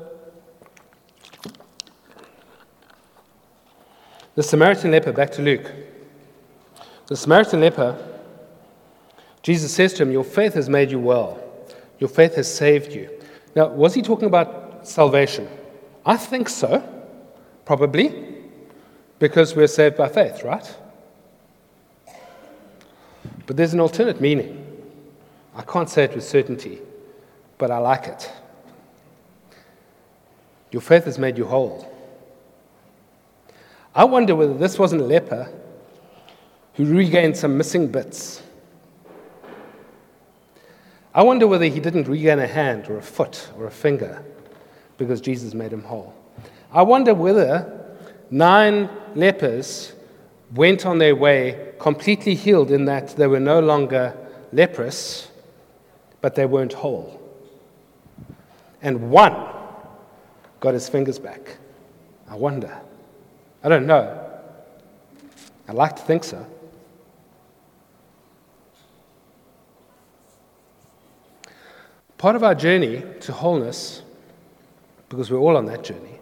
the 4.34 4.42
Samaritan 4.42 4.92
leper, 4.92 5.12
back 5.12 5.30
to 5.34 5.42
Luke. 5.42 5.70
The 7.08 7.18
Samaritan 7.18 7.60
leper, 7.60 7.98
Jesus 9.44 9.74
says 9.74 9.92
to 9.96 10.04
him, 10.04 10.12
Your 10.14 10.24
faith 10.24 10.54
has 10.54 10.70
made 10.70 10.90
you 10.90 11.00
well. 11.02 11.38
Your 12.00 12.08
faith 12.08 12.36
has 12.36 12.50
saved 12.50 12.94
you. 12.94 13.10
Now, 13.58 13.68
was 13.68 13.94
he 13.94 14.02
talking 14.02 14.28
about 14.28 14.88
salvation? 14.88 15.50
I 16.06 16.16
think 16.16 16.48
so, 16.48 16.82
probably, 17.66 18.14
because 19.20 19.54
we're 19.54 19.68
saved 19.68 19.98
by 19.98 20.08
faith, 20.08 20.46
right? 20.46 20.78
But 23.46 23.58
there's 23.58 23.74
an 23.74 23.82
alternate 23.82 24.22
meaning. 24.22 24.66
I 25.54 25.64
can't 25.64 25.90
say 25.90 26.06
it 26.06 26.16
with 26.16 26.24
certainty 26.24 26.80
but 27.58 27.72
I 27.72 27.78
like 27.78 28.06
it. 28.06 28.32
Your 30.72 30.82
faith 30.82 31.06
has 31.06 31.18
made 31.18 31.38
you 31.38 31.46
whole. 31.46 31.92
I 33.94 34.04
wonder 34.04 34.36
whether 34.36 34.54
this 34.54 34.78
wasn't 34.78 35.02
a 35.02 35.06
leper 35.06 35.50
who 36.74 36.86
regained 36.86 37.38
some 37.38 37.58
missing 37.58 37.88
bits. 37.88 38.42
I 41.14 41.24
wonder 41.24 41.48
whether 41.48 41.66
he 41.66 41.80
didn't 41.80 42.10
regain 42.10 42.40
a 42.40 42.48
hand 42.48 42.90
or 42.90 42.98
a 42.98 43.02
foot 43.02 43.50
or 43.58 43.68
a 43.68 43.72
finger 43.72 44.22
because 44.98 45.22
Jesus 45.22 45.54
made 45.54 45.72
him 45.72 45.84
whole. 45.84 46.14
I 46.74 46.82
wonder 46.82 47.14
whether 47.14 47.96
nine 48.30 48.90
lepers 49.16 49.94
went 50.54 50.86
on 50.86 50.98
their 50.98 51.16
way 51.16 51.74
completely 51.80 52.36
healed 52.36 52.70
in 52.70 52.86
that 52.86 53.16
they 53.16 53.28
were 53.28 53.40
no 53.40 53.62
longer 53.62 54.14
leprous, 54.52 55.30
but 56.20 56.36
they 56.36 56.46
weren't 56.46 56.74
whole. 56.74 57.22
And 58.82 59.10
one 59.10 59.55
got 60.66 60.74
his 60.74 60.90
fingers 60.90 61.20
back. 61.20 61.58
I 62.28 62.36
wonder. 62.36 62.76
I 63.64 63.70
don't 63.70 63.86
know. 63.86 64.20
I'd 65.68 65.76
like 65.76 65.96
to 65.96 66.02
think 66.02 66.24
so. 66.24 66.44
Part 72.18 72.36
of 72.36 72.44
our 72.44 72.56
journey 72.56 73.04
to 73.20 73.32
wholeness, 73.32 74.02
because 75.08 75.30
we're 75.30 75.38
all 75.38 75.56
on 75.56 75.68
that 75.68 75.84
journey, 75.84 76.18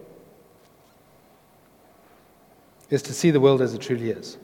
is 2.89 3.02
to 3.04 3.14
see 3.14 3.32
the 3.32 3.39
world 3.39 3.62
as 3.62 3.74
it 3.74 3.80
truly 3.80 4.10
is. 4.10 4.38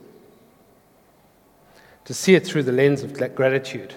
To 2.05 2.13
see 2.13 2.35
it 2.35 2.47
through 2.47 2.63
the 2.63 2.71
lens 2.71 3.03
of 3.03 3.13
gratitude. 3.35 3.93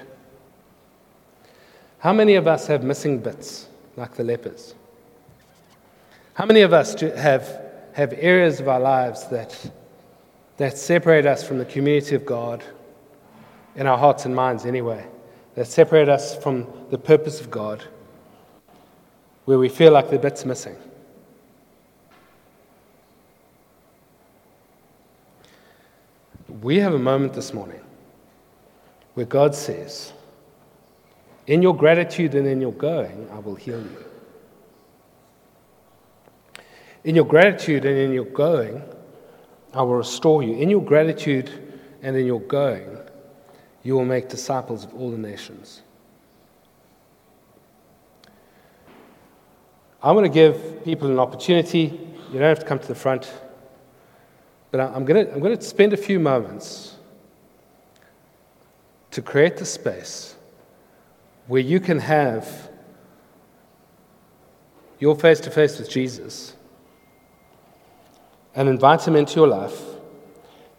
How 2.00 2.12
many 2.12 2.34
of 2.34 2.48
us 2.48 2.66
have 2.66 2.82
missing 2.82 3.20
bits, 3.20 3.68
like 3.96 4.14
the 4.16 4.24
lepers? 4.24 4.74
How 6.34 6.46
many 6.46 6.62
of 6.62 6.72
us 6.72 6.98
have, 7.00 7.60
have 7.92 8.14
areas 8.16 8.58
of 8.58 8.68
our 8.68 8.80
lives 8.80 9.26
that, 9.28 9.70
that 10.56 10.78
separate 10.78 11.26
us 11.26 11.46
from 11.46 11.58
the 11.58 11.64
community 11.64 12.14
of 12.14 12.24
God 12.24 12.64
in 13.76 13.86
our 13.86 13.98
hearts 13.98 14.24
and 14.24 14.34
minds, 14.34 14.64
anyway? 14.64 15.06
That 15.56 15.66
separate 15.66 16.08
us 16.08 16.34
from 16.34 16.66
the 16.90 16.96
purpose 16.96 17.40
of 17.40 17.50
God, 17.50 17.84
where 19.44 19.58
we 19.58 19.68
feel 19.68 19.92
like 19.92 20.08
the 20.08 20.18
bit's 20.18 20.46
missing? 20.46 20.76
We 26.62 26.78
have 26.78 26.94
a 26.94 26.98
moment 26.98 27.34
this 27.34 27.52
morning 27.52 27.80
where 29.14 29.26
God 29.26 29.54
says, 29.54 30.12
In 31.46 31.60
your 31.60 31.76
gratitude 31.76 32.34
and 32.34 32.46
in 32.46 32.60
your 32.60 32.72
going, 32.72 33.28
I 33.32 33.38
will 33.38 33.54
heal 33.54 33.80
you. 33.80 34.11
In 37.05 37.16
your 37.16 37.24
gratitude 37.24 37.84
and 37.84 37.98
in 37.98 38.12
your 38.12 38.26
going, 38.26 38.82
I 39.74 39.82
will 39.82 39.96
restore 39.96 40.42
you. 40.42 40.55
In 40.55 40.70
your 40.70 40.82
gratitude 40.82 41.50
and 42.03 42.16
in 42.16 42.26
your 42.26 42.40
going, 42.40 42.98
you 43.82 43.94
will 43.94 44.05
make 44.05 44.28
disciples 44.28 44.84
of 44.84 44.94
all 44.94 45.11
the 45.11 45.18
nations. 45.18 45.82
I 50.03 50.12
want 50.12 50.26
to 50.26 50.32
give 50.32 50.84
people 50.84 51.11
an 51.11 51.18
opportunity. 51.18 51.98
You 52.32 52.38
don't 52.38 52.48
have 52.48 52.61
to 52.61 52.66
come 52.66 52.78
to 52.78 52.88
the 52.88 52.94
front. 52.94 53.32
But 54.70 54.80
I'm 54.80 55.05
going, 55.05 55.26
to, 55.26 55.32
I'm 55.32 55.40
going 55.40 55.57
to 55.57 55.62
spend 55.62 55.92
a 55.92 55.96
few 55.96 56.18
moments 56.18 56.96
to 59.11 59.22
create 59.22 59.59
the 59.59 59.66
space 59.66 60.34
where 61.46 61.61
you 61.61 61.78
can 61.78 61.98
have 61.98 62.70
your 64.98 65.14
face 65.16 65.40
to 65.40 65.50
face 65.50 65.78
with 65.78 65.90
Jesus 65.90 66.55
and 68.55 68.68
invite 68.68 69.07
him 69.07 69.16
into 69.16 69.36
your 69.36 69.48
life 69.48 69.80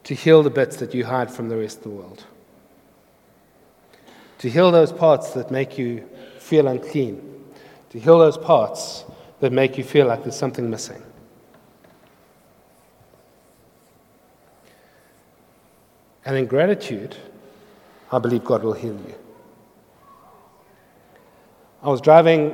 to 0.03 0.13
heal 0.13 0.43
the 0.43 0.49
bits 0.49 0.78
that 0.78 0.93
you 0.93 1.05
hide 1.05 1.32
from 1.32 1.49
the 1.49 1.57
rest 1.57 1.78
of 1.78 1.84
the 1.84 1.89
world. 1.89 2.26
To 4.39 4.49
heal 4.49 4.71
those 4.71 4.91
parts 4.91 5.32
that 5.32 5.51
make 5.51 5.78
you 5.78 6.07
feel 6.38 6.67
unclean. 6.67 7.45
To 7.91 7.99
heal 7.99 8.19
those 8.19 8.38
parts 8.38 9.05
that 9.39 9.51
make 9.51 9.78
you 9.78 9.84
feel 9.84 10.07
like 10.07 10.24
there's 10.24 10.36
something 10.36 10.69
missing. 10.69 11.01
And 16.26 16.38
in 16.38 16.45
gratitude, 16.45 17.15
I 18.11 18.19
believe 18.19 18.43
God 18.43 18.63
will 18.63 18.74
heal 18.74 18.93
you. 18.93 19.15
I 21.82 21.89
was 21.89 21.99
driving 21.99 22.53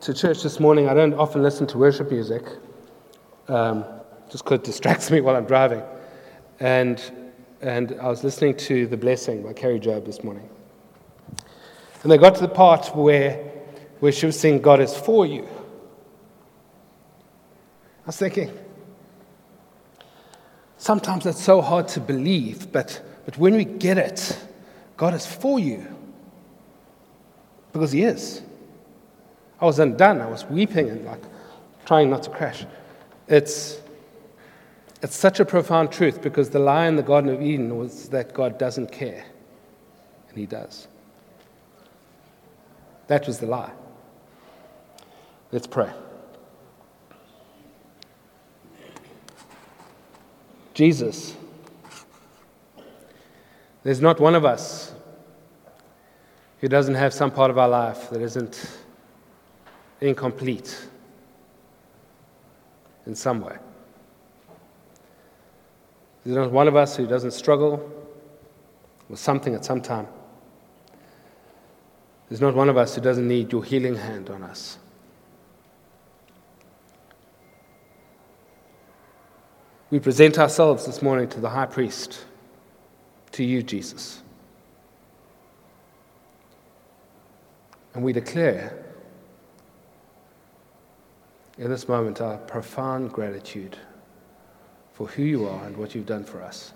to 0.00 0.14
church 0.14 0.42
this 0.42 0.60
morning. 0.60 0.88
I 0.88 0.94
don't 0.94 1.14
often 1.14 1.42
listen 1.42 1.66
to 1.68 1.78
worship 1.78 2.10
music, 2.10 2.44
um, 3.48 3.84
just 4.30 4.44
because 4.44 4.60
it 4.60 4.64
distracts 4.64 5.10
me 5.10 5.20
while 5.20 5.36
I'm 5.36 5.46
driving. 5.46 5.82
And, 6.60 7.02
and 7.60 7.96
I 8.00 8.08
was 8.08 8.24
listening 8.24 8.56
to 8.58 8.86
The 8.86 8.96
Blessing 8.96 9.42
by 9.42 9.52
Kari 9.52 9.80
Jobe 9.80 10.04
this 10.04 10.22
morning. 10.22 10.48
And 12.02 12.10
they 12.10 12.16
got 12.16 12.34
to 12.36 12.40
the 12.40 12.48
part 12.48 12.94
where, 12.96 13.36
where 13.98 14.12
she 14.12 14.26
was 14.26 14.38
saying, 14.38 14.62
God 14.62 14.80
is 14.80 14.96
for 14.96 15.26
you. 15.26 15.46
I 18.04 18.06
was 18.06 18.16
thinking, 18.16 18.50
Sometimes 20.80 21.26
it's 21.26 21.44
so 21.44 21.60
hard 21.60 21.88
to 21.88 22.00
believe, 22.00 22.72
but, 22.72 23.02
but 23.26 23.36
when 23.36 23.54
we 23.54 23.66
get 23.66 23.98
it, 23.98 24.42
God 24.96 25.12
is 25.12 25.26
for 25.26 25.60
you. 25.60 25.86
Because 27.74 27.92
He 27.92 28.02
is. 28.02 28.40
I 29.60 29.66
was 29.66 29.78
undone. 29.78 30.22
I 30.22 30.26
was 30.26 30.46
weeping 30.46 30.88
and 30.88 31.04
like 31.04 31.22
trying 31.84 32.08
not 32.08 32.22
to 32.22 32.30
crash. 32.30 32.64
It's, 33.28 33.79
it's 35.02 35.16
such 35.16 35.40
a 35.40 35.44
profound 35.44 35.90
truth 35.90 36.20
because 36.20 36.50
the 36.50 36.58
lie 36.58 36.86
in 36.86 36.96
the 36.96 37.02
Garden 37.02 37.30
of 37.30 37.40
Eden 37.40 37.78
was 37.78 38.08
that 38.10 38.34
God 38.34 38.58
doesn't 38.58 38.92
care. 38.92 39.24
And 40.28 40.38
He 40.38 40.46
does. 40.46 40.88
That 43.06 43.26
was 43.26 43.38
the 43.38 43.46
lie. 43.46 43.72
Let's 45.52 45.66
pray. 45.66 45.90
Jesus. 50.74 51.34
There's 53.82 54.00
not 54.00 54.20
one 54.20 54.34
of 54.34 54.44
us 54.44 54.92
who 56.60 56.68
doesn't 56.68 56.94
have 56.94 57.14
some 57.14 57.30
part 57.30 57.50
of 57.50 57.58
our 57.58 57.68
life 57.68 58.10
that 58.10 58.20
isn't 58.20 58.78
incomplete 60.00 60.86
in 63.06 63.14
some 63.14 63.40
way. 63.40 63.56
There's 66.24 66.36
not 66.36 66.50
one 66.52 66.68
of 66.68 66.76
us 66.76 66.96
who 66.96 67.06
doesn't 67.06 67.30
struggle 67.32 67.90
with 69.08 69.18
something 69.18 69.54
at 69.54 69.64
some 69.64 69.80
time. 69.80 70.06
There's 72.28 72.40
not 72.40 72.54
one 72.54 72.68
of 72.68 72.76
us 72.76 72.94
who 72.94 73.00
doesn't 73.00 73.26
need 73.26 73.50
your 73.50 73.64
healing 73.64 73.96
hand 73.96 74.30
on 74.30 74.42
us. 74.42 74.78
We 79.90 79.98
present 79.98 80.38
ourselves 80.38 80.86
this 80.86 81.02
morning 81.02 81.28
to 81.30 81.40
the 81.40 81.48
high 81.48 81.66
priest, 81.66 82.24
to 83.32 83.42
you, 83.42 83.62
Jesus. 83.62 84.22
And 87.94 88.04
we 88.04 88.12
declare 88.12 88.84
in 91.58 91.68
this 91.68 91.88
moment 91.88 92.20
our 92.20 92.36
profound 92.36 93.12
gratitude 93.12 93.76
for 95.00 95.06
who 95.06 95.22
you 95.22 95.48
are 95.48 95.64
and 95.64 95.74
what 95.78 95.94
you've 95.94 96.04
done 96.04 96.22
for 96.22 96.42
us. 96.42 96.74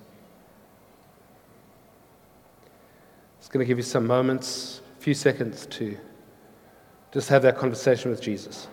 It's 3.39 3.49
going 3.49 3.62
to 3.62 3.68
give 3.68 3.77
you 3.77 3.85
some 3.85 4.07
moments, 4.07 4.81
a 4.99 5.03
few 5.03 5.12
seconds 5.12 5.66
to 5.66 5.99
just 7.12 7.29
have 7.29 7.43
that 7.43 7.59
conversation 7.59 8.11
with 8.11 8.22
Jesus. 8.22 8.66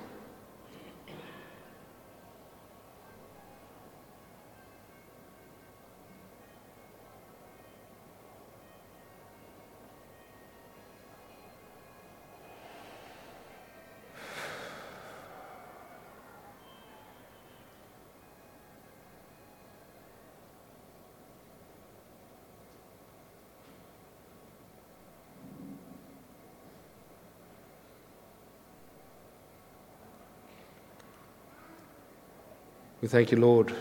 We 33.02 33.08
thank 33.08 33.32
you, 33.32 33.38
Lord, 33.38 33.74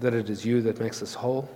that 0.00 0.14
it 0.14 0.30
is 0.30 0.44
you 0.44 0.62
that 0.62 0.80
makes 0.80 1.02
us 1.02 1.12
whole. 1.12 1.48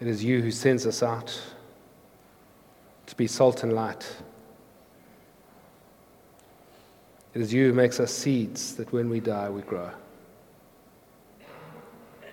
It 0.00 0.06
is 0.06 0.22
you 0.22 0.40
who 0.40 0.52
sends 0.52 0.86
us 0.86 1.02
out 1.02 1.40
to 3.06 3.16
be 3.16 3.26
salt 3.26 3.64
and 3.64 3.72
light. 3.72 4.16
It 7.34 7.40
is 7.40 7.52
you 7.52 7.68
who 7.68 7.72
makes 7.72 7.98
us 7.98 8.12
seeds 8.12 8.76
that 8.76 8.92
when 8.92 9.10
we 9.10 9.18
die 9.18 9.48
we 9.48 9.62
grow 9.62 9.90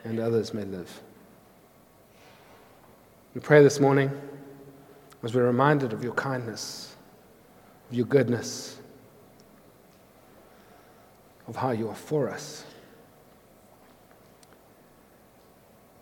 and 0.04 0.20
others 0.20 0.54
may 0.54 0.64
live. 0.64 1.02
We 3.34 3.42
pray 3.42 3.64
this 3.64 3.80
morning 3.80 4.12
as 5.24 5.34
we're 5.34 5.46
reminded 5.46 5.94
of 5.94 6.04
your 6.04 6.14
kindness, 6.14 6.96
of 7.90 7.96
your 7.96 8.06
goodness 8.06 8.80
of 11.50 11.56
how 11.56 11.72
you 11.72 11.90
are 11.90 11.96
for 11.96 12.30
us. 12.30 12.64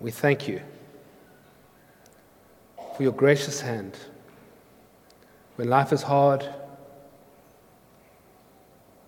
We 0.02 0.12
thank 0.12 0.48
you 0.48 0.62
for 2.96 3.04
your 3.04 3.14
gracious 3.14 3.62
hand. 3.62 3.98
When 5.56 5.70
life 5.70 5.94
is 5.94 6.04
hard, 6.04 6.48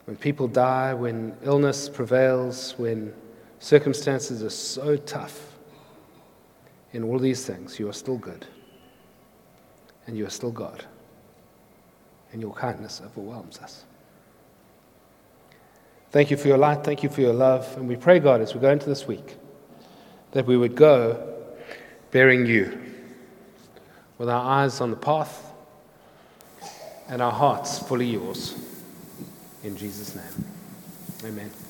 when 0.06 0.16
people 0.16 0.48
die, 0.48 0.94
when 0.94 1.38
illness 1.44 1.90
prevails, 1.90 2.74
when 2.78 3.14
circumstances 3.60 4.42
are 4.42 4.50
so 4.50 4.96
tough, 4.96 5.46
in 6.94 7.04
all 7.04 7.20
these 7.20 7.46
things, 7.46 7.78
you 7.78 7.88
are 7.88 7.94
still 7.94 8.18
good. 8.18 8.48
And 10.08 10.18
you 10.18 10.26
are 10.26 10.32
still 10.32 10.52
God. 10.52 10.86
And 12.32 12.42
your 12.42 12.54
kindness 12.54 13.02
overwhelms 13.06 13.60
us. 13.60 13.86
Thank 16.12 16.32
you 16.32 16.38
for 16.38 16.48
your 16.48 16.58
light. 16.58 16.84
Thank 16.84 17.04
you 17.04 17.10
for 17.10 17.22
your 17.22 17.34
love. 17.34 17.72
And 17.78 17.88
we 17.88 17.96
pray, 17.96 18.20
God, 18.20 18.42
as 18.42 18.56
we 18.56 18.60
go 18.60 18.72
into 18.72 18.88
this 18.88 19.06
week, 19.06 19.36
that 20.32 20.46
we 20.46 20.58
would 20.58 20.76
go 20.76 21.36
bearing 22.12 22.46
you 22.46 22.80
with 24.18 24.30
our 24.30 24.44
eyes 24.44 24.82
on 24.82 24.90
the 24.90 24.98
path 24.98 25.52
and 27.08 27.22
our 27.22 27.32
hearts 27.32 27.80
fully 27.80 28.08
yours. 28.08 28.56
In 29.64 29.78
Jesus' 29.78 30.16
name, 30.16 30.46
amen. 31.26 31.69